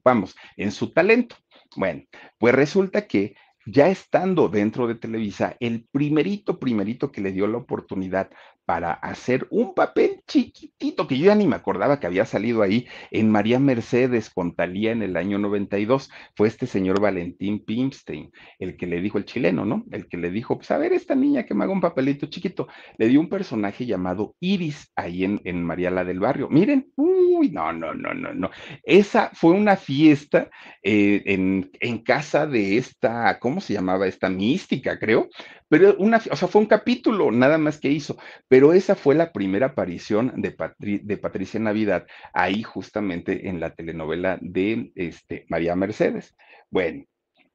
vamos, 0.02 0.34
en 0.56 0.72
su 0.72 0.92
talento. 0.92 1.36
Bueno, 1.76 2.02
pues 2.36 2.54
resulta 2.56 3.06
que 3.06 3.36
ya 3.70 3.88
estando 3.88 4.48
dentro 4.48 4.86
de 4.86 4.94
Televisa, 4.94 5.56
el 5.60 5.86
primerito, 5.90 6.58
primerito 6.58 7.12
que 7.12 7.20
le 7.20 7.32
dio 7.32 7.46
la 7.46 7.58
oportunidad 7.58 8.30
para 8.68 8.92
hacer 8.92 9.46
un 9.48 9.72
papel 9.72 10.20
chiquitito, 10.26 11.06
que 11.06 11.16
yo 11.16 11.24
ya 11.24 11.34
ni 11.34 11.46
me 11.46 11.56
acordaba 11.56 11.98
que 11.98 12.06
había 12.06 12.26
salido 12.26 12.60
ahí 12.60 12.86
en 13.10 13.30
María 13.30 13.58
Mercedes 13.58 14.28
con 14.28 14.54
Talía 14.54 14.92
en 14.92 15.00
el 15.00 15.16
año 15.16 15.38
92, 15.38 16.10
fue 16.36 16.48
este 16.48 16.66
señor 16.66 17.00
Valentín 17.00 17.64
Pimstein, 17.64 18.30
el 18.58 18.76
que 18.76 18.86
le 18.86 19.00
dijo, 19.00 19.16
el 19.16 19.24
chileno, 19.24 19.64
¿no? 19.64 19.86
El 19.90 20.06
que 20.06 20.18
le 20.18 20.30
dijo, 20.30 20.58
pues 20.58 20.70
a 20.70 20.76
ver, 20.76 20.92
esta 20.92 21.14
niña 21.14 21.46
que 21.46 21.54
me 21.54 21.64
haga 21.64 21.72
un 21.72 21.80
papelito 21.80 22.26
chiquito, 22.26 22.68
le 22.98 23.08
dio 23.08 23.20
un 23.20 23.30
personaje 23.30 23.86
llamado 23.86 24.34
Iris 24.38 24.92
ahí 24.96 25.24
en, 25.24 25.40
en 25.44 25.64
María 25.64 25.90
la 25.90 26.04
del 26.04 26.20
Barrio. 26.20 26.50
Miren, 26.50 26.92
uy, 26.96 27.48
no, 27.48 27.72
no, 27.72 27.94
no, 27.94 28.12
no, 28.12 28.34
no. 28.34 28.50
Esa 28.82 29.30
fue 29.32 29.52
una 29.52 29.76
fiesta 29.76 30.50
eh, 30.82 31.22
en, 31.24 31.70
en 31.80 31.98
casa 32.02 32.46
de 32.46 32.76
esta, 32.76 33.38
¿cómo 33.38 33.62
se 33.62 33.72
llamaba? 33.72 34.06
Esta 34.06 34.28
mística, 34.28 34.98
creo, 34.98 35.30
pero 35.68 35.94
una, 35.98 36.20
o 36.30 36.36
sea, 36.36 36.48
fue 36.48 36.62
un 36.62 36.66
capítulo 36.66 37.30
nada 37.30 37.58
más 37.58 37.78
que 37.78 37.90
hizo, 37.90 38.16
pero 38.48 38.57
esa 38.72 38.94
fue 38.94 39.14
la 39.14 39.32
primera 39.32 39.66
aparición 39.66 40.32
de, 40.36 41.16
Patricia 41.16 41.60
Navidad 41.60 42.06
ahí 42.32 42.62
justamente 42.62 43.48
en 43.48 43.60
la 43.60 43.74
telenovela 43.74 44.38
de 44.40 44.92
este, 44.94 45.46
María 45.48 45.76
Mercedes. 45.76 46.34
Bueno, 46.70 47.04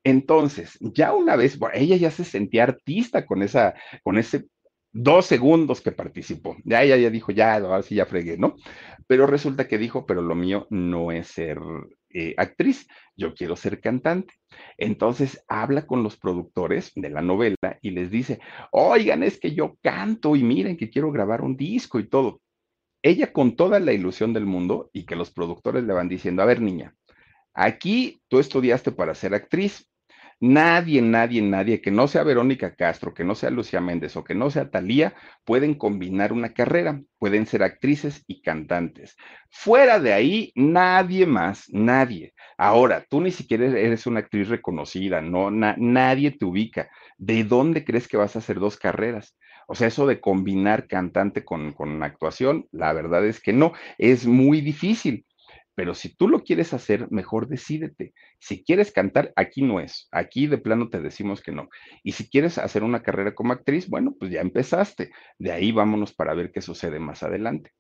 entonces, 0.04 0.78
ya 0.82 1.14
una 1.14 1.36
vez, 1.36 1.58
ella 1.74 1.96
ya 1.96 2.12
se 2.12 2.24
sentía 2.24 2.64
artista 2.64 3.26
con 3.26 3.42
esa, 3.42 3.74
con 4.04 4.18
ese 4.18 4.46
dos 4.92 5.26
segundos 5.26 5.82
que 5.82 5.92
participó. 5.92 6.56
Ya 6.64 6.84
ella 6.84 6.98
ya 6.98 7.10
dijo, 7.10 7.32
ya, 7.32 7.56
ahora 7.56 7.82
sí 7.82 7.96
ya 7.96 8.06
fregué, 8.06 8.38
¿no? 8.38 8.56
Pero 9.08 9.28
resulta 9.28 9.68
que 9.68 9.78
dijo, 9.78 10.06
pero 10.06 10.22
lo 10.22 10.36
mío 10.36 10.68
no 10.70 11.12
es 11.12 11.28
ser 11.28 11.60
eh, 12.14 12.34
actriz, 12.38 12.88
yo 13.16 13.34
quiero 13.34 13.56
ser 13.56 13.82
cantante. 13.82 14.34
Entonces 14.78 15.44
habla 15.48 15.86
con 15.88 16.04
los 16.04 16.18
productores 16.18 16.92
de 16.96 17.10
la 17.10 17.22
novela 17.22 17.80
y 17.82 17.92
les 17.92 18.12
dice, 18.12 18.40
oigan, 18.72 19.24
es 19.24 19.40
que 19.40 19.54
yo 19.54 19.78
canto 19.82 20.36
y 20.36 20.44
miren 20.44 20.78
que 20.78 20.90
quiero 20.90 21.12
grabar 21.12 21.42
un 21.42 21.58
disco 21.58 22.00
y 22.00 22.08
todo. 22.08 22.42
Ella 23.02 23.34
con 23.34 23.56
toda 23.56 23.80
la 23.80 23.94
ilusión 23.94 24.32
del 24.34 24.46
mundo 24.46 24.90
y 24.94 25.06
que 25.06 25.16
los 25.16 25.32
productores 25.32 25.84
le 25.84 25.94
van 25.94 26.08
diciendo, 26.08 26.42
a 26.42 26.46
ver 26.46 26.62
niña, 26.62 26.96
aquí 27.54 28.22
tú 28.30 28.40
estudiaste 28.40 28.92
para 28.92 29.16
ser 29.16 29.34
actriz, 29.34 29.90
Nadie, 30.40 31.02
nadie, 31.02 31.42
nadie 31.42 31.82
que 31.82 31.92
no 31.92 32.08
sea 32.08 32.24
Verónica 32.24 32.76
Castro, 32.76 33.14
que 33.14 33.24
no 33.24 33.36
sea 33.36 33.50
Lucía 33.50 33.80
Méndez 33.82 34.16
o 34.18 34.24
que 34.24 34.36
no 34.36 34.50
sea 34.50 34.70
Talía, 34.70 35.14
pueden 35.46 35.74
combinar 35.76 36.34
una 36.34 36.54
carrera, 36.54 37.02
pueden 37.18 37.46
ser 37.46 37.64
actrices 37.64 38.24
y 38.28 38.42
cantantes. 38.42 39.16
Fuera 39.50 40.00
de 40.00 40.14
ahí, 40.14 40.52
nadie 40.56 41.26
más, 41.26 41.66
nadie. 41.70 42.34
Ahora, 42.58 43.06
tú 43.10 43.22
ni 43.22 43.32
siquiera 43.32 43.66
eres 43.66 44.06
una 44.08 44.20
actriz 44.20 44.50
reconocida, 44.50 45.22
no, 45.22 45.50
nadie 45.52 46.32
te 46.32 46.46
ubica. 46.46 46.90
¿De 47.18 47.44
dónde 47.44 47.86
crees 47.86 48.08
que 48.08 48.18
vas 48.18 48.36
a 48.36 48.40
hacer 48.40 48.60
dos 48.60 48.78
carreras? 48.78 49.38
O 49.68 49.76
sea, 49.76 49.88
eso 49.88 50.06
de 50.06 50.20
combinar 50.20 50.88
cantante 50.88 51.46
con, 51.46 51.72
con 51.72 52.04
actuación, 52.04 52.68
la 52.72 52.92
verdad 52.94 53.26
es 53.26 53.40
que 53.40 53.54
no, 53.54 53.74
es 53.98 54.26
muy 54.28 54.62
difícil. 54.62 55.26
Pero 55.76 55.94
si 55.94 56.16
tú 56.16 56.28
lo 56.28 56.44
quieres 56.44 56.74
hacer, 56.74 57.08
mejor 57.12 57.48
decídete. 57.48 58.14
Si 58.40 58.64
quieres 58.64 58.92
cantar, 58.92 59.34
aquí 59.36 59.62
no 59.62 59.80
es. 59.80 60.08
Aquí 60.12 60.48
de 60.48 60.58
plano 60.58 60.90
te 60.90 61.02
decimos 61.02 61.42
que 61.42 61.52
no. 61.52 61.70
Y 62.04 62.14
si 62.14 62.30
quieres 62.30 62.58
hacer 62.58 62.84
una 62.84 63.04
carrera 63.04 63.34
como 63.34 63.54
actriz, 63.54 63.90
bueno, 63.90 64.16
pues 64.20 64.32
ya 64.32 64.42
empezaste. 64.42 65.12
De 65.40 65.52
ahí 65.52 65.72
vámonos 65.72 66.14
para 66.14 66.34
ver 66.34 66.52
qué 66.52 66.62
sucede 66.62 67.00
más 67.00 67.24
adelante 67.24 67.72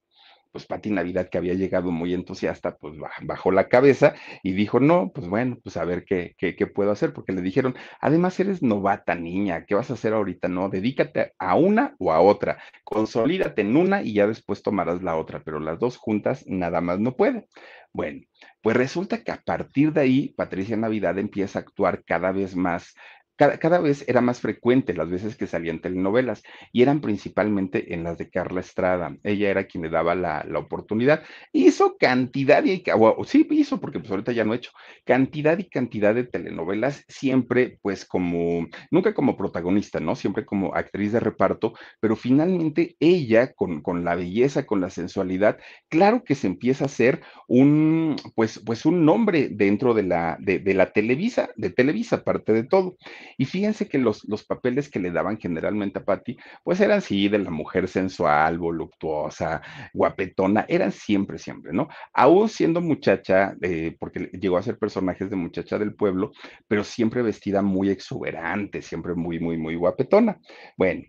pues 0.53 0.67
Pati 0.67 0.91
Navidad, 0.91 1.29
que 1.29 1.39
había 1.39 1.55
llegado 1.55 1.91
muy 1.91 2.13
entusiasta, 2.13 2.77
pues 2.77 2.93
bajó 3.23 3.51
la 3.51 3.67
cabeza 3.67 4.13
y 4.43 4.53
dijo, 4.53 4.79
no, 4.79 5.11
pues 5.13 5.27
bueno, 5.27 5.57
pues 5.63 5.77
a 5.77 5.83
ver 5.83 6.05
qué, 6.05 6.35
qué, 6.37 6.67
puedo 6.67 6.91
hacer, 6.91 7.11
porque 7.11 7.33
le 7.33 7.41
dijeron, 7.41 7.75
además 7.99 8.39
eres 8.39 8.61
novata, 8.61 9.15
niña, 9.15 9.65
¿qué 9.65 9.73
vas 9.73 9.89
a 9.89 9.95
hacer 9.95 10.13
ahorita? 10.13 10.47
No, 10.47 10.69
dedícate 10.69 11.33
a 11.39 11.55
una 11.55 11.95
o 11.97 12.13
a 12.13 12.21
otra, 12.21 12.59
consolídate 12.83 13.63
en 13.63 13.75
una 13.75 14.03
y 14.03 14.13
ya 14.13 14.27
después 14.27 14.61
tomarás 14.61 15.01
la 15.01 15.17
otra, 15.17 15.41
pero 15.43 15.59
las 15.59 15.79
dos 15.79 15.97
juntas 15.97 16.45
nada 16.47 16.81
más 16.81 16.99
no 16.99 17.15
puede. 17.15 17.47
Bueno, 17.91 18.21
pues 18.61 18.77
resulta 18.77 19.23
que 19.23 19.31
a 19.31 19.41
partir 19.41 19.91
de 19.91 20.01
ahí, 20.01 20.29
Patricia 20.37 20.77
Navidad 20.77 21.17
empieza 21.17 21.59
a 21.59 21.61
actuar 21.63 22.03
cada 22.03 22.31
vez 22.31 22.55
más 22.55 22.93
cada, 23.35 23.79
vez 23.79 24.05
era 24.07 24.21
más 24.21 24.41
frecuente 24.41 24.93
las 24.93 25.09
veces 25.09 25.35
que 25.35 25.47
salían 25.47 25.79
telenovelas 25.79 26.43
y 26.71 26.81
eran 26.81 27.01
principalmente 27.01 27.93
en 27.93 28.03
las 28.03 28.17
de 28.17 28.29
Carla 28.29 28.61
Estrada. 28.61 29.17
Ella 29.23 29.49
era 29.49 29.65
quien 29.65 29.83
le 29.83 29.89
daba 29.89 30.15
la, 30.15 30.45
oportunidad. 30.55 31.23
Hizo 31.51 31.97
cantidad 31.97 32.63
y, 32.63 32.83
sí, 33.25 33.47
hizo, 33.49 33.79
porque 33.79 33.99
pues 33.99 34.11
ahorita 34.11 34.31
ya 34.31 34.45
no 34.45 34.53
he 34.53 34.57
hecho, 34.57 34.71
cantidad 35.03 35.57
y 35.57 35.67
cantidad 35.67 36.13
de 36.13 36.23
telenovelas, 36.23 37.03
siempre 37.07 37.79
pues 37.81 38.05
como, 38.05 38.67
nunca 38.91 39.13
como 39.13 39.35
protagonista, 39.35 39.99
¿no? 39.99 40.15
Siempre 40.15 40.45
como 40.45 40.75
actriz 40.75 41.11
de 41.11 41.19
reparto, 41.19 41.73
pero 41.99 42.15
finalmente 42.15 42.95
ella 42.99 43.53
con, 43.53 43.81
con 43.81 44.05
la 44.05 44.15
belleza, 44.15 44.65
con 44.65 44.79
la 44.79 44.89
sensualidad, 44.89 45.57
claro 45.89 46.23
que 46.23 46.35
se 46.35 46.47
empieza 46.47 46.85
a 46.85 46.87
hacer 46.87 47.21
un, 47.47 48.15
pues, 48.35 48.61
pues 48.65 48.85
un 48.85 49.05
nombre 49.05 49.49
dentro 49.51 49.93
de 49.93 50.03
la, 50.03 50.37
de, 50.39 50.59
de 50.59 50.73
la 50.73 50.91
Televisa, 50.91 51.49
de 51.55 51.71
Televisa, 51.71 52.17
aparte 52.17 52.53
de 52.53 52.63
todo. 52.63 52.95
Y 53.37 53.45
fíjense 53.45 53.87
que 53.87 53.97
los, 53.97 54.23
los 54.25 54.43
papeles 54.43 54.89
que 54.89 54.99
le 54.99 55.11
daban 55.11 55.37
generalmente 55.37 55.99
a 55.99 56.05
Patty, 56.05 56.37
pues 56.63 56.79
eran 56.81 57.01
sí 57.01 57.29
de 57.29 57.39
la 57.39 57.49
mujer 57.49 57.87
sensual, 57.87 58.57
voluptuosa, 58.57 59.61
guapetona, 59.93 60.65
eran 60.67 60.91
siempre, 60.91 61.37
siempre, 61.37 61.73
¿no? 61.73 61.87
Aún 62.13 62.49
siendo 62.49 62.81
muchacha, 62.81 63.55
eh, 63.61 63.95
porque 63.99 64.29
llegó 64.39 64.57
a 64.57 64.63
ser 64.63 64.77
personajes 64.77 65.29
de 65.29 65.35
muchacha 65.35 65.77
del 65.77 65.95
pueblo, 65.95 66.31
pero 66.67 66.83
siempre 66.83 67.21
vestida 67.21 67.61
muy 67.61 67.89
exuberante, 67.89 68.81
siempre 68.81 69.13
muy, 69.15 69.39
muy, 69.39 69.57
muy 69.57 69.75
guapetona. 69.75 70.39
Bueno, 70.77 71.03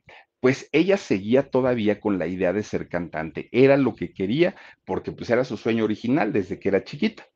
pues 0.44 0.68
ella 0.72 0.98
seguía 0.98 1.48
todavía 1.48 2.00
con 2.00 2.18
la 2.18 2.26
idea 2.26 2.52
de 2.52 2.62
ser 2.62 2.88
cantante. 2.90 3.48
Era 3.50 3.78
lo 3.78 3.94
que 3.94 4.12
quería 4.12 4.54
porque 4.84 5.10
pues 5.10 5.30
era 5.30 5.42
su 5.42 5.56
sueño 5.56 5.84
original 5.84 6.34
desde 6.34 6.58
que 6.58 6.68
era 6.68 6.84
chiquita. 6.84 7.26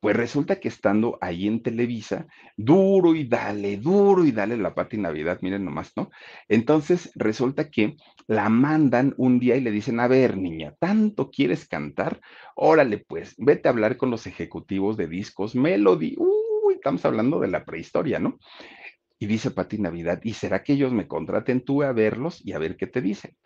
Pues 0.00 0.16
resulta 0.16 0.60
que 0.60 0.68
estando 0.68 1.18
ahí 1.20 1.46
en 1.46 1.62
Televisa, 1.62 2.26
duro 2.56 3.14
y 3.14 3.24
dale, 3.24 3.76
duro 3.76 4.24
y 4.24 4.32
dale 4.32 4.56
la 4.56 4.74
Pati 4.74 4.96
Navidad, 4.96 5.38
miren 5.42 5.64
nomás, 5.66 5.92
¿no? 5.94 6.10
Entonces 6.48 7.12
resulta 7.14 7.70
que 7.70 7.96
la 8.26 8.48
mandan 8.48 9.12
un 9.18 9.38
día 9.38 9.56
y 9.56 9.60
le 9.60 9.70
dicen, 9.70 10.00
a 10.00 10.08
ver, 10.08 10.38
niña, 10.38 10.74
¿tanto 10.78 11.30
quieres 11.30 11.68
cantar? 11.68 12.20
Órale, 12.56 13.04
pues, 13.06 13.34
vete 13.36 13.68
a 13.68 13.72
hablar 13.72 13.98
con 13.98 14.10
los 14.10 14.26
ejecutivos 14.26 14.96
de 14.96 15.06
discos 15.06 15.54
Melody. 15.54 16.14
Uy, 16.16 16.74
estamos 16.74 17.04
hablando 17.04 17.38
de 17.38 17.48
la 17.48 17.66
prehistoria, 17.66 18.18
¿no? 18.18 18.38
Y 19.18 19.26
dice 19.26 19.50
Pati 19.50 19.76
Navidad, 19.76 20.20
¿y 20.24 20.32
será 20.32 20.62
que 20.62 20.72
ellos 20.72 20.92
me 20.92 21.06
contraten 21.06 21.62
tú 21.62 21.82
a 21.82 21.92
verlos 21.92 22.40
y 22.42 22.52
a 22.52 22.58
ver 22.58 22.78
qué 22.78 22.86
te 22.86 23.02
dicen? 23.02 23.36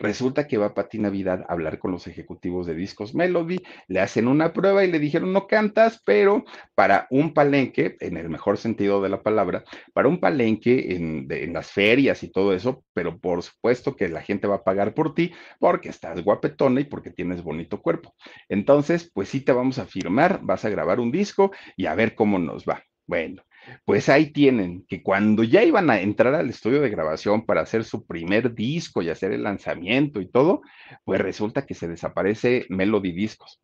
Resulta 0.00 0.48
que 0.48 0.56
va 0.56 0.72
Pati 0.72 0.98
Navidad 0.98 1.44
a 1.46 1.52
hablar 1.52 1.78
con 1.78 1.92
los 1.92 2.06
ejecutivos 2.06 2.66
de 2.66 2.74
Discos 2.74 3.14
Melody, 3.14 3.58
le 3.86 4.00
hacen 4.00 4.28
una 4.28 4.54
prueba 4.54 4.82
y 4.82 4.90
le 4.90 4.98
dijeron, 4.98 5.34
no 5.34 5.46
cantas, 5.46 6.00
pero 6.06 6.44
para 6.74 7.06
un 7.10 7.34
palenque, 7.34 7.96
en 8.00 8.16
el 8.16 8.30
mejor 8.30 8.56
sentido 8.56 9.02
de 9.02 9.10
la 9.10 9.22
palabra, 9.22 9.62
para 9.92 10.08
un 10.08 10.18
palenque 10.18 10.94
en, 10.96 11.26
en 11.30 11.52
las 11.52 11.70
ferias 11.70 12.22
y 12.22 12.30
todo 12.30 12.54
eso, 12.54 12.82
pero 12.94 13.18
por 13.18 13.42
supuesto 13.42 13.94
que 13.94 14.08
la 14.08 14.22
gente 14.22 14.46
va 14.46 14.56
a 14.56 14.64
pagar 14.64 14.94
por 14.94 15.14
ti 15.14 15.32
porque 15.58 15.90
estás 15.90 16.24
guapetona 16.24 16.80
y 16.80 16.84
porque 16.84 17.10
tienes 17.10 17.42
bonito 17.42 17.82
cuerpo. 17.82 18.14
Entonces, 18.48 19.10
pues 19.12 19.28
sí 19.28 19.42
te 19.42 19.52
vamos 19.52 19.78
a 19.78 19.84
firmar, 19.84 20.40
vas 20.42 20.64
a 20.64 20.70
grabar 20.70 20.98
un 20.98 21.12
disco 21.12 21.50
y 21.76 21.84
a 21.86 21.94
ver 21.94 22.14
cómo 22.14 22.38
nos 22.38 22.64
va. 22.64 22.82
Bueno, 23.06 23.42
pues 23.84 24.08
ahí 24.08 24.32
tienen 24.32 24.84
que 24.88 25.02
cuando 25.02 25.42
ya 25.42 25.62
iban 25.62 25.90
a 25.90 26.00
entrar 26.00 26.34
al 26.34 26.50
estudio 26.50 26.80
de 26.80 26.90
grabación 26.90 27.44
para 27.46 27.62
hacer 27.62 27.84
su 27.84 28.06
primer 28.06 28.54
disco 28.54 29.02
y 29.02 29.10
hacer 29.10 29.32
el 29.32 29.42
lanzamiento 29.42 30.20
y 30.20 30.30
todo, 30.30 30.62
pues 31.04 31.20
resulta 31.20 31.66
que 31.66 31.74
se 31.74 31.88
desaparece 31.88 32.66
Melody 32.68 33.12
Discos. 33.12 33.60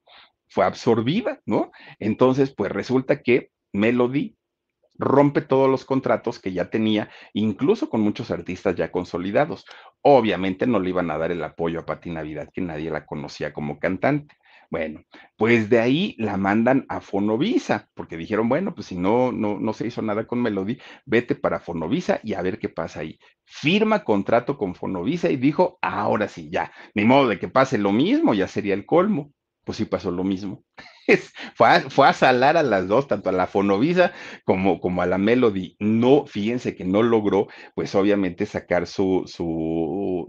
Fue 0.48 0.64
absorbida, 0.64 1.40
¿no? 1.44 1.70
Entonces, 1.98 2.54
pues 2.54 2.70
resulta 2.70 3.22
que 3.22 3.50
Melody 3.72 4.36
rompe 4.98 5.42
todos 5.42 5.68
los 5.68 5.84
contratos 5.84 6.38
que 6.38 6.52
ya 6.52 6.70
tenía, 6.70 7.10
incluso 7.32 7.90
con 7.90 8.00
muchos 8.00 8.30
artistas 8.30 8.74
ya 8.76 8.90
consolidados. 8.90 9.64
Obviamente 10.02 10.66
no 10.66 10.80
le 10.80 10.90
iban 10.90 11.10
a 11.10 11.18
dar 11.18 11.32
el 11.32 11.42
apoyo 11.42 11.80
a 11.80 11.86
Pati 11.86 12.10
Navidad, 12.10 12.48
que 12.52 12.60
nadie 12.60 12.90
la 12.90 13.04
conocía 13.04 13.52
como 13.52 13.78
cantante. 13.78 14.36
Bueno, 14.70 15.02
pues 15.36 15.70
de 15.70 15.78
ahí 15.80 16.14
la 16.18 16.36
mandan 16.36 16.86
a 16.88 17.00
Fonovisa, 17.00 17.88
porque 17.94 18.16
dijeron, 18.16 18.48
bueno, 18.48 18.74
pues 18.74 18.88
si 18.88 18.96
no, 18.96 19.32
no, 19.32 19.58
no 19.60 19.72
se 19.72 19.86
hizo 19.86 20.02
nada 20.02 20.26
con 20.26 20.42
Melody, 20.42 20.78
vete 21.04 21.34
para 21.34 21.60
Fonovisa 21.60 22.20
y 22.22 22.34
a 22.34 22.42
ver 22.42 22.58
qué 22.58 22.68
pasa 22.68 23.00
ahí. 23.00 23.18
Firma 23.44 24.04
contrato 24.04 24.58
con 24.58 24.74
Fonovisa 24.74 25.30
y 25.30 25.36
dijo, 25.36 25.78
ahora 25.82 26.28
sí, 26.28 26.50
ya, 26.50 26.72
ni 26.94 27.04
modo 27.04 27.28
de 27.28 27.38
que 27.38 27.48
pase 27.48 27.78
lo 27.78 27.92
mismo, 27.92 28.34
ya 28.34 28.48
sería 28.48 28.74
el 28.74 28.86
colmo. 28.86 29.32
Pues 29.64 29.78
sí 29.78 29.84
pasó 29.84 30.12
lo 30.12 30.22
mismo. 30.22 30.62
fue, 31.54 31.68
a, 31.68 31.80
fue, 31.90 32.06
a, 32.08 32.12
salar 32.12 32.56
a 32.56 32.62
las 32.62 32.86
dos, 32.86 33.08
tanto 33.08 33.30
a 33.30 33.32
la 33.32 33.46
Fonovisa 33.48 34.12
como, 34.44 34.80
como 34.80 35.02
a 35.02 35.06
la 35.06 35.18
Melody. 35.18 35.76
No, 35.80 36.24
fíjense 36.26 36.76
que 36.76 36.84
no 36.84 37.02
logró, 37.02 37.48
pues 37.74 37.94
obviamente 37.96 38.46
sacar 38.46 38.86
su, 38.86 39.24
su, 39.26 39.44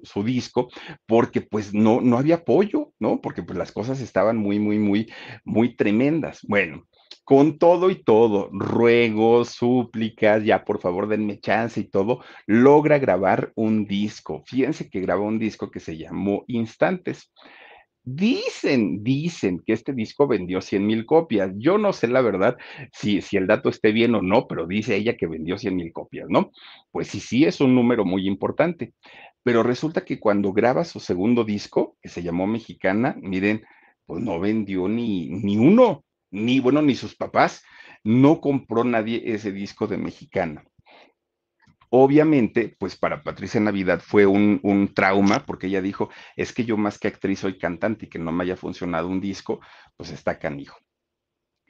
su, 0.04 0.24
disco, 0.24 0.70
porque 1.06 1.42
pues 1.42 1.74
no, 1.74 2.02
no 2.02 2.18
había 2.18 2.36
apoyo, 2.36 2.94
¿no? 3.00 3.22
Porque 3.22 3.44
pues 3.44 3.58
las 3.58 3.72
cosas 3.72 4.02
estaban 4.02 4.38
muy, 4.38 4.60
muy, 4.60 4.80
muy, 4.80 5.12
muy 5.44 5.76
tremendas. 5.76 6.40
Bueno, 6.48 6.84
con 7.28 7.58
todo 7.58 7.90
y 7.90 8.04
todo, 8.04 8.50
ruegos, 8.54 9.50
súplicas, 9.50 10.46
ya 10.46 10.64
por 10.64 10.80
favor 10.80 11.10
denme 11.10 11.40
chance 11.40 11.78
y 11.80 11.84
todo, 11.84 12.22
logra 12.46 13.00
grabar 13.00 13.52
un 13.56 13.86
disco. 13.86 14.44
Fíjense 14.46 14.90
que 14.90 15.02
grabó 15.02 15.26
un 15.26 15.38
disco 15.38 15.70
que 15.70 15.82
se 15.82 15.98
llamó 15.98 16.46
Instantes. 16.48 17.32
Dicen, 18.10 19.04
dicen 19.04 19.62
que 19.66 19.74
este 19.74 19.92
disco 19.92 20.26
vendió 20.26 20.62
100 20.62 20.88
mil 20.88 21.06
copias. 21.06 21.52
Yo 21.58 21.78
no 21.78 21.92
sé 21.92 22.08
la 22.08 22.22
verdad 22.22 22.56
si, 22.94 23.22
si 23.22 23.36
el 23.36 23.48
dato 23.48 23.68
esté 23.68 23.92
bien 23.92 24.16
o 24.16 24.22
no, 24.22 24.48
pero 24.48 24.66
dice 24.66 24.96
ella 24.96 25.18
que 25.18 25.28
vendió 25.28 25.58
100 25.58 25.76
mil 25.76 25.92
copias, 25.92 26.28
¿no? 26.30 26.52
Pues 26.92 27.10
sí, 27.10 27.20
sí, 27.20 27.44
es 27.44 27.60
un 27.60 27.76
número 27.76 28.06
muy 28.06 28.26
importante. 28.26 28.94
Pero 29.48 29.64
resulta 29.64 30.04
que 30.04 30.20
cuando 30.20 30.52
graba 30.52 30.84
su 30.84 31.00
segundo 31.00 31.46
disco, 31.46 31.96
que 32.02 32.10
se 32.10 32.22
llamó 32.22 32.48
Mexicana, 32.48 33.16
miren, 33.22 33.64
pues 34.06 34.22
no 34.22 34.42
vendió 34.42 34.90
ni, 34.90 35.30
ni 35.30 35.56
uno, 35.56 36.04
ni 36.32 36.60
bueno, 36.60 36.82
ni 36.82 36.96
sus 36.96 37.16
papás. 37.16 37.64
No 38.04 38.42
compró 38.42 38.84
nadie 38.84 39.22
ese 39.24 39.54
disco 39.54 39.88
de 39.88 39.98
Mexicana. 39.98 40.66
Obviamente, 41.90 42.76
pues 42.78 42.98
para 42.98 43.24
Patricia 43.24 43.62
Navidad 43.62 44.02
fue 44.06 44.26
un, 44.26 44.60
un, 44.64 44.94
trauma, 44.94 45.46
porque 45.46 45.68
ella 45.68 45.82
dijo, 45.82 46.10
es 46.36 46.52
que 46.52 46.66
yo 46.66 46.76
más 46.76 47.00
que 47.00 47.08
actriz 47.08 47.40
soy 47.40 47.58
cantante 47.58 48.08
y 48.08 48.10
que 48.10 48.20
no 48.20 48.34
me 48.34 48.44
haya 48.44 48.58
funcionado 48.58 49.08
un 49.08 49.22
disco, 49.22 49.62
pues 49.96 50.10
está 50.10 50.40
canijo. 50.40 50.78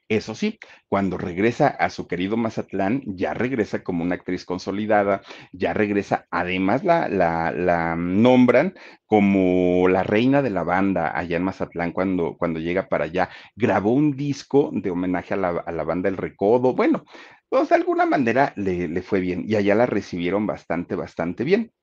Eso 0.10 0.36
sí, 0.36 0.58
cuando 0.88 1.18
regresa 1.18 1.68
a 1.68 1.90
su 1.90 2.08
querido 2.08 2.38
Mazatlán, 2.38 3.02
ya 3.06 3.34
regresa 3.34 3.84
como 3.84 4.06
una 4.06 4.16
actriz 4.16 4.46
consolidada, 4.46 5.22
ya 5.52 5.74
regresa, 5.74 6.28
además 6.32 6.86
la, 6.86 7.10
la, 7.10 7.96
nombran 7.98 8.74
como 9.06 9.90
la 9.90 10.04
reina 10.04 10.42
de 10.42 10.50
la 10.50 10.64
banda 10.64 11.12
allá 11.18 11.36
en 11.36 11.44
Mazatlán 11.44 11.92
cuando, 11.92 12.38
cuando 12.38 12.62
llega 12.62 12.88
para 12.88 13.04
allá. 13.06 13.30
Grabó 13.58 13.92
un 13.92 14.16
disco 14.16 14.70
de 14.74 14.92
homenaje 14.92 15.34
a 15.34 15.38
la, 15.38 15.50
a 15.50 15.72
la 15.74 15.84
banda 15.84 16.08
El 16.08 16.16
Recodo. 16.16 16.74
Bueno, 16.74 17.04
pues 17.50 17.68
de 17.68 17.76
alguna 17.76 18.06
manera 18.06 18.54
le, 18.56 18.88
le, 18.88 19.02
fue 19.02 19.20
bien 19.20 19.44
y 19.46 19.56
allá 19.56 19.76
la 19.76 19.86
recibieron 19.88 20.48
bastante, 20.48 20.96
bastante 20.96 21.44
bien. 21.44 21.74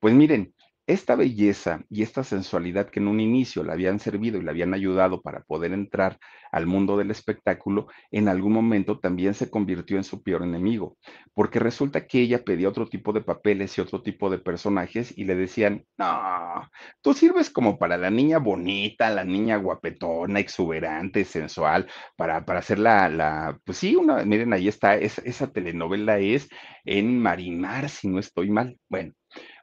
Pues 0.00 0.14
miren, 0.14 0.53
esta 0.86 1.16
belleza 1.16 1.84
y 1.88 2.02
esta 2.02 2.24
sensualidad 2.24 2.90
que 2.90 3.00
en 3.00 3.08
un 3.08 3.20
inicio 3.20 3.64
le 3.64 3.72
habían 3.72 3.98
servido 3.98 4.38
y 4.38 4.42
le 4.42 4.50
habían 4.50 4.74
ayudado 4.74 5.22
para 5.22 5.42
poder 5.42 5.72
entrar 5.72 6.18
al 6.52 6.66
mundo 6.66 6.96
del 6.96 7.10
espectáculo, 7.10 7.88
en 8.10 8.28
algún 8.28 8.52
momento 8.52 9.00
también 9.00 9.34
se 9.34 9.50
convirtió 9.50 9.96
en 9.96 10.04
su 10.04 10.22
peor 10.22 10.42
enemigo, 10.42 10.96
porque 11.32 11.58
resulta 11.58 12.06
que 12.06 12.20
ella 12.20 12.44
pedía 12.44 12.68
otro 12.68 12.86
tipo 12.86 13.12
de 13.12 13.22
papeles 13.22 13.76
y 13.76 13.80
otro 13.80 14.02
tipo 14.02 14.30
de 14.30 14.38
personajes 14.38 15.12
y 15.16 15.24
le 15.24 15.34
decían, 15.34 15.84
no, 15.98 16.68
tú 17.02 17.12
sirves 17.14 17.50
como 17.50 17.78
para 17.78 17.96
la 17.96 18.10
niña 18.10 18.38
bonita, 18.38 19.10
la 19.10 19.24
niña 19.24 19.56
guapetona, 19.56 20.38
exuberante, 20.38 21.24
sensual, 21.24 21.88
para, 22.16 22.44
para 22.44 22.60
hacer 22.60 22.78
la, 22.78 23.08
la, 23.08 23.58
pues 23.64 23.78
sí, 23.78 23.96
una, 23.96 24.24
miren, 24.24 24.52
ahí 24.52 24.68
está, 24.68 24.94
es, 24.96 25.18
esa 25.20 25.50
telenovela 25.50 26.18
es 26.18 26.48
en 26.84 27.18
Marimar, 27.20 27.88
si 27.88 28.08
no 28.08 28.18
estoy 28.18 28.50
mal. 28.50 28.78
Bueno, 28.88 29.12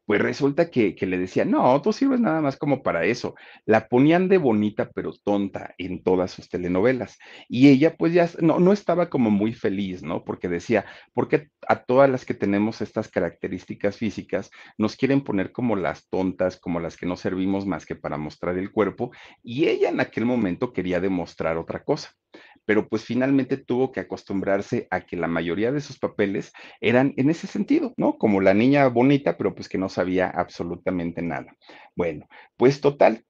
pues 0.05 0.21
resulta 0.21 0.69
que, 0.69 0.95
que, 0.95 1.05
le 1.05 1.17
decían, 1.17 1.51
no, 1.51 1.81
tú 1.81 1.93
sirves 1.93 2.19
nada 2.19 2.41
más 2.41 2.57
como 2.57 2.83
para 2.83 3.05
eso. 3.05 3.35
La 3.65 3.87
ponían 3.87 4.27
de 4.27 4.37
bonita 4.37 4.89
pero 4.93 5.13
tonta 5.13 5.73
en 5.77 6.03
todas 6.03 6.31
sus 6.31 6.49
telenovelas. 6.49 7.17
Y 7.47 7.69
ella 7.69 7.95
pues 7.95 8.13
ya 8.13 8.29
no, 8.39 8.59
no 8.59 8.73
estaba 8.73 9.09
como 9.09 9.31
muy 9.31 9.53
feliz, 9.53 10.03
¿no? 10.03 10.23
Porque 10.23 10.49
decía, 10.49 10.85
porque 11.13 11.49
a 11.67 11.83
todas 11.83 12.09
las 12.09 12.25
que 12.25 12.33
tenemos 12.33 12.81
estas 12.81 13.09
características 13.09 13.97
físicas 13.97 14.51
nos 14.77 14.95
quieren 14.95 15.21
poner 15.21 15.51
como 15.51 15.75
las 15.75 16.09
tontas, 16.09 16.57
como 16.57 16.79
las 16.79 16.97
que 16.97 17.05
no 17.05 17.15
servimos 17.15 17.65
más 17.65 17.85
que 17.85 17.95
para 17.95 18.17
mostrar 18.17 18.57
el 18.57 18.71
cuerpo? 18.71 19.11
Y 19.43 19.67
ella 19.67 19.89
en 19.89 19.99
aquel 19.99 20.25
momento 20.25 20.73
quería 20.73 20.99
demostrar 20.99 21.57
otra 21.57 21.83
cosa 21.83 22.11
pero 22.65 22.87
pues 22.87 23.03
finalmente 23.05 23.57
tuvo 23.57 23.91
que 23.91 23.99
acostumbrarse 24.01 24.87
a 24.91 25.01
que 25.01 25.17
la 25.17 25.27
mayoría 25.27 25.71
de 25.71 25.81
sus 25.81 25.99
papeles 25.99 26.53
eran 26.79 27.13
en 27.17 27.29
ese 27.29 27.47
sentido, 27.47 27.93
¿no? 27.97 28.17
Como 28.17 28.41
la 28.41 28.53
niña 28.53 28.87
bonita, 28.87 29.37
pero 29.37 29.55
pues 29.55 29.69
que 29.69 29.77
no 29.77 29.89
sabía 29.89 30.29
absolutamente 30.29 31.21
nada. 31.21 31.55
Bueno, 31.95 32.27
pues 32.57 32.81
total, 32.81 33.25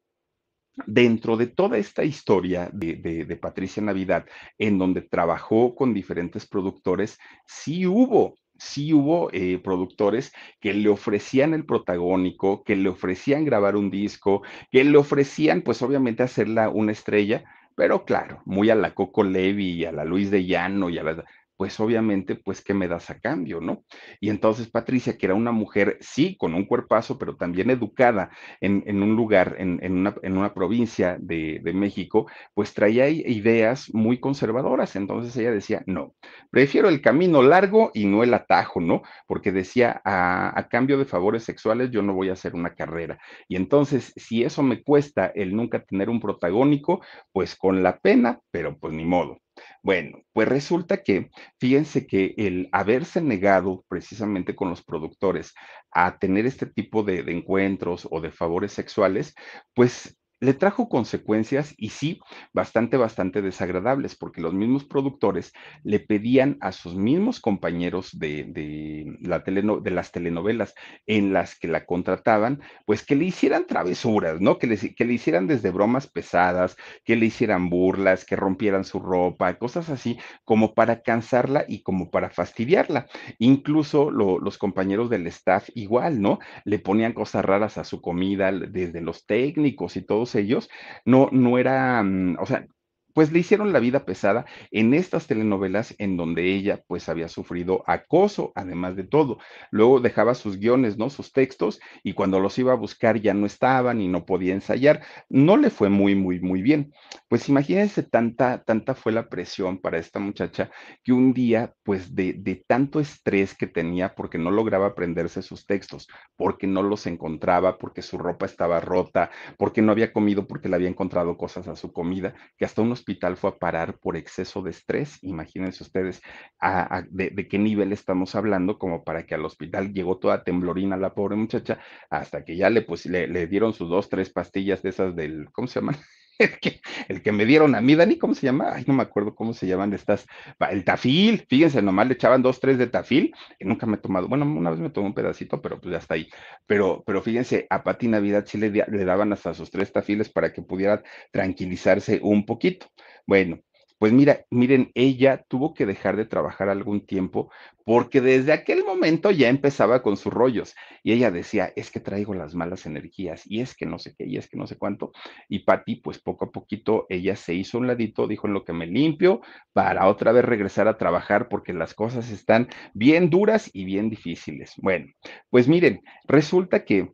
dentro 0.85 1.37
de 1.37 1.47
toda 1.47 1.77
esta 1.77 2.03
historia 2.03 2.69
de, 2.73 2.95
de, 2.95 3.25
de, 3.25 3.35
Patricia 3.35 3.81
Navidad, 3.81 4.25
en 4.57 4.77
donde 4.77 5.01
trabajó 5.01 5.75
con 5.75 5.93
diferentes 5.93 6.47
productores, 6.47 7.17
sí 7.45 7.85
hubo. 7.85 8.35
Sí 8.57 8.93
hubo 8.93 9.31
eh, 9.33 9.57
productores 9.57 10.31
que 10.59 10.73
le 10.75 10.87
ofrecían 10.89 11.55
el 11.55 11.65
protagónico, 11.65 12.63
que 12.63 12.75
le 12.75 12.89
ofrecían 12.89 13.43
grabar 13.43 13.75
un 13.75 13.89
disco, 13.89 14.43
que 14.69 14.83
le 14.83 14.97
ofrecían, 14.97 15.63
pues 15.63 15.81
obviamente, 15.81 16.21
hacerla 16.21 16.69
una 16.69 16.91
estrella, 16.91 17.43
pero 17.75 18.05
claro, 18.05 18.41
muy 18.45 18.69
a 18.69 18.75
la 18.75 18.93
Coco 18.93 19.23
Levi 19.23 19.71
y 19.71 19.85
a 19.85 19.91
la 19.91 20.05
Luis 20.05 20.31
de 20.31 20.45
Llano 20.45 20.89
y 20.89 20.97
a 20.97 21.03
la 21.03 21.23
pues 21.61 21.79
obviamente, 21.79 22.33
pues, 22.33 22.63
¿qué 22.63 22.73
me 22.73 22.87
das 22.87 23.11
a 23.11 23.19
cambio, 23.19 23.61
no? 23.61 23.83
Y 24.19 24.31
entonces 24.31 24.71
Patricia, 24.71 25.15
que 25.15 25.27
era 25.27 25.35
una 25.35 25.51
mujer, 25.51 25.99
sí, 25.99 26.35
con 26.35 26.55
un 26.55 26.65
cuerpazo, 26.65 27.19
pero 27.19 27.35
también 27.35 27.69
educada 27.69 28.31
en, 28.61 28.83
en 28.87 29.03
un 29.03 29.15
lugar, 29.15 29.57
en, 29.59 29.77
en, 29.83 29.99
una, 29.99 30.15
en 30.23 30.39
una, 30.39 30.55
provincia 30.55 31.17
de, 31.19 31.59
de, 31.63 31.73
México, 31.73 32.25
pues 32.55 32.73
traía 32.73 33.09
ideas 33.09 33.93
muy 33.93 34.19
conservadoras. 34.19 34.95
Entonces 34.95 35.37
ella 35.37 35.51
decía, 35.51 35.83
no, 35.85 36.15
prefiero 36.49 36.89
el 36.89 36.99
camino 36.99 37.43
largo 37.43 37.91
y 37.93 38.07
no 38.07 38.23
el 38.23 38.33
atajo, 38.33 38.81
¿no? 38.81 39.03
Porque 39.27 39.51
decía, 39.51 40.01
a, 40.03 40.57
a 40.59 40.67
cambio 40.67 40.97
de 40.97 41.05
favores 41.05 41.43
sexuales, 41.43 41.91
yo 41.91 42.01
no 42.01 42.15
voy 42.15 42.29
a 42.29 42.33
hacer 42.33 42.55
una 42.55 42.73
carrera. 42.73 43.19
Y 43.47 43.55
entonces, 43.55 44.13
si 44.15 44.43
eso 44.43 44.63
me 44.63 44.81
cuesta 44.81 45.27
el 45.35 45.55
nunca 45.55 45.83
tener 45.83 46.09
un 46.09 46.21
protagónico, 46.21 47.01
pues 47.31 47.55
con 47.55 47.83
la 47.83 47.99
pena, 47.99 48.39
pero 48.49 48.79
pues 48.79 48.95
ni 48.95 49.05
modo. 49.05 49.37
Bueno, 49.83 50.19
pues 50.33 50.47
resulta 50.47 51.01
que, 51.03 51.31
fíjense 51.59 52.05
que 52.05 52.35
el 52.37 52.69
haberse 52.71 53.19
negado 53.19 53.83
precisamente 53.89 54.55
con 54.55 54.69
los 54.69 54.83
productores 54.83 55.53
a 55.91 56.19
tener 56.19 56.45
este 56.45 56.67
tipo 56.67 57.01
de, 57.03 57.23
de 57.23 57.31
encuentros 57.31 58.07
o 58.11 58.21
de 58.21 58.31
favores 58.31 58.73
sexuales, 58.73 59.33
pues 59.73 60.17
le 60.41 60.55
trajo 60.55 60.89
consecuencias 60.89 61.75
y 61.77 61.89
sí, 61.89 62.19
bastante, 62.51 62.97
bastante 62.97 63.43
desagradables, 63.43 64.15
porque 64.15 64.41
los 64.41 64.53
mismos 64.55 64.83
productores 64.83 65.53
le 65.83 65.99
pedían 65.99 66.57
a 66.61 66.71
sus 66.71 66.95
mismos 66.95 67.39
compañeros 67.39 68.17
de, 68.17 68.45
de, 68.45 69.17
las 69.21 70.11
telenovelas 70.11 70.73
en 71.05 71.31
las 71.31 71.57
que 71.57 71.67
la 71.67 71.85
contrataban, 71.85 72.59
pues 72.87 73.05
que 73.05 73.15
le 73.15 73.25
hicieran 73.25 73.67
travesuras, 73.67 74.41
¿no? 74.41 74.57
Que 74.57 74.65
le, 74.65 74.77
que 74.95 75.05
le 75.05 75.13
hicieran 75.13 75.45
desde 75.45 75.69
bromas 75.69 76.07
pesadas, 76.07 76.75
que 77.05 77.15
le 77.15 77.27
hicieran 77.27 77.69
burlas, 77.69 78.25
que 78.25 78.35
rompieran 78.35 78.83
su 78.83 78.99
ropa, 78.99 79.59
cosas 79.59 79.89
así, 79.89 80.17
como 80.43 80.73
para 80.73 81.03
cansarla 81.03 81.65
y 81.67 81.83
como 81.83 82.09
para 82.09 82.31
fastidiarla. 82.31 83.07
Incluso 83.37 84.09
lo, 84.09 84.39
los 84.39 84.57
compañeros 84.57 85.11
del 85.11 85.27
staff 85.27 85.69
igual, 85.75 86.19
¿no? 86.19 86.39
Le 86.65 86.79
ponían 86.79 87.13
cosas 87.13 87.45
raras 87.45 87.77
a 87.77 87.83
su 87.83 88.01
comida, 88.01 88.51
desde 88.51 89.01
los 89.01 89.27
técnicos 89.27 89.97
y 89.97 90.01
todos 90.01 90.30
ellos, 90.35 90.69
no, 91.05 91.29
no 91.31 91.57
era, 91.57 92.01
mm, 92.03 92.37
o 92.39 92.45
sea, 92.45 92.67
pues 93.13 93.31
le 93.31 93.39
hicieron 93.39 93.73
la 93.73 93.79
vida 93.79 94.05
pesada 94.05 94.45
en 94.71 94.93
estas 94.93 95.27
telenovelas 95.27 95.95
en 95.97 96.17
donde 96.17 96.53
ella 96.53 96.81
pues 96.87 97.09
había 97.09 97.27
sufrido 97.27 97.83
acoso, 97.87 98.51
además 98.55 98.95
de 98.95 99.03
todo. 99.03 99.37
Luego 99.71 99.99
dejaba 99.99 100.35
sus 100.35 100.57
guiones, 100.57 100.97
¿no? 100.97 101.09
Sus 101.09 101.31
textos 101.31 101.79
y 102.03 102.13
cuando 102.13 102.39
los 102.39 102.57
iba 102.59 102.73
a 102.73 102.75
buscar 102.75 103.19
ya 103.19 103.33
no 103.33 103.45
estaban 103.45 104.01
y 104.01 104.07
no 104.07 104.25
podía 104.25 104.53
ensayar. 104.53 105.01
No 105.29 105.57
le 105.57 105.69
fue 105.69 105.89
muy, 105.89 106.15
muy, 106.15 106.39
muy 106.39 106.61
bien. 106.61 106.93
Pues 107.27 107.49
imagínense 107.49 108.03
tanta, 108.03 108.63
tanta 108.63 108.95
fue 108.95 109.11
la 109.11 109.29
presión 109.29 109.79
para 109.79 109.97
esta 109.97 110.19
muchacha 110.19 110.69
que 111.03 111.13
un 111.13 111.33
día 111.33 111.73
pues 111.83 112.15
de, 112.15 112.33
de 112.33 112.63
tanto 112.67 112.99
estrés 112.99 113.55
que 113.55 113.67
tenía 113.67 114.15
porque 114.15 114.37
no 114.37 114.51
lograba 114.51 114.87
aprenderse 114.87 115.41
sus 115.41 115.65
textos, 115.65 116.07
porque 116.35 116.67
no 116.67 116.83
los 116.83 117.07
encontraba, 117.07 117.77
porque 117.77 118.01
su 118.01 118.17
ropa 118.17 118.45
estaba 118.45 118.79
rota, 118.79 119.31
porque 119.57 119.81
no 119.81 119.91
había 119.91 120.13
comido, 120.13 120.47
porque 120.47 120.69
le 120.69 120.75
había 120.75 120.89
encontrado 120.89 121.37
cosas 121.37 121.67
a 121.67 121.75
su 121.75 121.91
comida, 121.91 122.33
que 122.57 122.65
hasta 122.65 122.81
unos 122.81 123.00
hospital 123.01 123.37
fue 123.37 123.49
a 123.49 123.57
parar 123.57 123.97
por 123.99 124.15
exceso 124.15 124.61
de 124.61 124.71
estrés. 124.71 125.17
Imagínense 125.23 125.83
ustedes 125.83 126.21
a, 126.59 127.03
de, 127.09 127.47
qué 127.47 127.57
nivel 127.57 127.91
estamos 127.91 128.35
hablando, 128.35 128.77
como 128.77 129.03
para 129.03 129.25
que 129.25 129.35
al 129.35 129.45
hospital 129.45 129.93
llegó 129.93 130.17
toda 130.17 130.43
temblorina 130.43 130.97
la 130.97 131.13
pobre 131.13 131.35
muchacha, 131.35 131.79
hasta 132.09 132.45
que 132.45 132.55
ya 132.55 132.69
le, 132.69 132.83
pues, 132.83 133.05
le, 133.05 133.27
le 133.27 133.47
dieron 133.47 133.73
sus 133.73 133.89
dos, 133.89 134.09
tres 134.09 134.29
pastillas 134.31 134.81
de 134.81 134.89
esas 134.89 135.15
del, 135.15 135.51
¿cómo 135.51 135.67
se 135.67 135.79
llaman? 135.79 135.95
el 137.07 137.21
que, 137.21 137.31
me 137.31 137.45
dieron 137.45 137.75
a 137.75 137.81
mí, 137.81 137.95
Dani, 137.95 138.17
¿cómo 138.17 138.33
se 138.33 138.45
llama? 138.45 138.71
Ay, 138.73 138.83
no 138.87 138.93
me 138.93 139.03
acuerdo 139.03 139.35
cómo 139.35 139.53
se 139.53 139.67
llaman 139.67 139.93
estas, 139.93 140.25
el 140.69 140.83
tafil, 140.83 141.45
fíjense, 141.47 141.81
nomás 141.81 142.07
le 142.07 142.13
echaban 142.13 142.41
dos, 142.41 142.59
tres 142.59 142.77
de 142.77 142.87
tafil, 142.87 143.33
nunca 143.59 143.85
me 143.85 143.97
he 143.97 143.99
tomado, 143.99 144.27
bueno, 144.27 144.45
una 144.45 144.71
vez 144.71 144.79
me 144.79 144.89
tomé 144.89 145.07
un 145.07 145.13
pedacito, 145.13 145.61
pero 145.61 145.79
pues 145.79 145.91
ya 145.91 145.99
está 145.99 146.15
ahí, 146.15 146.29
pero, 146.65 147.03
pero 147.05 147.21
fíjense, 147.21 147.67
a 147.69 147.83
Pati 147.83 148.07
Navidad 148.07 148.45
sí 148.47 148.57
le, 148.57 148.69
le 148.69 149.05
daban 149.05 149.33
hasta 149.33 149.53
sus 149.53 149.69
tres 149.71 149.91
tafiles 149.91 150.29
para 150.29 150.53
que 150.53 150.61
pudiera 150.61 151.03
tranquilizarse 151.31 152.19
un 152.21 152.45
poquito. 152.45 152.87
Bueno, 153.25 153.59
pues 154.01 154.13
mira, 154.13 154.47
miren, 154.49 154.89
ella 154.95 155.45
tuvo 155.47 155.75
que 155.75 155.85
dejar 155.85 156.17
de 156.17 156.25
trabajar 156.25 156.69
algún 156.69 157.05
tiempo 157.05 157.51
porque 157.85 158.19
desde 158.19 158.51
aquel 158.51 158.83
momento 158.83 159.29
ya 159.29 159.47
empezaba 159.47 160.01
con 160.01 160.17
sus 160.17 160.33
rollos 160.33 160.73
y 161.03 161.11
ella 161.11 161.29
decía, 161.29 161.71
es 161.75 161.91
que 161.91 161.99
traigo 161.99 162.33
las 162.33 162.55
malas 162.55 162.87
energías 162.87 163.43
y 163.45 163.61
es 163.61 163.75
que 163.75 163.85
no 163.85 163.99
sé 163.99 164.15
qué 164.17 164.25
y 164.25 164.37
es 164.37 164.49
que 164.49 164.57
no 164.57 164.65
sé 164.65 164.75
cuánto. 164.75 165.11
Y 165.47 165.59
Patti, 165.59 165.97
pues 165.97 166.17
poco 166.17 166.45
a 166.45 166.51
poquito 166.51 167.05
ella 167.09 167.35
se 167.35 167.53
hizo 167.53 167.77
un 167.77 167.85
ladito, 167.85 168.25
dijo 168.25 168.47
en 168.47 168.53
lo 168.53 168.65
que 168.65 168.73
me 168.73 168.87
limpio 168.87 169.41
para 169.71 170.07
otra 170.07 170.31
vez 170.31 170.45
regresar 170.45 170.87
a 170.87 170.97
trabajar 170.97 171.47
porque 171.47 171.71
las 171.71 171.93
cosas 171.93 172.31
están 172.31 172.69
bien 172.95 173.29
duras 173.29 173.69
y 173.71 173.85
bien 173.85 174.09
difíciles. 174.09 174.73
Bueno, 174.77 175.11
pues 175.51 175.67
miren, 175.67 176.01
resulta 176.27 176.85
que 176.85 177.13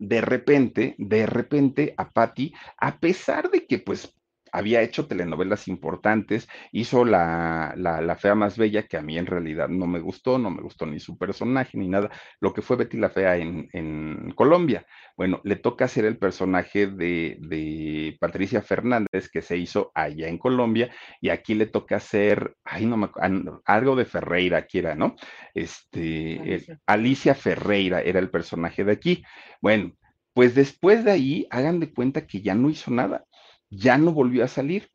De 0.00 0.22
repente, 0.22 0.96
de 0.98 1.26
repente 1.26 1.94
a 1.96 2.10
Patty, 2.10 2.52
a 2.78 2.98
pesar 2.98 3.50
de 3.50 3.66
que 3.66 3.78
pues 3.78 4.16
había 4.50 4.82
hecho 4.82 5.06
telenovelas 5.06 5.68
importantes, 5.68 6.48
hizo 6.72 7.04
la, 7.04 7.74
la, 7.76 8.16
Fea 8.16 8.34
más 8.34 8.58
Bella, 8.58 8.88
que 8.88 8.96
a 8.96 9.02
mí 9.02 9.16
en 9.16 9.26
realidad 9.26 9.68
no 9.68 9.86
me 9.86 10.00
gustó, 10.00 10.38
no 10.38 10.50
me 10.50 10.62
gustó 10.62 10.86
ni 10.86 10.98
su 10.98 11.16
personaje 11.16 11.78
ni 11.78 11.86
nada, 11.86 12.10
lo 12.40 12.52
que 12.52 12.62
fue 12.62 12.76
Betty 12.76 12.96
la 12.96 13.10
Fea 13.10 13.36
en, 13.36 13.68
en 13.72 14.32
Colombia. 14.34 14.84
Bueno, 15.20 15.42
le 15.44 15.56
toca 15.56 15.84
hacer 15.84 16.06
el 16.06 16.16
personaje 16.16 16.86
de, 16.86 17.36
de, 17.40 18.16
Patricia 18.18 18.62
Fernández, 18.62 19.28
que 19.30 19.42
se 19.42 19.58
hizo 19.58 19.92
allá 19.94 20.28
en 20.28 20.38
Colombia, 20.38 20.90
y 21.20 21.28
aquí 21.28 21.52
le 21.52 21.66
toca 21.66 21.96
hacer, 21.96 22.56
ay, 22.64 22.86
no 22.86 22.96
me 22.96 23.10
algo 23.66 23.96
de 23.96 24.06
Ferreira, 24.06 24.56
aquí 24.56 24.78
era, 24.78 24.94
¿no? 24.94 25.16
Este, 25.52 26.40
Alicia. 26.40 26.80
Alicia 26.86 27.34
Ferreira 27.34 28.00
era 28.00 28.18
el 28.18 28.30
personaje 28.30 28.82
de 28.82 28.92
aquí. 28.92 29.22
Bueno, 29.60 29.92
pues 30.32 30.54
después 30.54 31.04
de 31.04 31.10
ahí, 31.10 31.46
hagan 31.50 31.80
de 31.80 31.92
cuenta 31.92 32.26
que 32.26 32.40
ya 32.40 32.54
no 32.54 32.70
hizo 32.70 32.90
nada, 32.90 33.26
ya 33.68 33.98
no 33.98 34.14
volvió 34.14 34.42
a 34.42 34.48
salir. 34.48 34.88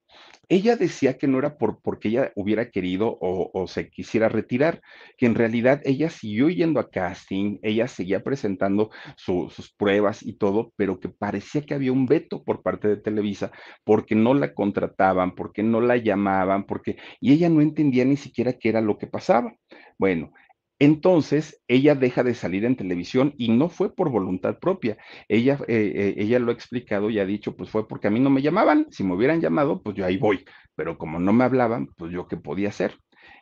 Ella 0.50 0.76
decía 0.76 1.18
que 1.18 1.28
no 1.28 1.40
era 1.40 1.58
por, 1.58 1.82
porque 1.82 2.10
ella 2.10 2.32
hubiera 2.36 2.70
querido 2.70 3.18
o, 3.22 3.68
se 3.68 3.90
quisiera 3.90 4.30
retirar, 4.30 4.82
que 5.18 5.26
en 5.26 5.36
realidad 5.36 5.82
ella 5.86 6.10
siguió 6.10 6.50
yendo 6.50 6.80
a 6.80 6.90
casting, 6.90 7.60
ella 7.64 7.88
seguía 7.88 8.24
presentando 8.24 8.92
sus 9.16 9.74
pruebas 9.78 10.24
y 10.24 10.34
todo, 10.34 10.74
pero 10.76 11.00
que 11.00 11.10
parecía 11.10 11.62
que 11.62 11.74
había 11.74 11.92
un 11.92 12.06
veto 12.06 12.44
por 12.44 12.62
parte 12.62 12.88
de 12.88 12.98
Televisa 12.98 13.52
porque 13.84 14.16
no 14.16 14.34
la 14.34 14.54
contrataban, 14.54 15.36
porque 15.36 15.64
no 15.64 15.82
la 15.82 15.98
llamaban, 15.98 16.66
porque 16.66 16.98
y 17.20 17.34
ella 17.34 17.50
no 17.50 17.62
entendía 17.62 18.06
ni 18.06 18.18
siquiera 18.18 18.54
qué 18.54 18.70
era 18.70 18.82
lo 18.82 18.98
que 18.98 19.08
pasaba. 19.08 19.56
Bueno, 19.98 20.32
entonces, 20.80 21.62
ella 21.68 21.96
deja 21.96 22.24
de 22.24 22.34
salir 22.34 22.66
en 22.66 22.76
televisión 22.76 23.34
y 23.38 23.50
no 23.50 23.70
fue 23.70 23.96
por 23.96 24.10
voluntad 24.10 24.60
propia. 24.60 24.98
Ella, 25.30 25.58
eh, 25.68 25.94
eh, 25.96 26.16
ella 26.18 26.40
lo 26.40 26.52
ha 26.52 26.54
explicado 26.54 27.10
y 27.10 27.20
ha 27.20 27.26
dicho, 27.26 27.56
pues 27.56 27.70
fue 27.70 27.88
porque 27.88 28.08
a 28.08 28.12
mí 28.12 28.20
no 28.20 28.30
me 28.30 28.42
llamaban. 28.42 28.88
Si 28.92 29.04
me 29.04 29.14
hubieran 29.16 29.40
llamado, 29.42 29.82
pues 29.82 29.96
yo 29.96 30.06
ahí 30.06 30.18
voy. 30.18 30.44
Pero 30.76 30.98
como 30.98 31.20
no 31.20 31.32
me 31.32 31.46
hablaban, 31.46 31.88
pues 31.96 32.12
yo 32.12 32.28
qué 32.28 32.36
podía 32.38 32.70
hacer. 32.70 32.98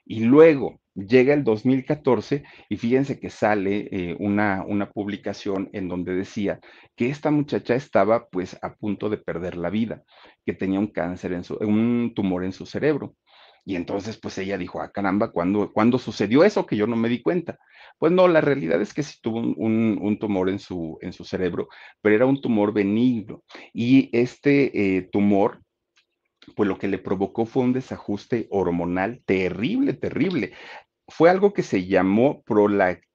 Y 0.06 0.26
luego 0.26 0.80
llega 0.96 1.34
el 1.34 1.44
2014 1.44 2.44
y 2.70 2.78
fíjense 2.78 3.20
que 3.20 3.30
sale 3.30 3.88
eh, 3.92 4.16
una, 4.20 4.64
una 4.68 4.92
publicación 4.92 5.70
en 5.74 5.88
donde 5.88 6.14
decía 6.14 6.60
que 6.96 7.10
esta 7.10 7.32
muchacha 7.32 7.76
estaba 7.76 8.28
pues 8.28 8.58
a 8.62 8.76
punto 8.76 9.10
de 9.10 9.18
perder 9.18 9.58
la 9.58 9.70
vida, 9.70 10.04
que 10.46 10.54
tenía 10.54 10.80
un 10.80 10.88
cáncer 10.88 11.34
en 11.34 11.44
su, 11.44 11.56
un 11.56 12.14
tumor 12.16 12.44
en 12.44 12.54
su 12.54 12.66
cerebro. 12.66 13.16
Y 13.66 13.76
entonces, 13.76 14.18
pues 14.18 14.38
ella 14.38 14.58
dijo, 14.58 14.82
ah, 14.82 14.92
caramba, 14.92 15.32
¿cuándo, 15.32 15.72
¿cuándo, 15.72 15.98
sucedió 15.98 16.44
eso 16.44 16.66
que 16.66 16.76
yo 16.76 16.86
no 16.88 16.96
me 16.96 17.10
di 17.10 17.22
cuenta? 17.22 17.58
Pues 17.98 18.12
no, 18.12 18.28
la 18.28 18.42
realidad 18.42 18.82
es 18.82 18.94
que 18.94 19.04
sí 19.04 19.20
tuvo 19.22 19.40
un, 19.40 19.98
un, 20.02 20.20
tumor 20.20 20.50
en 20.50 20.60
su, 20.60 20.98
en 21.02 21.14
su 21.14 21.24
cerebro, 21.24 21.70
pero 22.02 22.16
era 22.16 22.26
un 22.26 22.42
tumor 22.42 22.74
benigno. 22.74 23.44
Y 23.74 24.10
este 24.12 24.98
eh, 24.98 25.02
tumor, 25.04 25.62
pues 26.56 26.68
lo 26.68 26.78
que 26.78 26.90
le 26.90 26.98
provocó 26.98 27.46
fue 27.46 27.64
un 27.64 27.74
desajuste 27.74 28.48
hormonal 28.50 29.22
terrible, 29.26 29.94
terrible. 29.94 30.54
Fue 31.08 31.30
algo 31.30 31.54
que 31.54 31.64
se 31.64 31.86
llamó 31.86 32.42
prolactina 32.44 33.13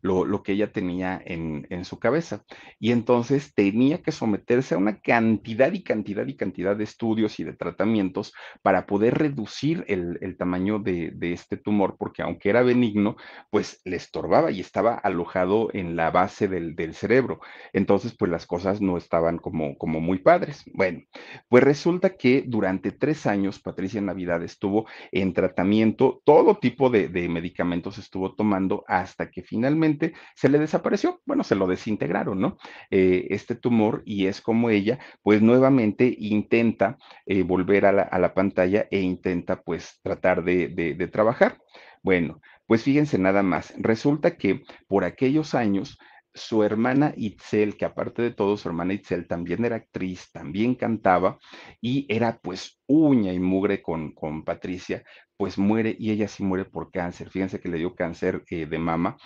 lo, 0.00 0.24
lo 0.24 0.42
que 0.42 0.52
ella 0.52 0.72
tenía 0.72 1.20
en, 1.24 1.66
en, 1.70 1.84
su 1.84 1.98
cabeza. 1.98 2.44
Y 2.78 2.92
entonces 2.92 3.54
tenía 3.54 4.02
que 4.02 4.12
someterse 4.12 4.74
a 4.74 4.78
una 4.78 5.00
cantidad 5.00 5.72
y 5.72 5.82
cantidad 5.82 6.26
y 6.26 6.36
cantidad 6.36 6.76
de 6.76 6.84
estudios 6.84 7.40
y 7.40 7.44
de 7.44 7.52
tratamientos 7.52 8.32
para 8.62 8.86
poder 8.86 9.18
reducir 9.18 9.84
el, 9.88 10.18
el 10.20 10.36
tamaño 10.36 10.78
de, 10.78 11.10
de, 11.14 11.32
este 11.32 11.56
tumor, 11.56 11.96
porque 11.98 12.22
aunque 12.22 12.50
era 12.50 12.62
benigno, 12.62 13.16
pues 13.50 13.80
le 13.84 13.96
estorbaba 13.96 14.50
y 14.50 14.60
estaba 14.60 14.94
alojado 14.94 15.68
en 15.72 15.96
la 15.96 16.10
base 16.10 16.48
del, 16.48 16.74
del 16.74 16.94
cerebro. 16.94 17.40
Entonces, 17.72 18.14
pues 18.16 18.30
las 18.30 18.46
cosas 18.46 18.80
no 18.80 18.96
estaban 18.96 19.38
como, 19.38 19.76
como 19.78 20.00
muy 20.00 20.18
padres. 20.18 20.64
Bueno, 20.74 21.02
pues 21.48 21.64
resulta 21.64 22.16
que 22.16 22.44
durante 22.46 22.92
tres 22.92 23.26
años 23.26 23.60
Patricia 23.60 24.00
Navidad 24.00 24.42
estuvo 24.42 24.86
en 25.12 25.32
tratamiento, 25.32 26.22
todo 26.24 26.58
tipo 26.58 26.90
de, 26.90 27.08
de 27.08 27.28
medicamentos 27.28 27.98
estuvo 27.98 28.34
tomando 28.34 28.84
hasta 29.00 29.30
que 29.30 29.42
finalmente 29.42 30.14
se 30.34 30.48
le 30.48 30.58
desapareció, 30.58 31.20
bueno, 31.26 31.44
se 31.44 31.54
lo 31.54 31.66
desintegraron, 31.66 32.40
¿no? 32.40 32.58
Eh, 32.90 33.26
este 33.30 33.54
tumor 33.54 34.02
y 34.04 34.26
es 34.26 34.40
como 34.40 34.70
ella, 34.70 34.98
pues 35.22 35.42
nuevamente 35.42 36.14
intenta 36.18 36.98
eh, 37.26 37.42
volver 37.42 37.86
a 37.86 37.92
la, 37.92 38.34
pantalla 38.34 38.86
e 38.90 39.00
intenta 39.00 39.62
pues 39.62 40.00
tratar 40.02 40.44
de, 40.44 40.68
de 40.68 41.08
trabajar. 41.08 41.58
Bueno, 42.02 42.40
pues 42.66 42.82
fíjense 42.82 43.18
nada 43.18 43.42
más, 43.42 43.72
resulta 43.78 44.36
que 44.36 44.62
por 44.86 45.04
aquellos 45.04 45.54
años 45.54 45.98
su 46.38 46.62
hermana 46.62 47.12
Itzel, 47.16 47.76
que 47.76 47.84
aparte 47.84 48.22
de 48.22 48.30
todo, 48.32 48.56
su 48.56 48.68
hermana 48.68 48.94
Itzel 48.94 49.26
también 49.26 49.64
era 49.64 49.76
actriz, 49.76 50.30
también 50.32 50.74
cantaba 50.74 51.38
y 51.80 52.06
era 52.08 52.38
pues 52.40 52.80
uña 52.86 53.32
y 53.32 53.40
mugre 53.40 53.82
con, 53.82 54.12
con 54.12 54.44
Patricia, 54.44 55.04
pues 55.36 55.58
muere 55.58 55.94
y 55.98 56.10
ella 56.10 56.28
sí 56.28 56.42
muere 56.42 56.64
por 56.64 56.90
cáncer. 56.90 57.30
Fíjense 57.30 57.60
que 57.60 57.68
le 57.68 57.78
dio 57.78 57.94
cáncer 57.94 58.42
eh, 58.50 58.66
de 58.66 58.78
mama, 58.78 59.16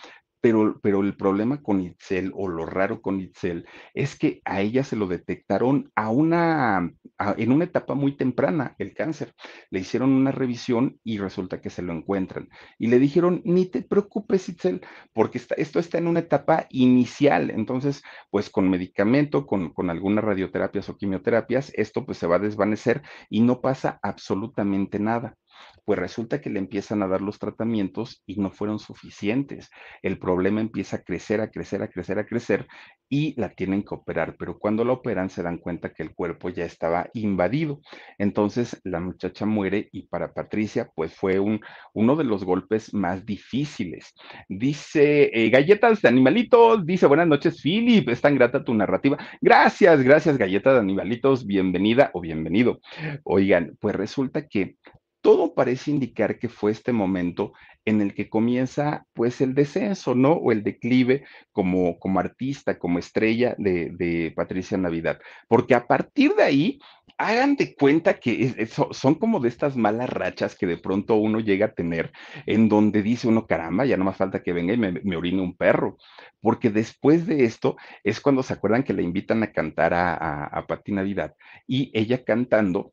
pero, 0.43 0.81
pero, 0.83 1.03
el 1.03 1.17
problema 1.17 1.63
con 1.63 1.81
Itzel 1.81 2.33
o 2.35 2.49
lo 2.49 2.67
raro 2.67 3.01
con 3.01 3.21
Itzel 3.21 3.65
es 3.95 4.19
que 4.19 4.43
a 4.45 4.61
ella 4.61 4.83
se 4.83 4.97
lo 4.97 5.07
detectaron 5.07 5.93
a 5.95 6.11
una, 6.11 6.93
en 7.37 7.53
una 7.53 7.65
etapa 7.65 7.95
muy 7.95 8.17
temprana, 8.17 8.75
el 8.79 8.93
cáncer. 8.93 9.35
Le 9.71 9.81
hicieron 9.81 10.11
una 10.11 10.33
revisión 10.33 10.99
y 11.05 11.19
resulta 11.19 11.61
que 11.61 11.71
se 11.71 11.83
lo 11.83 11.93
encuentran. 11.93 12.49
Y 12.77 12.89
le 12.89 12.99
dijeron, 12.99 13.41
ni 13.45 13.67
te 13.67 13.83
preocupes, 13.83 14.49
Itzel, 14.49 14.81
porque 15.15 15.41
esto 15.57 15.79
está 15.79 15.99
en 15.99 16.09
una 16.09 16.21
etapa 16.21 16.67
inicial. 16.71 17.51
Entonces, 17.51 18.03
pues 18.31 18.51
con 18.51 18.69
medicamento, 18.69 19.47
con, 19.47 19.73
con 19.73 19.91
algunas 19.91 20.25
radioterapias 20.25 20.89
o 20.89 20.97
quimioterapias, 20.97 21.73
esto 21.77 22.05
pues 22.05 22.19
se 22.19 22.27
va 22.27 22.37
a 22.37 22.41
desvanecer 22.41 23.03
y 23.31 23.43
no 23.43 23.61
pasa 23.61 24.01
absolutamente 24.03 24.99
nada 24.99 25.37
pues 25.85 25.99
resulta 25.99 26.41
que 26.41 26.51
le 26.51 26.59
empiezan 26.59 27.03
a 27.03 27.09
dar 27.09 27.21
los 27.21 27.39
tratamientos 27.39 28.23
y 28.27 28.37
no 28.37 28.51
fueron 28.51 28.79
suficientes. 28.79 29.71
El 30.03 30.19
problema 30.19 30.61
empieza 30.61 30.97
a 30.97 31.03
crecer, 31.03 31.41
a 31.41 31.51
crecer, 31.51 31.83
a 31.83 31.89
crecer, 31.89 32.19
a 32.19 32.27
crecer 32.27 32.67
y 33.09 33.39
la 33.39 33.51
tienen 33.51 33.83
que 33.83 33.95
operar, 33.95 34.37
pero 34.39 34.59
cuando 34.59 34.85
la 34.85 34.95
operan 34.95 35.29
se 35.29 35.43
dan 35.43 35.59
cuenta 35.59 35.93
que 35.93 36.03
el 36.03 36.15
cuerpo 36.15 36.49
ya 36.49 36.65
estaba 36.65 37.11
invadido. 37.13 37.81
Entonces 38.19 38.81
la 38.85 39.01
muchacha 39.01 39.45
muere 39.45 39.89
y 39.93 40.07
para 40.07 40.33
Patricia 40.33 40.91
pues 40.95 41.15
fue 41.15 41.39
un, 41.39 41.61
uno 41.93 42.17
de 42.17 42.25
los 42.25 42.45
golpes 42.45 42.95
más 42.95 43.27
difíciles. 43.27 44.15
Dice, 44.49 45.31
eh, 45.33 45.51
galletas 45.51 46.01
de 46.01 46.09
animalitos, 46.09 46.87
dice, 46.87 47.07
buenas 47.07 47.29
noches 47.29 47.61
Philip, 47.61 48.09
es 48.09 48.21
tan 48.21 48.35
grata 48.35 48.65
tu 48.65 48.73
narrativa. 48.73 49.19
Gracias, 49.41 50.03
gracias 50.03 50.39
galletas 50.39 50.75
de 50.75 50.81
animalitos, 50.81 51.47
bienvenida 51.47 52.11
o 52.15 52.21
bienvenido. 52.21 52.81
Oigan, 53.25 53.77
pues 53.81 53.95
resulta 53.95 54.49
que 54.49 54.77
todo 55.23 55.55
parece 55.55 55.91
indicar 55.91 56.39
que 56.39 56.49
fue 56.49 56.73
este 56.73 56.93
momento 56.93 57.53
en 57.85 58.01
el 58.01 58.15
que 58.15 58.29
comienza 58.29 59.07
pues 59.15 59.41
el 59.41 59.55
descenso, 59.55 60.15
¿no? 60.15 60.33
O 60.33 60.53
el 60.53 60.63
declive 60.63 61.25
como, 61.53 61.99
como 61.99 62.21
artista, 62.21 62.79
como 62.79 62.99
estrella 62.99 63.55
de, 63.59 63.91
de 63.93 64.33
Patricia 64.37 64.77
Navidad. 64.77 65.21
Porque 65.49 65.75
a 65.75 65.87
partir 65.87 66.35
de 66.35 66.43
ahí 66.43 66.79
hagan 67.19 67.57
de 67.57 67.75
cuenta 67.75 68.15
que 68.15 68.67
son 68.91 69.15
como 69.15 69.39
de 69.41 69.49
estas 69.49 69.77
malas 69.77 70.11
rachas 70.11 70.57
que 70.57 70.67
de 70.67 70.77
pronto 70.77 71.17
uno 71.17 71.41
llega 71.41 71.67
a 71.67 71.75
tener, 71.75 72.13
en 72.47 72.69
donde 72.69 73.03
dice 73.03 73.29
uno, 73.29 73.47
caramba, 73.47 73.85
ya 73.85 73.97
no 73.97 74.05
más 74.05 74.17
falta 74.17 74.43
que 74.43 74.53
venga 74.53 74.75
y 74.75 74.79
me, 74.79 75.17
orine 75.17 75.41
un 75.41 75.57
perro, 75.57 75.99
porque 76.41 76.71
después 76.71 77.27
de 77.27 77.45
esto 77.45 77.77
es 78.03 78.21
cuando 78.21 78.43
se 78.43 78.55
acuerdan 78.55 78.83
que 78.83 78.93
le 78.93 79.03
invitan 79.03 79.43
a 79.43 79.53
cantar 79.53 79.95
a, 79.95 80.15
a, 80.15 80.59
a 80.59 80.83
Navidad 80.87 81.35
y 81.67 81.91
ella 81.95 82.25
cantando 82.25 82.93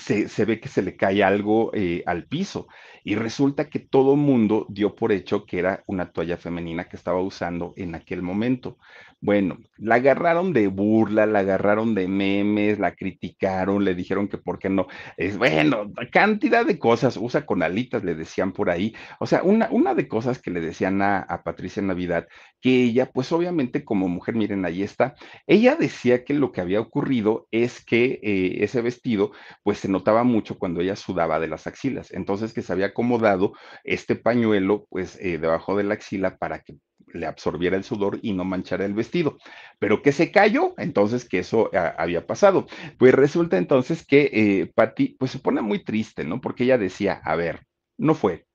se, 0.00 0.44
ve 0.44 0.60
que 0.60 0.68
se 0.68 0.82
le 0.82 0.96
cae 0.96 1.22
algo 1.22 1.70
eh, 1.74 2.02
al 2.06 2.24
piso 2.24 2.68
y 3.04 3.14
resulta 3.14 3.68
que 3.68 3.78
todo 3.78 4.16
mundo 4.16 4.66
dio 4.68 4.94
por 4.94 5.12
hecho 5.12 5.46
que 5.46 5.58
era 5.58 5.82
una 5.86 6.12
toalla 6.12 6.36
femenina 6.36 6.88
que 6.88 6.96
estaba 6.96 7.20
usando 7.20 7.72
en 7.76 7.94
aquel 7.94 8.22
momento. 8.22 8.78
Bueno, 9.22 9.58
la 9.76 9.96
agarraron 9.96 10.54
de 10.54 10.66
burla, 10.68 11.26
la 11.26 11.40
agarraron 11.40 11.94
de 11.94 12.08
memes, 12.08 12.78
la 12.78 12.94
criticaron, 12.94 13.84
le 13.84 13.94
dijeron 13.94 14.28
que 14.28 14.38
por 14.38 14.58
qué 14.58 14.70
no. 14.70 14.86
Es 15.18 15.36
bueno, 15.36 15.92
cantidad 16.10 16.64
de 16.64 16.78
cosas, 16.78 17.18
usa 17.18 17.44
con 17.44 17.62
alitas, 17.62 18.02
le 18.02 18.14
decían 18.14 18.52
por 18.52 18.70
ahí. 18.70 18.94
O 19.18 19.26
sea, 19.26 19.42
una, 19.42 19.68
una 19.70 19.94
de 19.94 20.08
cosas 20.08 20.40
que 20.40 20.50
le 20.50 20.62
decían 20.62 21.02
a, 21.02 21.18
a 21.18 21.42
Patricia 21.42 21.82
Navidad, 21.82 22.28
que 22.62 22.84
ella, 22.84 23.10
pues 23.12 23.30
obviamente 23.32 23.84
como 23.84 24.08
mujer, 24.08 24.36
miren, 24.36 24.64
ahí 24.64 24.82
está, 24.82 25.14
ella 25.46 25.76
decía 25.76 26.24
que 26.24 26.32
lo 26.32 26.50
que 26.50 26.62
había 26.62 26.80
ocurrido 26.80 27.46
es 27.50 27.84
que 27.84 28.20
eh, 28.22 28.64
ese 28.64 28.80
vestido, 28.80 29.32
pues 29.62 29.80
se 29.80 29.88
notaba 29.88 30.24
mucho 30.24 30.58
cuando 30.58 30.80
ella 30.80 30.96
sudaba 30.96 31.38
de 31.40 31.48
las 31.48 31.66
axilas. 31.66 32.10
Entonces, 32.12 32.54
que 32.54 32.62
se 32.62 32.72
había 32.72 32.86
acomodado 32.86 33.52
este 33.84 34.16
pañuelo, 34.16 34.86
pues 34.88 35.18
eh, 35.20 35.36
debajo 35.36 35.76
de 35.76 35.84
la 35.84 35.94
axila 35.94 36.38
para 36.38 36.60
que 36.60 36.76
le 37.12 37.26
absorbiera 37.26 37.76
el 37.76 37.84
sudor 37.84 38.18
y 38.22 38.32
no 38.32 38.44
manchara 38.44 38.84
el 38.84 38.94
vestido. 38.94 39.38
Pero 39.78 40.02
que 40.02 40.12
se 40.12 40.30
cayó, 40.30 40.74
entonces 40.78 41.28
que 41.28 41.40
eso 41.40 41.70
ah, 41.74 41.94
había 41.98 42.26
pasado. 42.26 42.66
Pues 42.98 43.14
resulta 43.14 43.58
entonces 43.58 44.04
que 44.06 44.30
eh, 44.32 44.72
Patty, 44.74 45.16
pues 45.18 45.30
se 45.30 45.38
pone 45.38 45.62
muy 45.62 45.82
triste, 45.84 46.24
¿no? 46.24 46.40
Porque 46.40 46.64
ella 46.64 46.78
decía, 46.78 47.20
a 47.24 47.36
ver, 47.36 47.66
no 47.98 48.14
fue. 48.14 48.46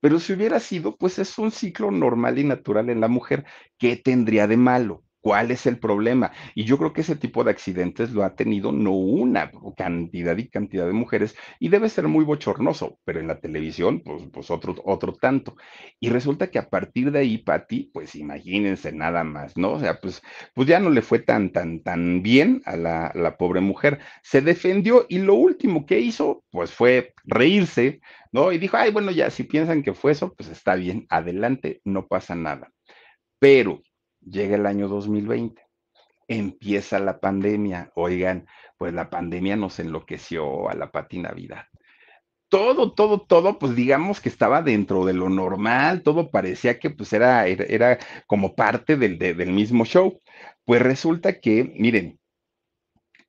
Pero 0.00 0.18
si 0.18 0.32
hubiera 0.32 0.60
sido, 0.60 0.96
pues 0.96 1.18
es 1.18 1.38
un 1.38 1.50
ciclo 1.50 1.90
normal 1.90 2.38
y 2.38 2.44
natural 2.44 2.90
en 2.90 3.00
la 3.00 3.08
mujer. 3.08 3.44
¿Qué 3.78 3.96
tendría 3.96 4.46
de 4.46 4.56
malo? 4.56 5.04
¿Cuál 5.22 5.50
es 5.50 5.66
el 5.66 5.78
problema? 5.78 6.32
Y 6.54 6.64
yo 6.64 6.78
creo 6.78 6.94
que 6.94 7.02
ese 7.02 7.14
tipo 7.14 7.44
de 7.44 7.50
accidentes 7.50 8.12
lo 8.12 8.24
ha 8.24 8.34
tenido 8.36 8.72
no 8.72 8.92
una 8.92 9.50
cantidad 9.76 10.36
y 10.38 10.48
cantidad 10.48 10.86
de 10.86 10.94
mujeres 10.94 11.36
y 11.58 11.68
debe 11.68 11.90
ser 11.90 12.08
muy 12.08 12.24
bochornoso, 12.24 12.98
pero 13.04 13.20
en 13.20 13.28
la 13.28 13.38
televisión, 13.38 14.00
pues, 14.00 14.22
pues 14.32 14.50
otro, 14.50 14.76
otro 14.84 15.12
tanto. 15.12 15.56
Y 16.00 16.08
resulta 16.08 16.50
que 16.50 16.58
a 16.58 16.70
partir 16.70 17.12
de 17.12 17.18
ahí, 17.20 17.36
Patti, 17.38 17.90
pues 17.92 18.14
imagínense 18.14 18.92
nada 18.92 19.22
más, 19.22 19.58
¿no? 19.58 19.72
O 19.72 19.80
sea, 19.80 20.00
pues, 20.00 20.22
pues 20.54 20.66
ya 20.66 20.80
no 20.80 20.88
le 20.88 21.02
fue 21.02 21.18
tan, 21.18 21.52
tan, 21.52 21.82
tan 21.82 22.22
bien 22.22 22.62
a 22.64 22.76
la, 22.76 23.12
la 23.14 23.36
pobre 23.36 23.60
mujer. 23.60 23.98
Se 24.22 24.40
defendió 24.40 25.04
y 25.08 25.18
lo 25.18 25.34
último 25.34 25.84
que 25.84 26.00
hizo, 26.00 26.44
pues 26.50 26.72
fue 26.72 27.12
reírse, 27.24 28.00
¿no? 28.32 28.52
Y 28.52 28.58
dijo, 28.58 28.76
ay, 28.78 28.90
bueno, 28.90 29.10
ya, 29.10 29.28
si 29.30 29.44
piensan 29.44 29.82
que 29.82 29.92
fue 29.92 30.12
eso, 30.12 30.32
pues 30.34 30.48
está 30.48 30.74
bien, 30.76 31.06
adelante, 31.10 31.80
no 31.84 32.06
pasa 32.06 32.34
nada. 32.34 32.70
Pero 33.38 33.82
llega 34.20 34.56
el 34.56 34.66
año 34.66 34.88
2020, 34.88 35.62
empieza 36.28 36.98
la 36.98 37.20
pandemia. 37.20 37.90
Oigan, 37.94 38.46
pues 38.78 38.94
la 38.94 39.10
pandemia 39.10 39.56
nos 39.56 39.78
enloqueció 39.78 40.68
a 40.68 40.74
la 40.74 40.90
Pati 40.90 41.18
Navidad. 41.18 41.66
Todo, 42.48 42.92
todo, 42.92 43.20
todo, 43.20 43.58
pues 43.58 43.76
digamos 43.76 44.20
que 44.20 44.28
estaba 44.28 44.60
dentro 44.60 45.04
de 45.04 45.12
lo 45.12 45.28
normal, 45.28 46.02
todo 46.02 46.30
parecía 46.30 46.80
que 46.80 46.90
pues 46.90 47.12
era, 47.12 47.46
era, 47.46 47.98
como 48.26 48.56
parte 48.56 48.96
del, 48.96 49.18
del 49.18 49.52
mismo 49.52 49.84
show. 49.84 50.20
Pues 50.64 50.82
resulta 50.82 51.40
que, 51.40 51.72
miren, 51.78 52.19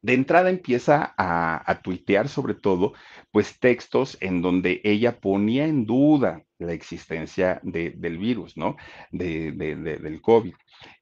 de 0.02 0.14
entrada 0.14 0.50
empieza 0.50 1.14
a, 1.18 1.82
tuitear 1.84 2.28
sobre 2.28 2.54
todo, 2.54 2.94
pues 3.32 3.60
textos 3.60 4.18
en 4.22 4.42
donde 4.42 4.82
ella 4.84 5.20
ponía 5.20 5.66
en 5.66 5.86
duda 5.86 6.44
la 6.58 6.74
existencia 6.74 7.60
del 7.64 8.18
virus, 8.18 8.58
¿no? 8.58 8.76
De, 9.12 9.52
del 9.52 10.22
COVID. 10.22 10.54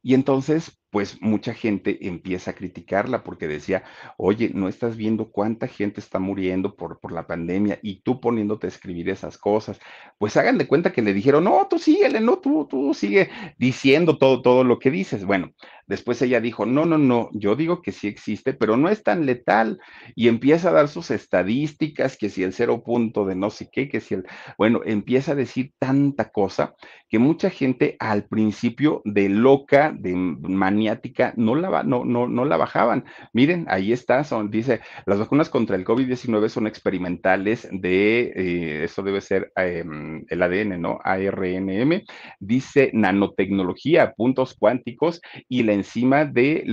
Y 0.02 0.14
entonces, 0.14 0.80
pues 0.90 1.22
mucha 1.22 1.54
gente 1.54 2.08
empieza 2.08 2.52
a 2.52 2.56
criticarla 2.56 3.24
porque 3.24 3.48
decía, 3.48 3.84
oye, 4.18 4.52
no 4.54 4.68
estás 4.68 4.96
viendo 4.96 5.32
cuánta 5.32 5.68
gente 5.68 6.00
está 6.00 6.20
muriendo 6.20 6.76
por, 6.76 7.00
por 7.00 7.12
la 7.12 7.28
pandemia 7.28 7.80
y 7.82 8.02
tú 8.02 8.20
poniéndote 8.20 8.68
a 8.68 8.70
escribir 8.70 9.10
esas 9.10 9.38
cosas. 9.38 9.80
Pues 10.18 10.38
hagan 10.38 10.58
de 10.58 10.68
cuenta 10.68 10.92
que 10.92 11.02
le 11.02 11.14
dijeron, 11.14 11.44
no, 11.44 11.68
tú 11.70 11.80
síguele, 11.80 12.22
no, 12.22 12.40
tú, 12.40 12.68
tú 12.70 12.94
sigue 12.94 13.30
diciendo 13.58 14.18
todo, 14.18 14.42
todo 14.42 14.64
lo 14.64 14.80
que 14.80 14.92
dices. 14.92 15.26
Bueno, 15.26 15.54
después 15.90 16.22
ella 16.22 16.40
dijo, 16.40 16.66
no, 16.66 16.86
no, 16.86 16.98
no, 16.98 17.30
yo 17.34 17.56
digo 17.56 17.82
que 17.82 17.92
sí 17.92 18.08
existe, 18.08 18.54
pero 18.54 18.78
no 18.78 18.88
es 18.88 19.04
tan 19.04 19.26
letal. 19.26 19.80
Y 20.16 20.28
empieza 20.28 20.70
a 20.70 20.74
dar 20.74 20.88
sus 20.88 21.12
estadísticas, 21.12 22.16
que 22.16 22.30
si 22.30 22.44
el 22.44 22.54
cero 22.54 22.84
punto 22.84 23.26
de 23.26 23.36
no 23.36 23.50
sé 23.50 23.70
qué, 23.72 23.90
que 23.90 24.00
si 24.00 24.14
el, 24.14 24.26
bueno, 24.58 24.82
empieza 24.86 25.34
a 25.34 25.36
decir 25.36 25.74
tanta 25.80 26.30
cosa 26.30 26.76
que 27.10 27.18
mucha 27.18 27.50
gente 27.50 27.96
al 28.00 28.26
principio 28.26 29.02
de 29.04 29.30
loca, 29.30 29.92
de 29.98 30.14
maniática, 30.14 31.34
no 31.36 31.56
la, 31.56 31.82
no, 31.84 32.06
no, 32.06 32.28
no 32.28 32.46
la 32.46 32.56
bajaban. 32.56 33.06
Miren, 33.34 33.66
ahí 33.68 33.92
está, 33.92 34.24
son, 34.24 34.52
dice, 34.52 34.82
las 35.08 35.18
vacunas 35.18 35.50
contra 35.50 35.76
el 35.76 35.86
COVID-19 35.86 36.50
son 36.50 36.68
experimentales 36.68 37.68
de, 37.72 38.32
eh, 38.36 38.84
eso 38.84 39.02
debe 39.02 39.22
ser 39.22 39.52
em, 39.56 40.24
el 40.30 40.42
ADN, 40.44 40.80
¿no? 40.80 41.00
ARNM, 41.04 42.04
dice 42.40 42.92
nanotecnología, 42.94 44.14
puntos 44.14 44.54
cuánticos 44.54 45.20
y 45.48 45.64
la 45.64 45.74
enzima 45.80 46.26
de 46.26 46.64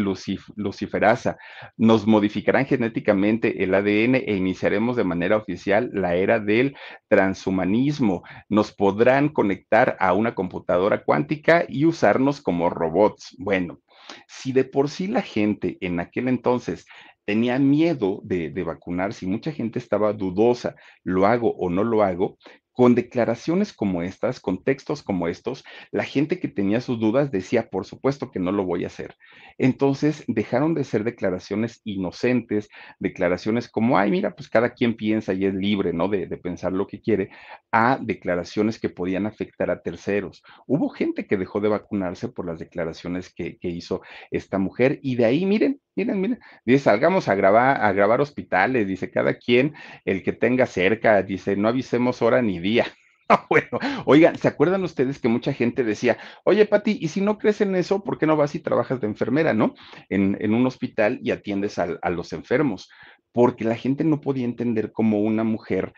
luciferasa. 0.57 1.37
Nos 1.77 2.07
modificarán 2.07 2.67
genéticamente 2.67 3.65
el 3.65 3.75
ADN 3.75 4.17
e 4.17 4.37
iniciaremos 4.37 4.97
de 4.97 5.05
manera 5.05 5.37
oficial 5.37 5.91
la 5.93 6.15
era 6.15 6.39
del 6.39 6.77
transhumanismo. 7.09 8.23
Nos 8.49 8.73
podrán 8.73 9.31
conectar 9.31 9.97
a 9.99 10.13
una 10.13 10.35
computadora 10.35 11.03
cuántica 11.03 11.65
y 11.69 11.85
usarnos 11.85 12.41
como 12.41 12.71
robots. 12.71 13.35
Bueno, 13.39 13.81
si 14.29 14.53
de 14.53 14.65
por 14.65 14.89
sí 14.89 15.07
la 15.07 15.23
gente 15.23 15.79
en 15.81 16.01
aquel 16.01 16.29
entonces 16.29 16.87
tenía 17.25 17.59
miedo 17.59 18.21
de, 18.23 18.51
de, 18.51 18.63
vacunarse 18.63 19.25
y 19.25 19.29
mucha 19.29 19.51
gente 19.51 19.81
estaba 19.81 20.13
dudosa, 20.13 20.77
lo 21.03 21.27
hago 21.27 21.57
o 21.57 21.69
no 21.69 21.83
lo 21.83 22.05
hago, 22.05 22.39
con 22.77 22.95
declaraciones 22.95 23.73
como 23.73 24.03
estas, 24.03 24.39
con 24.39 24.63
textos 24.63 25.03
como 25.03 25.29
estos, 25.29 25.65
la 25.93 26.05
gente 26.05 26.39
que 26.39 26.49
tenía 26.49 26.83
sus 26.83 27.01
dudas 27.01 27.31
decía, 27.31 27.71
por 27.71 27.87
supuesto 27.87 28.31
que 28.31 28.39
no 28.39 28.53
lo 28.53 28.67
voy 28.67 28.85
a 28.85 28.89
hacer. 28.89 29.17
Entonces 29.57 30.25
dejaron 30.29 30.75
de 30.75 30.85
ser 30.85 31.03
declaraciones 31.03 31.81
inocentes, 31.85 32.69
declaraciones 32.99 33.71
como, 33.71 33.97
ay, 33.97 34.11
mira, 34.11 34.37
pues 34.37 34.51
cada 34.51 34.75
quien 34.75 34.95
piensa 34.95 35.33
y 35.33 35.47
es 35.47 35.55
libre, 35.55 35.95
¿no? 35.95 36.09
De, 36.09 36.27
pensar 36.37 36.73
lo 36.75 36.87
que 36.87 37.01
quiere, 37.01 37.31
a 37.73 37.99
declaraciones 37.99 38.79
que 38.79 38.91
podían 38.91 39.25
afectar 39.25 39.71
a 39.71 39.81
terceros. 39.81 40.43
Hubo 40.67 40.91
gente 40.91 41.27
que 41.27 41.39
dejó 41.39 41.61
de 41.61 41.71
vacunarse 41.71 42.29
por 42.29 42.45
las 42.45 42.59
declaraciones 42.59 43.33
que, 43.33 43.57
que 43.57 43.69
hizo 43.69 44.03
esta 44.31 44.59
mujer 44.59 45.01
y 45.03 45.17
de 45.17 45.25
ahí, 45.25 45.47
miren, 45.47 45.81
miren, 45.97 46.21
miren, 46.21 46.41
dice, 46.65 46.85
salgamos 46.85 47.27
a 47.29 47.35
grabar, 47.35 47.83
a 47.83 47.93
grabar 47.93 48.21
hospitales, 48.21 48.87
dice, 48.87 49.11
cada 49.11 49.35
quien, 49.39 49.75
el 50.05 50.23
que 50.23 50.35
tenga 50.35 50.67
cerca, 50.67 51.23
dice, 51.23 51.57
no 51.57 51.69
avisemos 51.69 52.21
hora 52.21 52.43
ni 52.43 52.61
día. 52.67 52.87
bueno, 53.51 53.79
oigan, 54.05 54.37
¿se 54.39 54.49
acuerdan 54.49 54.85
ustedes 54.85 55.19
que 55.19 55.29
mucha 55.29 55.53
gente 55.53 55.85
decía, 55.85 56.19
oye, 56.45 56.67
Pati, 56.67 56.99
y 57.01 57.09
si 57.09 57.21
no 57.21 57.39
crees 57.39 57.61
en 57.61 57.75
eso, 57.75 58.03
¿por 58.05 58.19
qué 58.19 58.27
no 58.27 58.37
vas 58.37 58.55
y 58.55 58.61
trabajas 58.61 59.01
de 59.01 59.07
enfermera, 59.07 59.55
no? 59.55 59.75
En, 60.09 60.37
en 60.41 60.55
un 60.55 60.67
hospital 60.67 61.19
y 61.23 61.31
atiendes 61.31 61.79
a, 61.79 61.89
a 62.03 62.11
los 62.11 62.33
enfermos, 62.33 62.91
porque 63.33 63.65
la 63.65 63.77
gente 63.77 64.05
no 64.05 64.21
podía 64.21 64.45
entender 64.45 64.93
cómo 64.93 65.21
una 65.21 65.45
mujer 65.45 65.93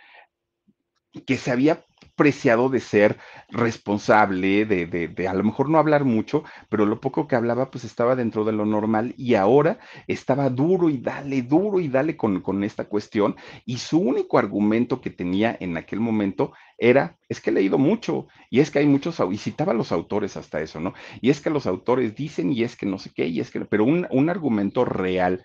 que 1.26 1.36
se 1.36 1.50
había 1.50 1.84
preciado 2.18 2.68
de 2.68 2.80
ser 2.80 3.16
responsable, 3.48 4.66
de, 4.66 4.86
de, 4.86 5.28
a 5.28 5.32
lo 5.34 5.44
mejor 5.44 5.70
no 5.70 5.78
hablar 5.78 6.04
mucho, 6.04 6.44
pero 6.68 6.84
lo 6.84 7.00
poco 7.00 7.26
que 7.26 7.36
hablaba 7.36 7.70
pues 7.70 7.84
estaba 7.84 8.16
dentro 8.16 8.44
de 8.44 8.52
lo 8.52 8.66
normal 8.66 9.14
y 9.16 9.36
ahora 9.36 9.78
estaba 10.06 10.50
duro 10.50 10.90
y 10.90 10.98
dale, 10.98 11.40
duro 11.42 11.80
y 11.80 11.88
dale 11.88 12.16
con, 12.18 12.42
con 12.42 12.64
esta 12.64 12.84
cuestión 12.84 13.36
y 13.64 13.78
su 13.78 13.98
único 14.00 14.38
argumento 14.38 15.00
que 15.00 15.10
tenía 15.10 15.56
en 15.60 15.78
aquel 15.78 16.00
momento 16.00 16.52
era, 16.76 17.18
es 17.28 17.40
que 17.40 17.50
he 17.50 17.52
leído 17.52 17.78
mucho 17.78 18.28
y 18.50 18.60
es 18.60 18.70
que 18.70 18.78
hay 18.80 18.86
muchos, 18.86 19.18
y 19.32 19.36
citaba 19.38 19.72
a 19.72 19.74
los 19.74 19.90
autores 19.92 20.36
hasta 20.36 20.60
eso, 20.60 20.80
¿no? 20.80 20.94
Y 21.20 21.30
es 21.30 21.40
que 21.40 21.50
los 21.50 21.66
autores 21.66 22.14
dicen 22.14 22.52
y 22.52 22.62
es 22.62 22.76
que 22.76 22.86
no 22.86 22.98
sé 22.98 23.10
qué, 23.14 23.26
y 23.26 23.40
es 23.40 23.50
que, 23.50 23.60
pero 23.64 23.84
un, 23.84 24.06
un 24.10 24.30
argumento 24.30 24.84
real 24.84 25.42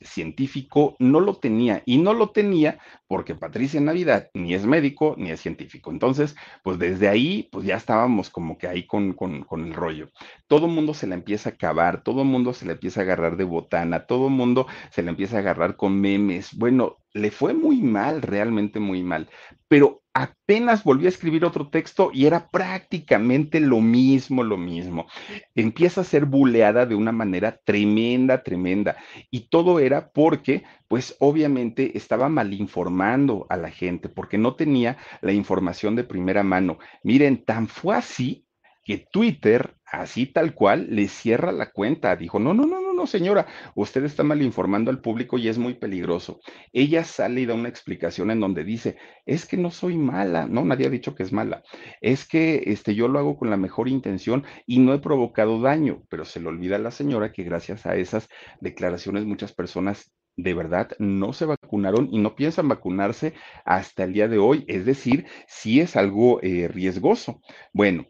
científico 0.00 0.96
no 0.98 1.20
lo 1.20 1.34
tenía 1.34 1.82
y 1.86 1.98
no 1.98 2.12
lo 2.12 2.30
tenía 2.30 2.78
porque 3.08 3.34
Patricia 3.34 3.80
Navidad 3.80 4.30
ni 4.34 4.54
es 4.54 4.66
médico 4.66 5.14
ni 5.18 5.30
es 5.30 5.40
científico. 5.40 5.90
Entonces, 5.90 6.36
pues 6.62 6.78
desde 6.78 7.08
ahí, 7.08 7.48
pues 7.52 7.66
ya 7.66 7.76
estábamos 7.76 8.30
como 8.30 8.58
que 8.58 8.68
ahí 8.68 8.86
con, 8.86 9.12
con, 9.14 9.44
el 9.64 9.74
rollo. 9.74 10.10
Todo 10.46 10.68
mundo 10.68 10.94
se 10.94 11.06
la 11.06 11.14
empieza 11.14 11.50
a 11.50 11.52
acabar, 11.54 12.02
todo 12.02 12.24
mundo 12.24 12.52
se 12.52 12.66
le 12.66 12.72
empieza 12.72 13.00
a 13.00 13.02
agarrar 13.04 13.36
de 13.36 13.44
botana, 13.44 14.06
todo 14.06 14.28
mundo 14.28 14.66
se 14.90 15.02
le 15.02 15.10
empieza 15.10 15.36
a 15.36 15.40
agarrar 15.40 15.76
con 15.76 16.00
memes. 16.00 16.54
Bueno, 16.56 16.98
le 17.12 17.30
fue 17.30 17.54
muy 17.54 17.80
mal, 17.80 18.22
realmente 18.22 18.80
muy 18.80 19.02
mal. 19.02 19.28
Pero 19.68 20.02
apenas 20.16 20.82
volví 20.82 21.04
a 21.04 21.10
escribir 21.10 21.44
otro 21.44 21.68
texto 21.68 22.10
y 22.10 22.24
era 22.24 22.48
prácticamente 22.48 23.60
lo 23.60 23.82
mismo, 23.82 24.42
lo 24.42 24.56
mismo. 24.56 25.06
Empieza 25.54 26.00
a 26.00 26.04
ser 26.04 26.24
buleada 26.24 26.86
de 26.86 26.94
una 26.94 27.12
manera 27.12 27.60
tremenda, 27.64 28.42
tremenda. 28.42 28.96
Y 29.30 29.48
todo 29.50 29.78
era 29.78 30.08
porque, 30.08 30.64
pues 30.88 31.14
obviamente 31.18 31.98
estaba 31.98 32.30
mal 32.30 32.54
informando 32.54 33.46
a 33.50 33.58
la 33.58 33.70
gente, 33.70 34.08
porque 34.08 34.38
no 34.38 34.54
tenía 34.54 34.96
la 35.20 35.32
información 35.32 35.96
de 35.96 36.04
primera 36.04 36.42
mano. 36.42 36.78
Miren, 37.02 37.44
tan 37.44 37.68
fue 37.68 37.96
así 37.96 38.46
que 38.84 39.06
Twitter, 39.12 39.74
así 39.84 40.24
tal 40.24 40.54
cual, 40.54 40.86
le 40.88 41.08
cierra 41.08 41.52
la 41.52 41.72
cuenta. 41.72 42.16
Dijo, 42.16 42.38
no, 42.38 42.54
no, 42.54 42.64
no, 42.64 42.80
no, 42.96 43.06
señora, 43.06 43.46
usted 43.74 44.04
está 44.04 44.24
mal 44.24 44.42
informando 44.42 44.90
al 44.90 45.00
público 45.00 45.38
y 45.38 45.48
es 45.48 45.58
muy 45.58 45.74
peligroso. 45.74 46.40
Ella 46.72 47.04
sale 47.04 47.42
y 47.42 47.46
da 47.46 47.54
una 47.54 47.68
explicación 47.68 48.30
en 48.30 48.40
donde 48.40 48.64
dice, 48.64 48.96
es 49.26 49.46
que 49.46 49.56
no 49.56 49.70
soy 49.70 49.96
mala, 49.96 50.46
no, 50.46 50.64
nadie 50.64 50.86
ha 50.86 50.90
dicho 50.90 51.14
que 51.14 51.22
es 51.22 51.32
mala, 51.32 51.62
es 52.00 52.26
que 52.26 52.62
este, 52.66 52.94
yo 52.94 53.08
lo 53.08 53.18
hago 53.18 53.36
con 53.36 53.50
la 53.50 53.56
mejor 53.56 53.88
intención 53.88 54.44
y 54.66 54.80
no 54.80 54.94
he 54.94 54.98
provocado 54.98 55.60
daño, 55.60 56.02
pero 56.08 56.24
se 56.24 56.40
le 56.40 56.48
olvida 56.48 56.76
a 56.76 56.80
la 56.80 56.90
señora 56.90 57.32
que 57.32 57.44
gracias 57.44 57.86
a 57.86 57.96
esas 57.96 58.28
declaraciones 58.60 59.24
muchas 59.26 59.52
personas 59.52 60.12
de 60.36 60.54
verdad 60.54 60.90
no 60.98 61.32
se 61.32 61.46
vacunaron 61.46 62.08
y 62.12 62.18
no 62.18 62.34
piensan 62.36 62.68
vacunarse 62.68 63.34
hasta 63.64 64.04
el 64.04 64.12
día 64.12 64.28
de 64.28 64.38
hoy. 64.38 64.64
Es 64.68 64.84
decir, 64.84 65.26
sí 65.48 65.80
es 65.80 65.96
algo 65.96 66.40
eh, 66.42 66.68
riesgoso. 66.68 67.40
Bueno, 67.72 68.06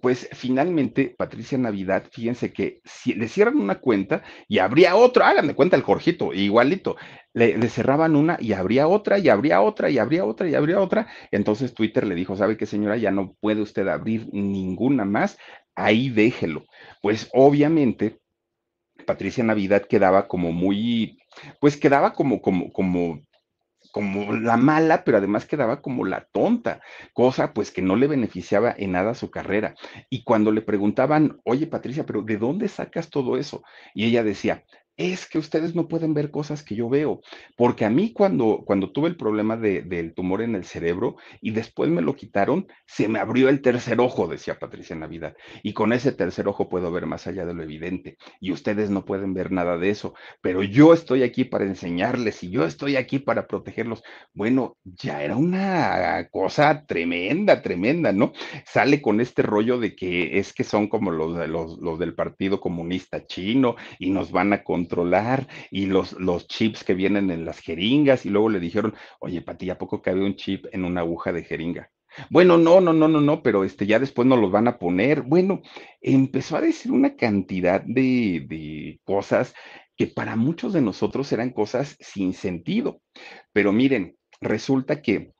pues 0.00 0.28
finalmente 0.32 1.14
Patricia 1.16 1.58
Navidad, 1.58 2.08
fíjense 2.10 2.52
que 2.52 2.80
si 2.84 3.14
le 3.14 3.28
cierran 3.28 3.56
una 3.56 3.80
cuenta 3.80 4.22
y 4.48 4.58
habría 4.58 4.96
otra, 4.96 5.28
háganme 5.28 5.54
cuenta 5.54 5.76
el 5.76 5.82
Jorgito, 5.82 6.32
igualito, 6.32 6.96
le, 7.34 7.68
cerraban 7.68 8.16
una 8.16 8.36
y 8.40 8.52
habría 8.52 8.88
otra 8.88 9.18
y 9.18 9.28
habría 9.28 9.60
otra 9.60 9.90
y 9.90 9.98
habría 9.98 10.24
otra 10.24 10.48
y 10.48 10.54
habría 10.54 10.80
otra. 10.80 11.08
Entonces 11.30 11.74
Twitter 11.74 12.06
le 12.06 12.14
dijo, 12.14 12.36
¿sabe 12.36 12.56
qué 12.56 12.66
señora? 12.66 12.96
Ya 12.96 13.10
no 13.10 13.34
puede 13.40 13.62
usted 13.62 13.86
abrir 13.88 14.28
ninguna 14.32 15.04
más, 15.04 15.38
ahí 15.74 16.10
déjelo. 16.10 16.64
Pues 17.02 17.28
obviamente 17.32 18.18
Patricia 19.06 19.44
Navidad 19.44 19.86
quedaba 19.88 20.28
como 20.28 20.52
muy, 20.52 21.18
pues 21.60 21.76
quedaba 21.76 22.12
como, 22.12 22.42
como, 22.42 22.72
como 22.72 23.22
como 23.92 24.32
la 24.32 24.56
mala, 24.56 25.04
pero 25.04 25.18
además 25.18 25.46
quedaba 25.46 25.80
como 25.82 26.04
la 26.04 26.26
tonta, 26.32 26.80
cosa 27.12 27.52
pues 27.52 27.70
que 27.70 27.82
no 27.82 27.96
le 27.96 28.06
beneficiaba 28.06 28.74
en 28.76 28.92
nada 28.92 29.14
su 29.14 29.30
carrera. 29.30 29.74
Y 30.10 30.24
cuando 30.24 30.52
le 30.52 30.62
preguntaban, 30.62 31.40
oye 31.44 31.66
Patricia, 31.66 32.04
pero 32.06 32.22
¿de 32.22 32.36
dónde 32.38 32.68
sacas 32.68 33.10
todo 33.10 33.36
eso? 33.36 33.62
Y 33.94 34.06
ella 34.06 34.22
decía, 34.22 34.64
es 34.98 35.28
que 35.28 35.38
ustedes 35.38 35.76
no 35.76 35.86
pueden 35.86 36.12
ver 36.12 36.32
cosas 36.32 36.64
que 36.64 36.74
yo 36.74 36.88
veo, 36.88 37.20
porque 37.56 37.84
a 37.84 37.90
mí 37.90 38.12
cuando, 38.12 38.64
cuando 38.66 38.90
tuve 38.90 39.08
el 39.08 39.16
problema 39.16 39.56
de, 39.56 39.82
del 39.82 40.12
tumor 40.12 40.42
en 40.42 40.56
el 40.56 40.64
cerebro 40.64 41.16
y 41.40 41.52
después 41.52 41.88
me 41.88 42.02
lo 42.02 42.16
quitaron, 42.16 42.66
se 42.84 43.08
me 43.08 43.20
abrió 43.20 43.48
el 43.48 43.62
tercer 43.62 44.00
ojo, 44.00 44.26
decía 44.26 44.58
Patricia 44.58 44.96
Navidad, 44.96 45.36
y 45.62 45.72
con 45.72 45.92
ese 45.92 46.10
tercer 46.10 46.48
ojo 46.48 46.68
puedo 46.68 46.90
ver 46.90 47.06
más 47.06 47.28
allá 47.28 47.46
de 47.46 47.54
lo 47.54 47.62
evidente, 47.62 48.18
y 48.40 48.50
ustedes 48.50 48.90
no 48.90 49.04
pueden 49.04 49.34
ver 49.34 49.52
nada 49.52 49.78
de 49.78 49.90
eso, 49.90 50.14
pero 50.40 50.64
yo 50.64 50.92
estoy 50.92 51.22
aquí 51.22 51.44
para 51.44 51.64
enseñarles 51.64 52.42
y 52.42 52.50
yo 52.50 52.64
estoy 52.64 52.96
aquí 52.96 53.20
para 53.20 53.46
protegerlos. 53.46 54.02
Bueno, 54.34 54.76
ya 54.82 55.22
era 55.22 55.36
una 55.36 56.28
cosa 56.32 56.84
tremenda, 56.86 57.62
tremenda, 57.62 58.10
¿no? 58.12 58.32
Sale 58.66 59.00
con 59.00 59.20
este 59.20 59.42
rollo 59.42 59.78
de 59.78 59.94
que 59.94 60.38
es 60.38 60.52
que 60.52 60.64
son 60.64 60.88
como 60.88 61.12
los, 61.12 61.48
los, 61.48 61.78
los 61.78 61.98
del 62.00 62.16
Partido 62.16 62.60
Comunista 62.60 63.24
Chino 63.26 63.76
y 64.00 64.10
nos 64.10 64.32
van 64.32 64.52
a 64.52 64.64
contar 64.64 64.87
y 65.70 65.86
los, 65.86 66.12
los 66.12 66.46
chips 66.48 66.84
que 66.84 66.94
vienen 66.94 67.30
en 67.30 67.44
las 67.44 67.60
jeringas 67.60 68.26
y 68.26 68.30
luego 68.30 68.48
le 68.48 68.60
dijeron, 68.60 68.94
oye, 69.20 69.42
Pati, 69.42 69.70
¿a 69.70 69.78
poco 69.78 70.02
cabe 70.02 70.24
un 70.24 70.36
chip 70.36 70.66
en 70.72 70.84
una 70.84 71.00
aguja 71.00 71.32
de 71.32 71.44
jeringa? 71.44 71.90
Bueno, 72.30 72.58
no, 72.58 72.80
no, 72.80 72.92
no, 72.92 73.08
no, 73.08 73.20
no, 73.20 73.42
pero 73.42 73.64
este 73.64 73.86
ya 73.86 73.98
después 73.98 74.26
nos 74.26 74.38
los 74.40 74.50
van 74.50 74.68
a 74.68 74.78
poner. 74.78 75.22
Bueno, 75.22 75.62
empezó 76.00 76.56
a 76.56 76.60
decir 76.60 76.90
una 76.90 77.16
cantidad 77.16 77.82
de, 77.82 78.44
de 78.48 79.00
cosas 79.04 79.54
que 79.96 80.06
para 80.06 80.36
muchos 80.36 80.72
de 80.72 80.80
nosotros 80.80 81.30
eran 81.32 81.50
cosas 81.50 81.96
sin 82.00 82.32
sentido. 82.32 83.00
Pero 83.52 83.72
miren, 83.72 84.16
resulta 84.40 85.02
que 85.02 85.32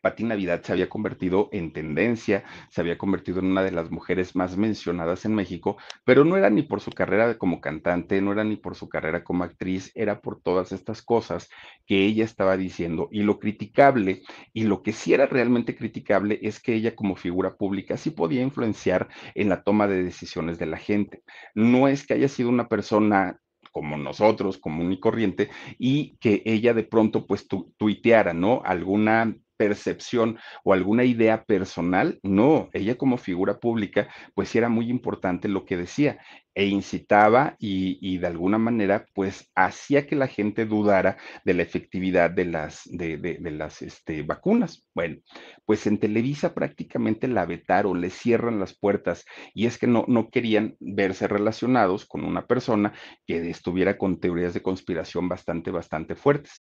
Pati 0.00 0.24
Navidad 0.24 0.62
se 0.62 0.72
había 0.72 0.88
convertido 0.88 1.48
en 1.52 1.72
tendencia, 1.72 2.44
se 2.70 2.80
había 2.80 2.98
convertido 2.98 3.40
en 3.40 3.46
una 3.46 3.62
de 3.62 3.72
las 3.72 3.90
mujeres 3.90 4.36
más 4.36 4.56
mencionadas 4.56 5.24
en 5.24 5.34
México, 5.34 5.76
pero 6.04 6.24
no 6.24 6.36
era 6.36 6.50
ni 6.50 6.62
por 6.62 6.80
su 6.80 6.90
carrera 6.90 7.38
como 7.38 7.60
cantante, 7.60 8.20
no 8.20 8.32
era 8.32 8.44
ni 8.44 8.56
por 8.56 8.74
su 8.74 8.88
carrera 8.88 9.24
como 9.24 9.44
actriz, 9.44 9.92
era 9.94 10.20
por 10.20 10.40
todas 10.40 10.72
estas 10.72 11.02
cosas 11.02 11.48
que 11.86 12.04
ella 12.04 12.24
estaba 12.24 12.56
diciendo. 12.56 13.08
Y 13.10 13.22
lo 13.22 13.38
criticable, 13.38 14.22
y 14.52 14.64
lo 14.64 14.82
que 14.82 14.92
sí 14.92 15.14
era 15.14 15.26
realmente 15.26 15.76
criticable, 15.76 16.38
es 16.42 16.60
que 16.60 16.74
ella 16.74 16.94
como 16.94 17.16
figura 17.16 17.56
pública 17.56 17.96
sí 17.96 18.10
podía 18.10 18.42
influenciar 18.42 19.08
en 19.34 19.48
la 19.48 19.62
toma 19.62 19.86
de 19.86 20.02
decisiones 20.02 20.58
de 20.58 20.66
la 20.66 20.78
gente. 20.78 21.22
No 21.54 21.88
es 21.88 22.06
que 22.06 22.14
haya 22.14 22.28
sido 22.28 22.48
una 22.48 22.68
persona 22.68 23.40
como 23.72 23.98
nosotros, 23.98 24.56
común 24.56 24.92
y 24.92 25.00
corriente, 25.00 25.50
y 25.78 26.16
que 26.16 26.42
ella 26.46 26.72
de 26.72 26.84
pronto 26.84 27.26
pues 27.26 27.46
tuiteara, 27.76 28.32
¿no? 28.32 28.62
Alguna 28.64 29.36
percepción 29.56 30.38
o 30.64 30.72
alguna 30.72 31.04
idea 31.04 31.44
personal, 31.44 32.18
no, 32.22 32.68
ella 32.72 32.96
como 32.96 33.18
figura 33.18 33.58
pública, 33.58 34.08
pues 34.34 34.54
era 34.54 34.68
muy 34.68 34.90
importante 34.90 35.48
lo 35.48 35.64
que 35.64 35.76
decía 35.76 36.18
e 36.56 36.64
incitaba 36.64 37.54
y, 37.58 38.16
de 38.16 38.26
alguna 38.26 38.56
manera, 38.56 39.04
pues 39.14 39.50
hacía 39.54 40.06
que 40.06 40.16
la 40.16 40.26
gente 40.26 40.64
dudara 40.64 41.18
de 41.44 41.52
la 41.52 41.62
efectividad 41.62 42.30
de 42.30 42.46
las, 42.46 42.80
de, 42.86 43.38
las 43.42 43.82
este, 43.82 44.22
vacunas. 44.22 44.88
Bueno, 44.94 45.18
pues 45.66 45.86
en 45.86 45.98
Televisa 45.98 46.54
prácticamente 46.54 47.28
la 47.28 47.44
vetaron, 47.44 48.00
le 48.00 48.08
cierran 48.08 48.58
las 48.58 48.74
puertas 48.74 49.26
y 49.52 49.66
es 49.66 49.76
que 49.76 49.86
no, 49.86 50.06
no 50.08 50.30
querían 50.30 50.76
verse 50.80 51.28
relacionados 51.28 52.06
con 52.06 52.24
una 52.24 52.46
persona 52.46 52.94
que 53.26 53.50
estuviera 53.50 53.98
con 53.98 54.18
teorías 54.18 54.54
de 54.54 54.62
conspiración 54.62 55.28
bastante, 55.28 55.70
bastante 55.70 56.16
fuertes. 56.16 56.64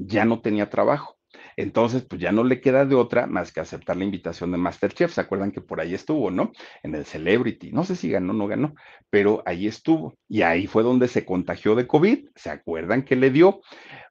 Ya 0.00 0.24
no 0.24 0.40
tenía 0.40 0.70
trabajo. 0.70 1.16
Entonces, 1.56 2.02
pues 2.02 2.20
ya 2.20 2.32
no 2.32 2.42
le 2.42 2.60
queda 2.60 2.86
de 2.86 2.94
otra 2.94 3.26
más 3.26 3.52
que 3.52 3.60
aceptar 3.60 3.96
la 3.96 4.04
invitación 4.04 4.50
de 4.50 4.58
Masterchef. 4.58 5.12
¿Se 5.12 5.20
acuerdan 5.20 5.52
que 5.52 5.60
por 5.60 5.80
ahí 5.80 5.94
estuvo, 5.94 6.30
no? 6.30 6.52
En 6.82 6.94
el 6.94 7.04
Celebrity. 7.04 7.70
No 7.70 7.84
sé 7.84 7.96
si 7.96 8.10
ganó 8.10 8.32
o 8.32 8.36
no 8.36 8.46
ganó, 8.46 8.74
pero 9.10 9.42
ahí 9.46 9.66
estuvo. 9.66 10.16
Y 10.28 10.42
ahí 10.42 10.66
fue 10.66 10.82
donde 10.82 11.06
se 11.08 11.24
contagió 11.24 11.74
de 11.74 11.86
COVID. 11.86 12.28
¿Se 12.34 12.50
acuerdan 12.50 13.04
que 13.04 13.16
le 13.16 13.30
dio? 13.30 13.60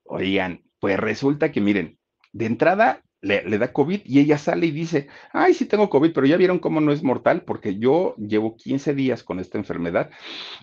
Oigan, 0.03 0.63
pues 0.79 0.99
resulta 0.99 1.51
que 1.51 1.61
miren, 1.61 1.97
de 2.31 2.45
entrada 2.45 3.03
le, 3.21 3.57
da 3.57 3.73
COVID 3.73 4.01
y 4.05 4.19
ella 4.19 4.37
sale 4.37 4.67
y 4.67 4.71
dice, 4.71 5.07
ay, 5.33 5.53
sí 5.53 5.65
tengo 5.65 5.89
COVID, 5.89 6.13
pero 6.13 6.27
ya 6.27 6.37
vieron 6.37 6.59
cómo 6.59 6.79
no 6.79 6.91
es 6.91 7.03
mortal, 7.03 7.43
porque 7.43 7.77
yo 7.77 8.15
llevo 8.15 8.55
15 8.55 8.93
días 8.93 9.23
con 9.23 9.39
esta 9.39 9.57
enfermedad 9.57 10.09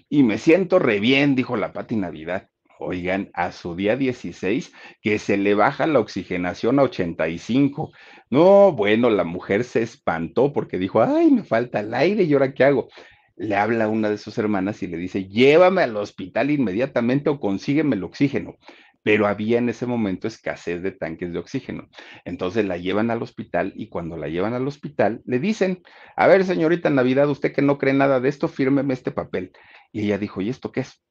y 0.08 0.22
me 0.22 0.38
siento 0.38 0.78
re 0.78 1.00
bien, 1.00 1.34
dijo 1.34 1.56
la 1.56 1.72
Pati 1.72 1.96
Navidad. 1.96 2.48
Oigan, 2.78 3.30
a 3.32 3.52
su 3.52 3.74
día 3.74 3.96
16, 3.96 4.72
que 5.00 5.18
se 5.18 5.36
le 5.36 5.54
baja 5.54 5.86
la 5.86 6.00
oxigenación 6.00 6.78
a 6.78 6.82
85. 6.82 7.92
No, 8.30 8.72
bueno, 8.72 9.08
la 9.08 9.24
mujer 9.24 9.64
se 9.64 9.82
espantó 9.82 10.52
porque 10.52 10.78
dijo, 10.78 11.02
ay, 11.02 11.30
me 11.30 11.42
falta 11.44 11.80
el 11.80 11.94
aire 11.94 12.24
y 12.24 12.32
ahora 12.34 12.52
qué 12.52 12.64
hago. 12.64 12.88
Le 13.36 13.56
habla 13.56 13.84
a 13.84 13.88
una 13.88 14.10
de 14.10 14.18
sus 14.18 14.36
hermanas 14.38 14.82
y 14.82 14.88
le 14.88 14.98
dice, 14.98 15.26
llévame 15.26 15.82
al 15.82 15.96
hospital 15.96 16.50
inmediatamente 16.50 17.30
o 17.30 17.40
consígueme 17.40 17.96
el 17.96 18.04
oxígeno. 18.04 18.56
Pero 19.02 19.26
había 19.26 19.58
en 19.58 19.68
ese 19.68 19.86
momento 19.86 20.26
escasez 20.26 20.82
de 20.82 20.90
tanques 20.90 21.32
de 21.32 21.38
oxígeno. 21.38 21.88
Entonces 22.24 22.66
la 22.66 22.76
llevan 22.76 23.10
al 23.10 23.22
hospital 23.22 23.72
y 23.76 23.88
cuando 23.88 24.16
la 24.16 24.28
llevan 24.28 24.52
al 24.52 24.66
hospital 24.66 25.22
le 25.24 25.38
dicen, 25.38 25.82
a 26.16 26.26
ver, 26.26 26.44
señorita 26.44 26.90
Navidad, 26.90 27.28
usted 27.30 27.52
que 27.52 27.62
no 27.62 27.78
cree 27.78 27.94
nada 27.94 28.20
de 28.20 28.28
esto, 28.28 28.48
fírmeme 28.48 28.94
este 28.94 29.12
papel. 29.12 29.52
Y 29.92 30.02
ella 30.02 30.18
dijo, 30.18 30.40
¿y 30.40 30.48
esto 30.48 30.72
qué 30.72 30.80
es? 30.80 31.05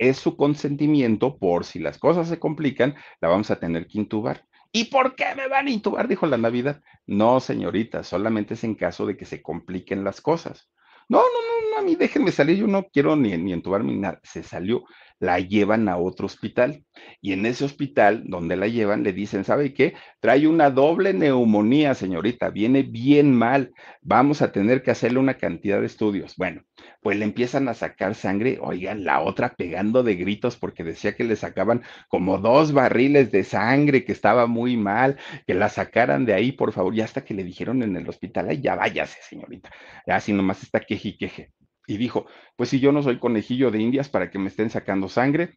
Es 0.00 0.16
su 0.16 0.36
consentimiento 0.36 1.36
por 1.38 1.64
si 1.64 1.78
las 1.78 1.98
cosas 1.98 2.26
se 2.28 2.38
complican, 2.38 2.96
la 3.20 3.28
vamos 3.28 3.50
a 3.50 3.60
tener 3.60 3.86
que 3.86 3.98
intubar. 3.98 4.46
¿Y 4.72 4.84
por 4.84 5.14
qué 5.14 5.34
me 5.36 5.46
van 5.46 5.66
a 5.66 5.70
intubar? 5.70 6.08
Dijo 6.08 6.26
la 6.26 6.38
Navidad. 6.38 6.80
No, 7.06 7.38
señorita, 7.38 8.02
solamente 8.02 8.54
es 8.54 8.64
en 8.64 8.76
caso 8.76 9.04
de 9.04 9.16
que 9.16 9.26
se 9.26 9.42
compliquen 9.42 10.02
las 10.02 10.22
cosas. 10.22 10.70
No, 11.08 11.18
no, 11.18 11.24
no, 11.24 11.69
a 11.80 11.82
mí 11.82 11.96
déjenme 11.96 12.30
salir, 12.30 12.58
yo 12.58 12.66
no 12.66 12.84
quiero 12.92 13.16
ni, 13.16 13.36
ni 13.36 13.52
entubarme 13.52 13.92
ni 13.92 13.98
nada. 13.98 14.20
Se 14.22 14.42
salió 14.42 14.84
la 15.20 15.38
llevan 15.38 15.88
a 15.88 15.98
otro 15.98 16.26
hospital. 16.26 16.82
Y 17.20 17.32
en 17.32 17.46
ese 17.46 17.64
hospital 17.64 18.24
donde 18.26 18.56
la 18.56 18.66
llevan 18.66 19.04
le 19.04 19.12
dicen, 19.12 19.44
¿sabe 19.44 19.74
qué? 19.74 19.94
Trae 20.20 20.48
una 20.48 20.70
doble 20.70 21.12
neumonía, 21.12 21.94
señorita, 21.94 22.50
viene 22.50 22.82
bien 22.82 23.34
mal, 23.34 23.72
vamos 24.00 24.42
a 24.42 24.50
tener 24.50 24.82
que 24.82 24.90
hacerle 24.90 25.18
una 25.18 25.34
cantidad 25.34 25.80
de 25.80 25.86
estudios. 25.86 26.34
Bueno, 26.36 26.62
pues 27.02 27.18
le 27.18 27.24
empiezan 27.26 27.68
a 27.68 27.74
sacar 27.74 28.14
sangre, 28.14 28.58
oigan, 28.60 29.04
la 29.04 29.20
otra 29.20 29.54
pegando 29.54 30.02
de 30.02 30.16
gritos 30.16 30.56
porque 30.56 30.84
decía 30.84 31.14
que 31.14 31.24
le 31.24 31.36
sacaban 31.36 31.82
como 32.08 32.38
dos 32.38 32.72
barriles 32.72 33.30
de 33.30 33.44
sangre, 33.44 34.04
que 34.04 34.12
estaba 34.12 34.46
muy 34.46 34.76
mal, 34.76 35.18
que 35.46 35.54
la 35.54 35.68
sacaran 35.68 36.24
de 36.24 36.34
ahí, 36.34 36.52
por 36.52 36.72
favor, 36.72 36.94
y 36.94 37.02
hasta 37.02 37.24
que 37.24 37.34
le 37.34 37.44
dijeron 37.44 37.82
en 37.82 37.96
el 37.96 38.08
hospital, 38.08 38.48
ay, 38.48 38.60
ya 38.62 38.74
váyase, 38.74 39.18
señorita, 39.22 39.70
así 40.06 40.32
nomás 40.32 40.62
está 40.62 40.80
queje 40.80 41.10
y 41.10 41.18
queje 41.18 41.52
y 41.90 41.96
dijo, 41.96 42.26
pues 42.54 42.68
si 42.68 42.78
yo 42.78 42.92
no 42.92 43.02
soy 43.02 43.18
conejillo 43.18 43.72
de 43.72 43.80
indias 43.80 44.08
para 44.08 44.30
que 44.30 44.38
me 44.38 44.46
estén 44.46 44.70
sacando 44.70 45.08
sangre 45.08 45.56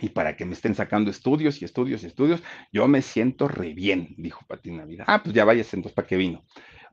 y 0.00 0.10
para 0.10 0.36
que 0.36 0.44
me 0.44 0.52
estén 0.52 0.76
sacando 0.76 1.10
estudios 1.10 1.60
y 1.60 1.64
estudios 1.64 2.04
y 2.04 2.06
estudios, 2.06 2.44
yo 2.72 2.86
me 2.86 3.02
siento 3.02 3.48
re 3.48 3.74
bien, 3.74 4.14
dijo 4.18 4.44
Pati 4.46 4.70
Navidad. 4.70 5.06
Ah, 5.08 5.20
pues 5.20 5.34
ya 5.34 5.44
váyase 5.44 5.74
entonces, 5.74 5.96
¿para 5.96 6.06
qué 6.06 6.16
vino? 6.16 6.44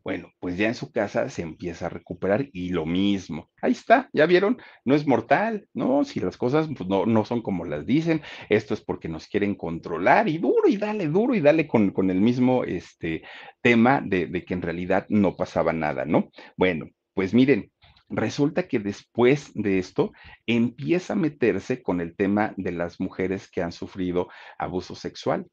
Bueno, 0.03 0.31
pues 0.39 0.57
ya 0.57 0.67
en 0.67 0.73
su 0.73 0.91
casa 0.91 1.29
se 1.29 1.43
empieza 1.43 1.85
a 1.85 1.89
recuperar 1.89 2.47
y 2.53 2.69
lo 2.69 2.87
mismo. 2.87 3.51
Ahí 3.61 3.73
está, 3.73 4.09
ya 4.13 4.25
vieron, 4.25 4.57
no 4.83 4.95
es 4.95 5.05
mortal, 5.05 5.67
¿no? 5.75 6.03
Si 6.03 6.19
las 6.19 6.35
cosas 6.35 6.67
pues, 6.75 6.89
no, 6.89 7.05
no, 7.05 7.23
son 7.23 7.43
como 7.43 7.65
las 7.65 7.85
dicen, 7.85 8.23
esto 8.49 8.73
es 8.73 8.81
porque 8.81 9.09
nos 9.09 9.27
quieren 9.27 9.53
controlar 9.53 10.27
y 10.27 10.39
duro 10.39 10.67
y 10.67 10.77
dale, 10.77 11.07
duro 11.07 11.35
y 11.35 11.39
dale 11.39 11.67
con, 11.67 11.91
con 11.91 12.09
el 12.09 12.19
mismo 12.19 12.63
este, 12.63 13.21
tema 13.61 14.01
de, 14.03 14.25
de 14.25 14.43
que 14.43 14.55
en 14.55 14.63
realidad 14.63 15.05
no 15.09 15.35
pasaba 15.35 15.71
nada, 15.71 16.05
¿no? 16.05 16.31
Bueno, 16.57 16.89
pues 17.15 17.33
miren, 17.33 17.71
Resulta 18.09 18.67
que 18.67 18.79
después 18.79 19.51
de 19.55 19.79
esto 19.79 20.11
empieza 20.45 21.13
a 21.13 21.15
meterse 21.15 21.81
con 21.81 22.01
el 22.01 22.15
tema 22.15 22.53
de 22.55 22.71
las 22.71 22.99
mujeres 22.99 23.49
que 23.49 23.63
han 23.63 23.71
sufrido 23.71 24.27
abuso 24.57 24.95
sexual. 24.95 25.47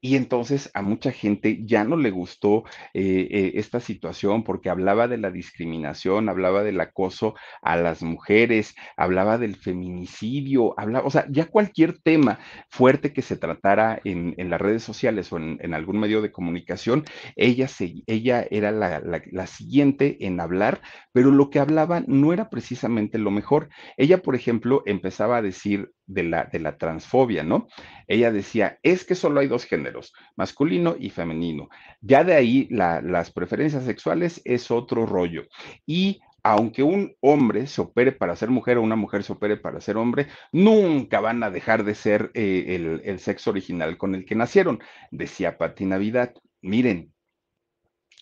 Y 0.00 0.16
entonces 0.16 0.70
a 0.74 0.82
mucha 0.82 1.12
gente 1.12 1.60
ya 1.64 1.84
no 1.84 1.96
le 1.96 2.10
gustó 2.10 2.64
eh, 2.94 3.28
eh, 3.30 3.52
esta 3.56 3.80
situación 3.80 4.44
porque 4.44 4.70
hablaba 4.70 5.08
de 5.08 5.18
la 5.18 5.30
discriminación, 5.30 6.28
hablaba 6.28 6.62
del 6.62 6.80
acoso 6.80 7.34
a 7.60 7.76
las 7.76 8.02
mujeres, 8.02 8.74
hablaba 8.96 9.36
del 9.36 9.56
feminicidio, 9.56 10.74
hablaba, 10.78 11.06
o 11.06 11.10
sea, 11.10 11.26
ya 11.30 11.46
cualquier 11.46 11.98
tema 11.98 12.38
fuerte 12.70 13.12
que 13.12 13.22
se 13.22 13.36
tratara 13.36 14.00
en, 14.04 14.34
en 14.38 14.48
las 14.48 14.60
redes 14.60 14.82
sociales 14.82 15.32
o 15.32 15.36
en, 15.36 15.74
algún 15.74 16.00
medio 16.00 16.22
de 16.22 16.32
comunicación, 16.32 17.04
ella, 17.36 17.68
se, 17.68 18.02
ella 18.06 18.46
era 18.50 18.72
la, 18.72 19.00
la 19.00 19.46
siguiente 19.46 20.16
en 20.26 20.40
hablar, 20.40 20.80
pero 21.12 21.30
lo 21.30 21.50
que 21.50 21.60
hablaba 21.60 22.02
no 22.06 22.32
era 22.32 22.48
precisamente 22.50 23.18
lo 23.18 23.30
mejor. 23.30 23.68
Ella, 23.96 24.22
por 24.22 24.34
ejemplo, 24.34 24.82
empezaba 24.86 25.36
a 25.36 25.42
decir 25.42 25.92
de 26.10 26.24
la, 26.24 26.44
de 26.44 26.58
la 26.58 26.76
transfobia, 26.76 27.42
¿no? 27.42 27.68
Ella 28.06 28.32
decía, 28.32 28.78
es 28.82 29.04
que 29.04 29.14
solo 29.14 29.40
hay 29.40 29.46
dos 29.46 29.64
géneros, 29.64 30.12
masculino 30.36 30.96
y 30.98 31.10
femenino. 31.10 31.68
Ya 32.00 32.24
de 32.24 32.34
ahí 32.34 32.66
la, 32.70 33.00
las 33.00 33.30
preferencias 33.30 33.84
sexuales 33.84 34.42
es 34.44 34.70
otro 34.70 35.06
rollo. 35.06 35.44
Y 35.86 36.20
aunque 36.42 36.82
un 36.82 37.14
hombre 37.20 37.66
se 37.66 37.80
opere 37.80 38.12
para 38.12 38.34
ser 38.34 38.50
mujer 38.50 38.78
o 38.78 38.82
una 38.82 38.96
mujer 38.96 39.22
se 39.22 39.32
opere 39.32 39.56
para 39.56 39.80
ser 39.80 39.96
hombre, 39.96 40.26
nunca 40.52 41.20
van 41.20 41.42
a 41.42 41.50
dejar 41.50 41.84
de 41.84 41.94
ser 41.94 42.30
eh, 42.34 42.64
el, 42.68 43.02
el, 43.04 43.18
sexo 43.20 43.50
original 43.50 43.96
con 43.96 44.14
el 44.14 44.24
que 44.24 44.34
nacieron, 44.34 44.80
decía 45.10 45.58
Pati 45.58 45.84
Navidad. 45.84 46.34
Miren, 46.62 47.12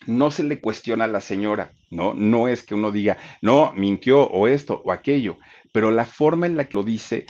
no 0.07 0.31
se 0.31 0.43
le 0.43 0.61
cuestiona 0.61 1.05
a 1.05 1.09
la 1.09 1.21
señora, 1.21 1.73
¿no? 1.91 2.15
No 2.15 2.49
es 2.49 2.63
que 2.63 2.75
uno 2.75 2.93
diga, 2.93 3.19
no, 3.41 3.73
mintió 3.75 4.23
o 4.25 4.47
esto 4.47 4.83
o 4.85 4.93
aquello, 4.93 5.39
pero 5.73 5.91
la 5.91 6.05
forma 6.05 6.47
en 6.47 6.57
la 6.57 6.69
que 6.69 6.77
lo 6.77 6.83
dice 6.83 7.27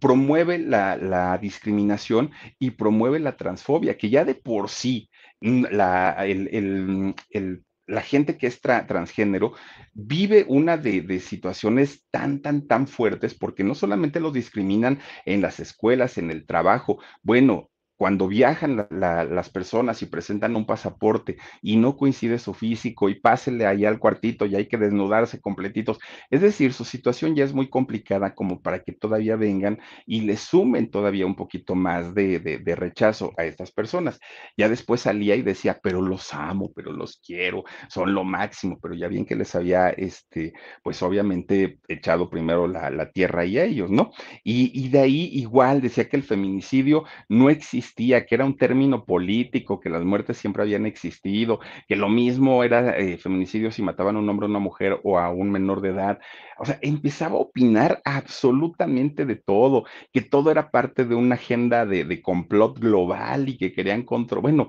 promueve 0.00 0.58
la, 0.58 0.96
la, 0.96 1.38
discriminación 1.38 2.32
y 2.58 2.72
promueve 2.72 3.18
la 3.20 3.36
transfobia, 3.36 3.96
que 3.96 4.10
ya 4.10 4.24
de 4.24 4.34
por 4.34 4.68
sí 4.68 5.10
mm, 5.40 5.64
la, 5.70 6.26
el, 6.26 6.48
el, 6.52 7.14
el, 7.30 7.64
la 7.86 8.00
gente 8.00 8.36
que 8.38 8.46
es 8.46 8.60
tra, 8.60 8.86
transgénero 8.86 9.52
vive 9.92 10.44
una 10.48 10.76
de, 10.76 11.02
de, 11.02 11.20
situaciones 11.20 12.04
tan, 12.10 12.40
tan, 12.40 12.66
tan 12.66 12.86
fuertes 12.88 13.34
porque 13.34 13.64
no 13.64 13.74
solamente 13.74 14.20
los 14.20 14.32
discriminan 14.32 15.00
en 15.24 15.40
las 15.40 15.60
escuelas, 15.60 16.18
en 16.18 16.30
el 16.30 16.46
trabajo, 16.46 16.98
bueno, 17.22 17.70
cuando 17.96 18.26
viajan 18.28 18.76
la, 18.76 18.88
la, 18.90 19.24
las 19.24 19.50
personas 19.50 20.02
y 20.02 20.06
presentan 20.06 20.56
un 20.56 20.66
pasaporte 20.66 21.36
y 21.62 21.76
no 21.76 21.96
coincide 21.96 22.38
su 22.38 22.54
físico 22.54 23.08
y 23.08 23.20
pásele 23.20 23.66
allá 23.66 23.88
al 23.88 23.98
cuartito 23.98 24.46
y 24.46 24.56
hay 24.56 24.66
que 24.66 24.76
desnudarse 24.78 25.40
completitos. 25.40 25.98
Es 26.30 26.40
decir, 26.40 26.72
su 26.72 26.84
situación 26.84 27.34
ya 27.34 27.44
es 27.44 27.52
muy 27.54 27.68
complicada 27.68 28.34
como 28.34 28.60
para 28.62 28.82
que 28.82 28.92
todavía 28.92 29.36
vengan 29.36 29.78
y 30.06 30.22
le 30.22 30.36
sumen 30.36 30.90
todavía 30.90 31.26
un 31.26 31.36
poquito 31.36 31.74
más 31.74 32.14
de, 32.14 32.40
de, 32.40 32.58
de 32.58 32.74
rechazo 32.76 33.32
a 33.36 33.44
estas 33.44 33.70
personas. 33.72 34.18
Ya 34.56 34.68
después 34.68 35.02
salía 35.02 35.36
y 35.36 35.42
decía, 35.42 35.78
pero 35.82 36.00
los 36.02 36.32
amo, 36.34 36.72
pero 36.74 36.92
los 36.92 37.18
quiero, 37.24 37.64
son 37.88 38.14
lo 38.14 38.24
máximo, 38.24 38.78
pero 38.80 38.94
ya 38.94 39.08
bien 39.08 39.24
que 39.26 39.36
les 39.36 39.54
había, 39.54 39.90
este, 39.90 40.52
pues 40.82 41.02
obviamente 41.02 41.78
echado 41.88 42.28
primero 42.30 42.66
la, 42.66 42.90
la 42.90 43.10
tierra 43.10 43.44
y 43.44 43.58
a 43.58 43.64
ellos, 43.64 43.90
¿no? 43.90 44.12
Y, 44.42 44.70
y 44.78 44.88
de 44.88 45.00
ahí 45.00 45.30
igual 45.32 45.80
decía 45.80 46.08
que 46.08 46.16
el 46.16 46.22
feminicidio 46.22 47.04
no 47.28 47.50
existe 47.50 47.83
que 47.92 48.34
era 48.34 48.44
un 48.44 48.56
término 48.56 49.04
político, 49.04 49.80
que 49.80 49.90
las 49.90 50.04
muertes 50.04 50.36
siempre 50.38 50.62
habían 50.62 50.86
existido, 50.86 51.60
que 51.88 51.96
lo 51.96 52.08
mismo 52.08 52.64
era 52.64 52.96
eh, 52.98 53.18
feminicidio 53.18 53.70
si 53.70 53.82
mataban 53.82 54.16
a 54.16 54.18
un 54.18 54.28
hombre, 54.28 54.46
a 54.46 54.50
una 54.50 54.58
mujer 54.58 55.00
o 55.02 55.18
a 55.18 55.30
un 55.30 55.50
menor 55.50 55.80
de 55.80 55.90
edad. 55.90 56.18
O 56.58 56.64
sea, 56.64 56.78
empezaba 56.82 57.36
a 57.36 57.40
opinar 57.40 58.00
absolutamente 58.04 59.26
de 59.26 59.36
todo, 59.36 59.84
que 60.12 60.20
todo 60.20 60.50
era 60.50 60.70
parte 60.70 61.04
de 61.04 61.14
una 61.14 61.34
agenda 61.34 61.86
de, 61.86 62.04
de 62.04 62.22
complot 62.22 62.78
global 62.78 63.48
y 63.48 63.56
que 63.56 63.72
querían 63.72 64.02
control. 64.02 64.42
Bueno, 64.42 64.68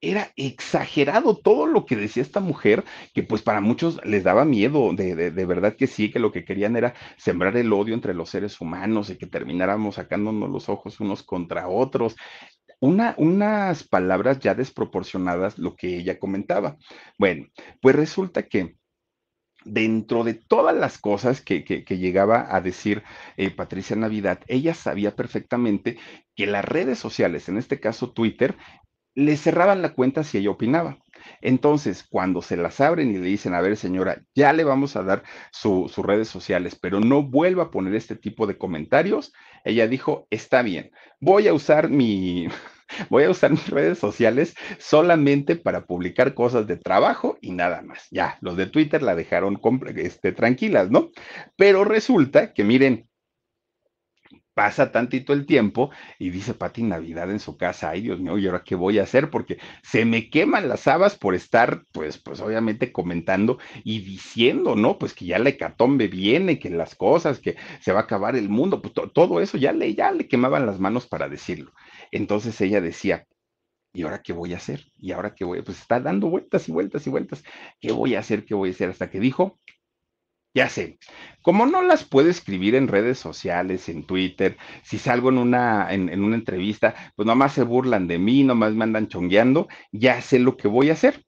era 0.00 0.32
exagerado 0.36 1.36
todo 1.36 1.66
lo 1.66 1.84
que 1.84 1.96
decía 1.96 2.22
esta 2.22 2.40
mujer, 2.40 2.84
que 3.14 3.22
pues 3.22 3.42
para 3.42 3.60
muchos 3.60 4.00
les 4.04 4.24
daba 4.24 4.44
miedo, 4.44 4.92
de, 4.94 5.14
de, 5.14 5.30
de, 5.30 5.46
verdad 5.46 5.76
que 5.76 5.86
sí, 5.86 6.10
que 6.10 6.18
lo 6.18 6.32
que 6.32 6.44
querían 6.44 6.76
era 6.76 6.94
sembrar 7.16 7.56
el 7.56 7.72
odio 7.72 7.94
entre 7.94 8.14
los 8.14 8.30
seres 8.30 8.60
humanos 8.60 9.10
y 9.10 9.16
que 9.16 9.26
termináramos 9.26 9.96
sacándonos 9.96 10.50
los 10.50 10.68
ojos 10.68 11.00
unos 11.00 11.22
contra 11.22 11.68
otros. 11.68 12.16
Una, 12.80 13.14
unas 13.18 13.82
palabras 13.82 14.38
ya 14.38 14.54
desproporcionadas 14.54 15.58
lo 15.58 15.74
que 15.74 15.96
ella 15.96 16.18
comentaba. 16.18 16.76
Bueno, 17.18 17.48
pues 17.80 17.96
resulta 17.96 18.44
que 18.44 18.76
dentro 19.64 20.22
de 20.22 20.34
todas 20.34 20.76
las 20.76 20.98
cosas 20.98 21.40
que, 21.40 21.64
que, 21.64 21.98
llegaba 21.98 22.54
a 22.54 22.60
decir 22.60 23.02
eh, 23.36 23.50
Patricia 23.50 23.96
Navidad, 23.96 24.40
ella 24.46 24.74
sabía 24.74 25.16
perfectamente 25.16 25.98
que 26.36 26.46
las 26.46 26.64
redes 26.64 26.98
sociales, 26.98 27.48
en 27.48 27.58
este 27.58 27.80
caso 27.80 28.12
Twitter, 28.12 28.56
le 29.14 29.36
cerraban 29.36 29.82
la 29.82 29.92
cuenta 29.94 30.24
si 30.24 30.38
ella 30.38 30.50
opinaba. 30.50 30.98
Entonces, 31.40 32.04
cuando 32.08 32.42
se 32.42 32.56
las 32.56 32.80
abren 32.80 33.10
y 33.10 33.18
le 33.18 33.26
dicen, 33.26 33.54
a 33.54 33.60
ver, 33.60 33.76
señora, 33.76 34.22
ya 34.34 34.52
le 34.52 34.64
vamos 34.64 34.96
a 34.96 35.02
dar 35.02 35.22
su, 35.50 35.90
sus 35.92 36.04
redes 36.04 36.28
sociales, 36.28 36.78
pero 36.80 37.00
no 37.00 37.22
vuelva 37.22 37.64
a 37.64 37.70
poner 37.70 37.94
este 37.94 38.16
tipo 38.16 38.46
de 38.46 38.58
comentarios, 38.58 39.32
ella 39.64 39.86
dijo, 39.86 40.26
está 40.30 40.62
bien, 40.62 40.90
voy 41.20 41.48
a 41.48 41.54
usar 41.54 41.90
mi, 41.90 42.48
voy 43.10 43.24
a 43.24 43.30
usar 43.30 43.50
mis 43.50 43.68
redes 43.68 43.98
sociales 43.98 44.54
solamente 44.78 45.56
para 45.56 45.86
publicar 45.86 46.34
cosas 46.34 46.66
de 46.66 46.76
trabajo 46.76 47.38
y 47.40 47.52
nada 47.52 47.82
más. 47.82 48.08
Ya, 48.10 48.38
los 48.40 48.56
de 48.56 48.66
Twitter 48.66 49.02
la 49.02 49.14
dejaron 49.14 49.60
este, 49.96 50.32
tranquilas, 50.32 50.90
¿no? 50.90 51.10
Pero 51.56 51.84
resulta 51.84 52.52
que, 52.52 52.64
miren, 52.64 53.07
pasa 54.58 54.90
tantito 54.90 55.32
el 55.32 55.46
tiempo 55.46 55.92
y 56.18 56.30
dice 56.30 56.52
Pati 56.52 56.82
Navidad 56.82 57.30
en 57.30 57.38
su 57.38 57.56
casa, 57.56 57.90
ay 57.90 58.00
Dios 58.00 58.18
mío, 58.18 58.36
¿y 58.38 58.46
ahora 58.48 58.64
qué 58.64 58.74
voy 58.74 58.98
a 58.98 59.04
hacer? 59.04 59.30
Porque 59.30 59.58
se 59.84 60.04
me 60.04 60.30
queman 60.30 60.68
las 60.68 60.88
habas 60.88 61.16
por 61.16 61.36
estar, 61.36 61.84
pues, 61.92 62.18
pues 62.18 62.40
obviamente 62.40 62.90
comentando 62.90 63.58
y 63.84 64.00
diciendo, 64.00 64.74
¿no? 64.74 64.98
Pues 64.98 65.14
que 65.14 65.26
ya 65.26 65.38
la 65.38 65.50
hecatombe 65.50 66.08
viene, 66.08 66.58
que 66.58 66.70
las 66.70 66.96
cosas, 66.96 67.38
que 67.38 67.54
se 67.80 67.92
va 67.92 68.00
a 68.00 68.02
acabar 68.02 68.34
el 68.34 68.48
mundo, 68.48 68.82
pues 68.82 68.94
to 68.94 69.08
todo 69.12 69.40
eso 69.40 69.56
ya 69.58 69.70
le, 69.70 69.94
ya 69.94 70.10
le 70.10 70.26
quemaban 70.26 70.66
las 70.66 70.80
manos 70.80 71.06
para 71.06 71.28
decirlo. 71.28 71.72
Entonces 72.10 72.60
ella 72.60 72.80
decía, 72.80 73.28
¿y 73.92 74.02
ahora 74.02 74.22
qué 74.22 74.32
voy 74.32 74.54
a 74.54 74.56
hacer? 74.56 74.86
¿Y 74.96 75.12
ahora 75.12 75.36
qué 75.36 75.44
voy 75.44 75.60
a? 75.60 75.62
Pues 75.62 75.78
está 75.80 76.00
dando 76.00 76.28
vueltas 76.28 76.68
y 76.68 76.72
vueltas 76.72 77.06
y 77.06 77.10
vueltas. 77.10 77.44
¿Qué 77.80 77.92
voy 77.92 78.16
a 78.16 78.20
hacer? 78.20 78.44
¿Qué 78.44 78.54
voy 78.54 78.70
a 78.70 78.72
hacer? 78.72 78.90
Hasta 78.90 79.08
que 79.08 79.20
dijo, 79.20 79.60
ya 80.54 80.68
sé, 80.68 80.98
como 81.42 81.66
no 81.66 81.82
las 81.82 82.04
puedo 82.04 82.28
escribir 82.28 82.74
en 82.74 82.88
redes 82.88 83.18
sociales, 83.18 83.88
en 83.88 84.04
Twitter, 84.04 84.56
si 84.82 84.98
salgo 84.98 85.28
en 85.30 85.38
una, 85.38 85.92
en, 85.92 86.22
una 86.22 86.36
entrevista, 86.36 86.94
pues 87.16 87.26
nomás 87.26 87.52
se 87.52 87.62
burlan 87.62 88.08
de 88.08 88.18
mí, 88.18 88.44
nomás 88.44 88.74
me 88.74 88.84
andan 88.84 89.08
chongueando, 89.08 89.68
ya 89.92 90.20
sé 90.22 90.38
lo 90.38 90.56
que 90.56 90.68
voy 90.68 90.90
a 90.90 90.94
hacer. 90.94 91.24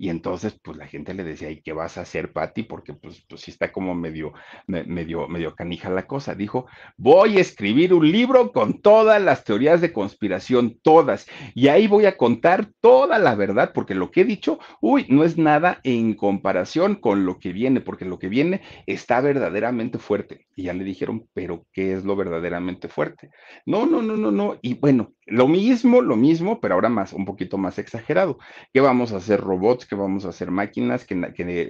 Y 0.00 0.08
entonces, 0.08 0.58
pues 0.62 0.78
la 0.78 0.86
gente 0.86 1.12
le 1.12 1.24
decía, 1.24 1.50
¿y 1.50 1.60
qué 1.60 1.74
vas 1.74 1.98
a 1.98 2.00
hacer, 2.00 2.32
Patti? 2.32 2.62
Porque 2.62 2.94
pues, 2.94 3.22
pues 3.28 3.42
sí 3.42 3.50
está 3.50 3.70
como 3.70 3.94
medio, 3.94 4.32
medio, 4.66 5.28
medio 5.28 5.54
canija 5.54 5.90
la 5.90 6.06
cosa. 6.06 6.34
Dijo, 6.34 6.64
voy 6.96 7.36
a 7.36 7.42
escribir 7.42 7.92
un 7.92 8.10
libro 8.10 8.50
con 8.50 8.80
todas 8.80 9.20
las 9.20 9.44
teorías 9.44 9.82
de 9.82 9.92
conspiración, 9.92 10.78
todas. 10.82 11.26
Y 11.54 11.68
ahí 11.68 11.86
voy 11.86 12.06
a 12.06 12.16
contar 12.16 12.70
toda 12.80 13.18
la 13.18 13.34
verdad, 13.34 13.72
porque 13.74 13.94
lo 13.94 14.10
que 14.10 14.22
he 14.22 14.24
dicho, 14.24 14.58
uy, 14.80 15.04
no 15.10 15.22
es 15.22 15.36
nada 15.36 15.80
en 15.84 16.14
comparación 16.14 16.94
con 16.94 17.26
lo 17.26 17.38
que 17.38 17.52
viene, 17.52 17.82
porque 17.82 18.06
lo 18.06 18.18
que 18.18 18.30
viene 18.30 18.62
está 18.86 19.20
verdaderamente 19.20 19.98
fuerte. 19.98 20.46
Y 20.56 20.62
ya 20.62 20.72
le 20.72 20.84
dijeron, 20.84 21.28
pero 21.34 21.66
¿qué 21.74 21.92
es 21.92 22.06
lo 22.06 22.16
verdaderamente 22.16 22.88
fuerte? 22.88 23.28
No, 23.66 23.84
no, 23.84 24.00
no, 24.00 24.16
no, 24.16 24.30
no. 24.30 24.56
Y 24.62 24.74
bueno, 24.76 25.12
lo 25.26 25.46
mismo, 25.46 26.00
lo 26.00 26.16
mismo, 26.16 26.58
pero 26.58 26.74
ahora 26.74 26.88
más, 26.88 27.12
un 27.12 27.26
poquito 27.26 27.58
más 27.58 27.78
exagerado. 27.78 28.38
¿Qué 28.72 28.80
vamos 28.80 29.12
a 29.12 29.18
hacer 29.18 29.40
robots? 29.40 29.89
Que 29.90 29.96
vamos 29.96 30.24
a 30.24 30.28
hacer 30.28 30.52
máquinas 30.52 31.04
que, 31.04 31.20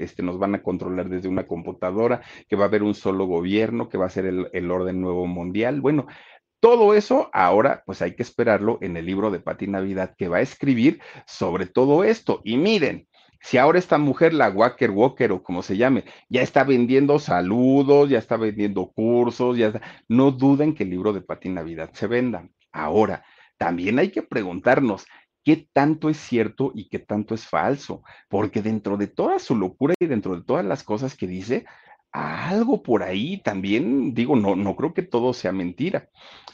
este, 0.01 0.23
nos 0.23 0.39
van 0.39 0.55
a 0.55 0.62
controlar 0.62 1.09
desde 1.09 1.29
una 1.29 1.47
computadora, 1.47 2.21
que 2.49 2.55
va 2.55 2.66
a 2.66 2.68
haber 2.68 2.83
un 2.83 2.95
solo 2.95 3.25
gobierno, 3.25 3.89
que 3.89 3.99
va 3.99 4.07
a 4.07 4.11
ser 4.11 4.27
el, 4.27 4.51
el 4.53 4.71
orden 4.71 5.01
nuevo 5.01 5.27
mundial. 5.27 5.81
Bueno, 5.81 6.07
todo 6.61 6.95
eso 6.95 7.31
ahora, 7.33 7.83
pues 7.87 8.03
hay 8.03 8.14
que 8.14 8.23
esperarlo 8.23 8.79
en 8.83 8.99
el 8.99 9.07
libro 9.07 9.31
de 9.31 9.41
Pati 9.41 9.66
Navidad 9.66 10.14
que 10.16 10.29
va 10.29 10.37
a 10.37 10.43
escribir 10.43 11.01
sobre 11.27 11.64
todo 11.64 12.05
esto. 12.05 12.43
Y 12.45 12.59
miren, 12.59 13.09
si 13.41 13.57
ahora 13.57 13.79
esta 13.79 13.97
mujer, 13.97 14.35
la 14.35 14.51
Walker 14.51 14.91
Walker 14.91 15.33
o 15.33 15.43
como 15.43 15.62
se 15.62 15.79
llame, 15.79 16.05
ya 16.29 16.43
está 16.43 16.62
vendiendo 16.62 17.18
saludos, 17.18 18.11
ya 18.11 18.18
está 18.18 18.37
vendiendo 18.37 18.93
cursos, 18.93 19.57
ya 19.57 19.68
está, 19.68 19.81
no 20.09 20.31
duden 20.31 20.75
que 20.75 20.83
el 20.83 20.91
libro 20.91 21.14
de 21.14 21.23
Pati 21.23 21.49
Navidad 21.49 21.91
se 21.95 22.07
venda. 22.07 22.47
Ahora, 22.71 23.25
también 23.57 23.99
hay 23.99 24.11
que 24.11 24.23
preguntarnos, 24.23 25.07
qué 25.45 25.68
tanto 25.72 26.09
es 26.11 26.18
cierto 26.18 26.72
y 26.74 26.88
qué 26.88 26.99
tanto 26.99 27.34
es 27.34 27.47
falso, 27.47 28.03
porque 28.28 28.62
dentro 28.62 28.97
de 28.97 29.07
toda 29.07 29.38
su 29.38 29.57
locura 29.57 29.95
y 29.99 30.07
dentro 30.07 30.36
de 30.36 30.43
todas 30.45 30.64
las 30.64 30.82
cosas 30.82 31.16
que 31.16 31.26
dice, 31.26 31.64
algo 32.12 32.82
por 32.82 33.03
ahí 33.03 33.41
también, 33.43 34.14
digo, 34.14 34.36
no, 34.36 34.57
no 34.57 34.74
creo 34.76 34.95
que 34.95 35.03
todo 35.03 35.32
sea 35.32 35.53
mentira. 35.53 36.09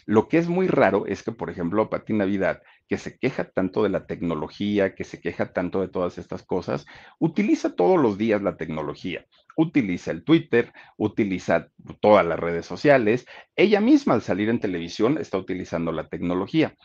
Lo 0.05 0.29
que 0.29 0.39
es 0.39 0.49
muy 0.49 0.69
raro 0.69 1.07
es 1.07 1.23
que, 1.23 1.33
por 1.33 1.51
ejemplo, 1.51 1.89
Pati 1.89 2.13
Navidad, 2.13 2.63
que 2.89 2.99
se 2.99 3.19
queja 3.19 3.51
tanto 3.51 3.83
de 3.83 3.89
la 3.89 4.07
tecnología, 4.07 4.95
que 4.95 5.05
se 5.05 5.21
queja 5.21 5.53
tanto 5.53 5.81
de 5.81 5.89
todas 5.89 6.19
estas 6.19 6.43
cosas, 6.45 6.87
utiliza 7.19 7.75
todos 7.75 8.01
los 8.01 8.19
días 8.19 8.43
la 8.43 8.57
tecnología. 8.57 9.27
Utiliza 9.57 10.11
el 10.11 10.23
Twitter, 10.23 10.73
utiliza 10.99 11.69
todas 12.01 12.25
las 12.25 12.39
redes 12.39 12.67
sociales. 12.67 13.27
Ella 13.57 13.81
misma 13.81 14.15
al 14.15 14.23
salir 14.23 14.51
en 14.51 14.61
televisión 14.61 15.19
está 15.19 15.39
utilizando 15.39 15.91
la 15.91 16.09
tecnología 16.09 16.77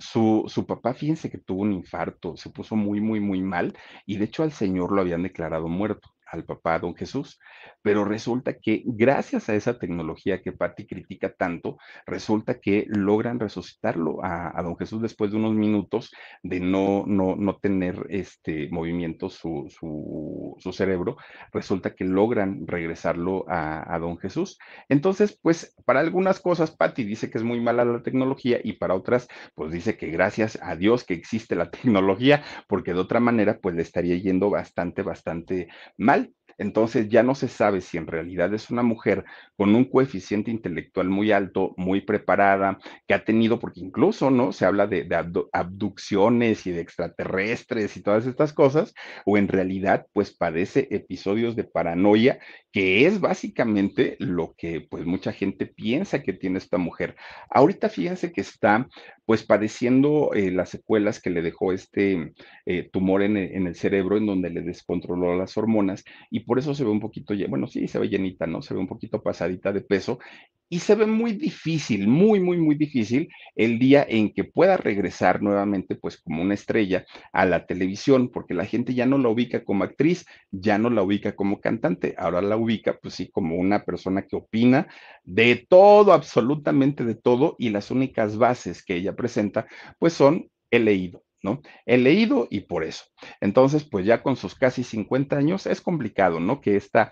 su, 0.00 0.44
su, 0.48 0.66
papá, 0.66 0.94
fíjense 0.94 1.30
que 1.30 1.38
tuvo 1.38 1.62
un 1.62 1.72
infarto, 1.72 2.36
se 2.36 2.50
puso 2.50 2.74
muy, 2.76 3.00
muy, 3.00 3.20
muy 3.20 3.42
mal 3.42 3.76
y 4.06 4.16
de 4.16 4.24
hecho 4.24 4.42
al 4.42 4.52
señor 4.52 4.92
lo 4.92 5.02
habían 5.02 5.22
declarado 5.22 5.68
muerto 5.68 6.10
al 6.30 6.44
papá 6.44 6.78
don 6.78 6.94
Jesús. 6.94 7.38
Pero 7.82 8.04
resulta 8.04 8.54
que 8.54 8.82
gracias 8.84 9.48
a 9.48 9.54
esa 9.54 9.78
tecnología 9.78 10.42
que 10.42 10.52
Patti 10.52 10.86
critica 10.86 11.32
tanto, 11.32 11.78
resulta 12.06 12.60
que 12.60 12.86
logran 12.88 13.40
resucitarlo 13.40 14.22
a, 14.22 14.60
don 14.62 14.76
Jesús 14.76 15.02
después 15.02 15.30
de 15.30 15.38
unos 15.38 15.54
minutos 15.54 16.10
de 16.42 16.60
no, 16.60 17.04
no, 17.06 17.36
no 17.36 17.56
tener 17.56 18.06
este 18.10 18.68
movimiento 18.70 19.30
su, 19.30 19.66
su, 19.68 20.72
cerebro, 20.72 21.16
resulta 21.52 21.94
que 21.94 22.04
logran 22.04 22.66
regresarlo 22.66 23.44
a, 23.48 23.92
a, 23.92 23.98
don 23.98 24.18
Jesús. 24.18 24.58
Entonces, 24.88 25.38
pues 25.42 25.74
para 25.84 26.00
algunas 26.00 26.38
cosas 26.38 26.70
Patti 26.70 27.02
dice 27.04 27.30
que 27.30 27.38
es 27.38 27.44
muy 27.44 27.60
mala 27.60 27.84
la 27.84 28.02
tecnología 28.02 28.60
y 28.62 28.74
para 28.74 28.94
otras, 28.94 29.28
pues 29.54 29.72
dice 29.72 29.96
que 29.96 30.10
gracias 30.10 30.58
a 30.62 30.76
Dios 30.76 31.04
que 31.04 31.14
existe 31.14 31.56
la 31.56 31.70
tecnología, 31.70 32.42
porque 32.68 32.94
de 32.94 33.00
otra 33.00 33.20
manera, 33.20 33.58
pues 33.60 33.74
le 33.74 33.82
estaría 33.82 34.16
yendo 34.16 34.50
bastante, 34.50 35.02
bastante 35.02 35.68
mal 35.96 36.19
entonces 36.60 37.08
ya 37.08 37.22
no 37.22 37.34
se 37.34 37.48
sabe 37.48 37.80
si 37.80 37.96
en 37.96 38.06
realidad 38.06 38.52
es 38.52 38.68
una 38.68 38.82
mujer 38.82 39.24
con 39.56 39.74
un 39.74 39.86
coeficiente 39.86 40.50
intelectual 40.50 41.08
muy 41.08 41.32
alto, 41.32 41.72
muy 41.78 42.02
preparada, 42.02 42.78
que 43.08 43.14
ha 43.14 43.24
tenido, 43.24 43.58
porque 43.58 43.80
incluso, 43.80 44.30
¿no? 44.30 44.52
Se 44.52 44.66
habla 44.66 44.86
de, 44.86 45.08
abducciones 45.52 46.66
y 46.66 46.72
de 46.72 46.82
extraterrestres 46.82 47.96
y 47.96 48.02
todas 48.02 48.26
estas 48.26 48.52
cosas, 48.52 48.94
o 49.24 49.38
en 49.38 49.48
realidad, 49.48 50.06
pues 50.12 50.32
padece 50.32 50.86
episodios 50.90 51.56
de 51.56 51.64
paranoia, 51.64 52.38
que 52.72 53.06
es 53.06 53.20
básicamente 53.20 54.16
lo 54.18 54.54
que, 54.54 54.82
pues, 54.82 55.06
mucha 55.06 55.32
gente 55.32 55.64
piensa 55.64 56.22
que 56.22 56.34
tiene 56.34 56.58
esta 56.58 56.76
mujer. 56.76 57.16
Ahorita 57.48 57.88
fíjense 57.88 58.32
que 58.32 58.42
está, 58.42 58.86
pues, 59.30 59.44
padeciendo 59.44 60.34
eh, 60.34 60.50
las 60.50 60.70
secuelas 60.70 61.20
que 61.22 61.30
le 61.30 61.40
dejó 61.40 61.72
este 61.72 62.32
eh, 62.66 62.90
tumor 62.90 63.22
en 63.22 63.36
en 63.36 63.68
el 63.68 63.76
cerebro, 63.76 64.16
en 64.16 64.26
donde 64.26 64.50
le 64.50 64.60
descontroló 64.60 65.36
las 65.36 65.56
hormonas, 65.56 66.02
y 66.30 66.40
por 66.40 66.58
eso 66.58 66.74
se 66.74 66.82
ve 66.82 66.90
un 66.90 66.98
poquito, 66.98 67.32
bueno, 67.48 67.68
sí, 67.68 67.86
se 67.86 68.00
ve 68.00 68.08
llenita, 68.08 68.48
¿no? 68.48 68.60
Se 68.60 68.74
ve 68.74 68.80
un 68.80 68.88
poquito 68.88 69.22
pasadita 69.22 69.72
de 69.72 69.82
peso 69.82 70.18
y 70.72 70.78
se 70.78 70.94
ve 70.94 71.04
muy 71.04 71.32
difícil, 71.32 72.06
muy, 72.06 72.38
muy, 72.38 72.56
muy 72.56 72.76
difícil 72.76 73.28
el 73.56 73.80
día 73.80 74.06
en 74.08 74.32
que 74.32 74.44
pueda 74.44 74.76
regresar 74.76 75.42
nuevamente, 75.42 75.96
pues 75.96 76.22
como 76.22 76.42
una 76.42 76.54
estrella 76.54 77.04
a 77.32 77.44
la 77.44 77.66
televisión, 77.66 78.30
porque 78.30 78.54
la 78.54 78.64
gente 78.64 78.94
ya 78.94 79.04
no 79.04 79.18
la 79.18 79.28
ubica 79.28 79.64
como 79.64 79.82
actriz, 79.82 80.24
ya 80.52 80.78
no 80.78 80.88
la 80.88 81.02
ubica 81.02 81.34
como 81.34 81.60
cantante, 81.60 82.14
ahora 82.16 82.40
la 82.40 82.56
ubica, 82.56 82.98
pues 83.02 83.14
sí, 83.14 83.28
como 83.30 83.56
una 83.56 83.84
persona 83.84 84.22
que 84.22 84.36
opina 84.36 84.86
de 85.24 85.66
todo, 85.68 86.12
absolutamente 86.12 87.04
de 87.04 87.16
todo, 87.16 87.56
y 87.58 87.70
las 87.70 87.90
únicas 87.90 88.38
bases 88.38 88.84
que 88.84 88.94
ella 88.94 89.16
presenta, 89.16 89.66
pues 89.98 90.12
son 90.12 90.48
el 90.70 90.84
leído, 90.84 91.24
¿no? 91.42 91.62
He 91.84 91.98
leído 91.98 92.46
y 92.48 92.60
por 92.60 92.84
eso. 92.84 93.06
Entonces, 93.40 93.82
pues 93.82 94.06
ya 94.06 94.22
con 94.22 94.36
sus 94.36 94.54
casi 94.54 94.84
50 94.84 95.36
años 95.36 95.66
es 95.66 95.80
complicado, 95.80 96.38
¿no? 96.38 96.60
Que 96.60 96.76
esta 96.76 97.10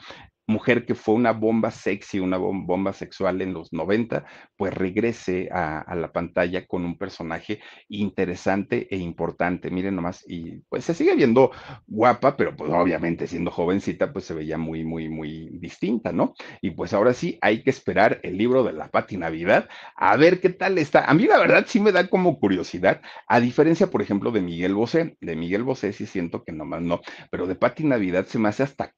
mujer 0.48 0.86
que 0.86 0.94
fue 0.94 1.14
una 1.14 1.32
bomba 1.32 1.70
sexy, 1.70 2.18
una 2.20 2.38
bomba 2.38 2.92
sexual 2.92 3.42
en 3.42 3.52
los 3.52 3.72
90, 3.72 4.24
pues 4.56 4.74
regrese 4.74 5.48
a, 5.52 5.94
la 5.94 6.10
pantalla 6.10 6.66
con 6.66 6.84
un 6.84 6.96
personaje 6.96 7.60
interesante 7.88 8.88
e 8.90 8.96
importante. 8.96 9.70
Miren 9.70 9.96
nomás, 9.96 10.24
y 10.26 10.60
pues 10.68 10.84
se 10.84 10.94
sigue 10.94 11.14
viendo 11.14 11.52
guapa, 11.86 12.36
pero 12.36 12.56
pues 12.56 12.72
obviamente 12.72 13.26
siendo 13.26 13.50
jovencita, 13.50 14.12
pues 14.12 14.24
se 14.24 14.34
veía 14.34 14.56
muy, 14.56 14.84
muy, 14.84 15.08
muy 15.08 15.50
distinta, 15.58 16.12
¿no? 16.12 16.34
Y 16.62 16.70
pues 16.70 16.94
ahora 16.94 17.12
sí, 17.12 17.38
hay 17.42 17.62
que 17.62 17.70
esperar 17.70 18.18
el 18.22 18.38
libro 18.38 18.64
de 18.64 18.72
la 18.72 18.88
Pati 18.88 19.18
Navidad, 19.18 19.68
a 19.96 20.16
ver 20.16 20.40
qué 20.40 20.48
tal 20.48 20.78
está. 20.78 21.04
A 21.04 21.14
mí 21.14 21.26
la 21.26 21.38
verdad 21.38 21.66
sí 21.68 21.78
me 21.78 21.92
da 21.92 22.08
como 22.08 22.38
curiosidad, 22.38 23.02
a 23.26 23.40
diferencia, 23.40 23.88
por 23.88 24.00
ejemplo, 24.00 24.30
de 24.30 24.40
Miguel 24.40 24.74
Bosé. 24.74 25.16
De 25.20 25.36
Miguel 25.36 25.62
Bosé 25.62 25.92
sí 25.92 26.06
siento 26.06 26.42
que 26.42 26.52
nomás 26.52 26.80
no, 26.80 27.02
pero 27.30 27.46
de 27.46 27.54
Pati 27.54 27.84
Navidad 27.84 28.26
se 28.26 28.38
me 28.38 28.48
hace 28.48 28.62
hasta 28.62 28.94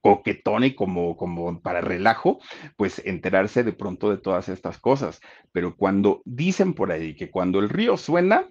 coquetón 0.00 0.64
y 0.64 0.74
como, 0.74 1.16
como 1.16 1.60
para 1.60 1.80
relajo, 1.80 2.40
pues 2.76 3.00
enterarse 3.04 3.62
de 3.64 3.72
pronto 3.72 4.10
de 4.10 4.18
todas 4.18 4.48
estas 4.48 4.78
cosas. 4.78 5.20
Pero 5.52 5.76
cuando 5.76 6.22
dicen 6.24 6.74
por 6.74 6.92
ahí 6.92 7.14
que 7.14 7.30
cuando 7.30 7.58
el 7.58 7.68
río 7.68 7.96
suena, 7.96 8.48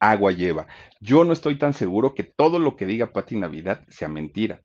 agua 0.00 0.32
lleva. 0.32 0.66
Yo 1.00 1.24
no 1.24 1.32
estoy 1.32 1.58
tan 1.58 1.74
seguro 1.74 2.14
que 2.14 2.24
todo 2.24 2.58
lo 2.58 2.76
que 2.76 2.86
diga 2.86 3.12
Pati 3.12 3.36
Navidad 3.36 3.84
sea 3.88 4.08
mentira. 4.08 4.62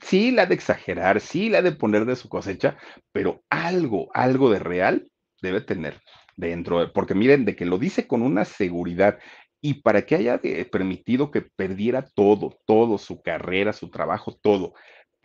Sí, 0.00 0.30
la 0.30 0.46
de 0.46 0.54
exagerar, 0.54 1.20
sí, 1.20 1.48
la 1.48 1.62
de 1.62 1.72
poner 1.72 2.04
de 2.04 2.16
su 2.16 2.28
cosecha, 2.28 2.76
pero 3.12 3.42
algo, 3.48 4.08
algo 4.12 4.50
de 4.50 4.58
real 4.58 5.10
debe 5.40 5.62
tener 5.62 6.00
dentro, 6.36 6.92
porque 6.92 7.14
miren, 7.14 7.44
de 7.46 7.56
que 7.56 7.64
lo 7.64 7.78
dice 7.78 8.06
con 8.06 8.22
una 8.22 8.44
seguridad 8.44 9.18
y 9.62 9.82
para 9.82 10.04
que 10.04 10.14
haya 10.14 10.40
permitido 10.70 11.30
que 11.30 11.42
perdiera 11.42 12.02
todo, 12.02 12.58
todo, 12.66 12.98
su 12.98 13.22
carrera, 13.22 13.72
su 13.72 13.90
trabajo, 13.90 14.38
todo, 14.40 14.74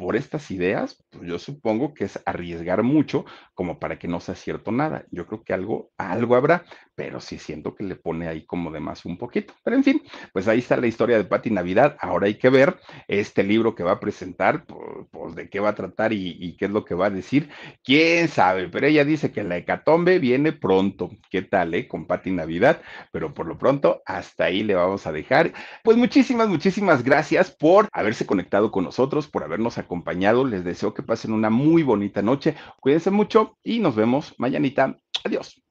por 0.01 0.15
estas 0.15 0.49
ideas, 0.49 1.05
pues 1.11 1.29
yo 1.29 1.37
supongo 1.37 1.93
que 1.93 2.05
es 2.05 2.19
arriesgar 2.25 2.81
mucho 2.81 3.23
como 3.53 3.79
para 3.79 3.99
que 3.99 4.07
no 4.07 4.19
sea 4.19 4.33
cierto 4.33 4.71
nada. 4.71 5.05
Yo 5.11 5.27
creo 5.27 5.43
que 5.43 5.53
algo, 5.53 5.91
algo 5.95 6.35
habrá, 6.35 6.65
pero 7.01 7.19
sí 7.19 7.39
siento 7.39 7.73
que 7.73 7.83
le 7.83 7.95
pone 7.95 8.27
ahí 8.27 8.45
como 8.45 8.69
de 8.69 8.79
más 8.79 9.05
un 9.05 9.17
poquito. 9.17 9.55
Pero 9.63 9.75
en 9.75 9.83
fin, 9.83 10.03
pues 10.33 10.47
ahí 10.47 10.59
está 10.59 10.77
la 10.77 10.85
historia 10.85 11.17
de 11.17 11.23
Pati 11.23 11.49
Navidad. 11.49 11.97
Ahora 11.99 12.27
hay 12.27 12.35
que 12.35 12.51
ver 12.51 12.77
este 13.07 13.41
libro 13.41 13.73
que 13.73 13.81
va 13.81 13.93
a 13.93 13.99
presentar, 13.99 14.65
pues, 15.09 15.33
de 15.33 15.49
qué 15.49 15.59
va 15.59 15.69
a 15.69 15.73
tratar 15.73 16.13
y, 16.13 16.55
qué 16.59 16.65
es 16.65 16.71
lo 16.71 16.85
que 16.85 16.93
va 16.93 17.07
a 17.07 17.09
decir. 17.09 17.49
Quién 17.83 18.27
sabe, 18.27 18.69
pero 18.69 18.85
ella 18.85 19.03
dice 19.03 19.31
que 19.31 19.43
la 19.43 19.57
hecatombe 19.57 20.19
viene 20.19 20.51
pronto. 20.51 21.09
¿Qué 21.31 21.41
tal, 21.41 21.73
eh? 21.73 21.87
Con 21.87 22.05
Pati 22.05 22.29
Navidad, 22.29 22.83
pero 23.11 23.33
por 23.33 23.47
lo 23.47 23.57
pronto 23.57 24.03
hasta 24.05 24.43
ahí 24.43 24.61
le 24.61 24.75
vamos 24.75 25.07
a 25.07 25.11
dejar. 25.11 25.53
Pues 25.83 25.97
muchísimas, 25.97 26.49
muchísimas 26.49 27.03
gracias 27.03 27.49
por 27.49 27.89
haberse 27.93 28.27
conectado 28.27 28.69
con 28.69 28.83
nosotros, 28.83 29.27
por 29.27 29.43
habernos 29.43 29.79
acompañado. 29.79 30.45
Les 30.45 30.63
deseo 30.63 30.93
que 30.93 31.01
pasen 31.01 31.33
una 31.33 31.49
muy 31.49 31.81
bonita 31.81 32.21
noche. 32.21 32.53
Cuídense 32.79 33.09
mucho 33.09 33.57
y 33.63 33.79
nos 33.79 33.95
vemos 33.95 34.35
mañanita. 34.37 34.95
Adiós. 35.23 35.70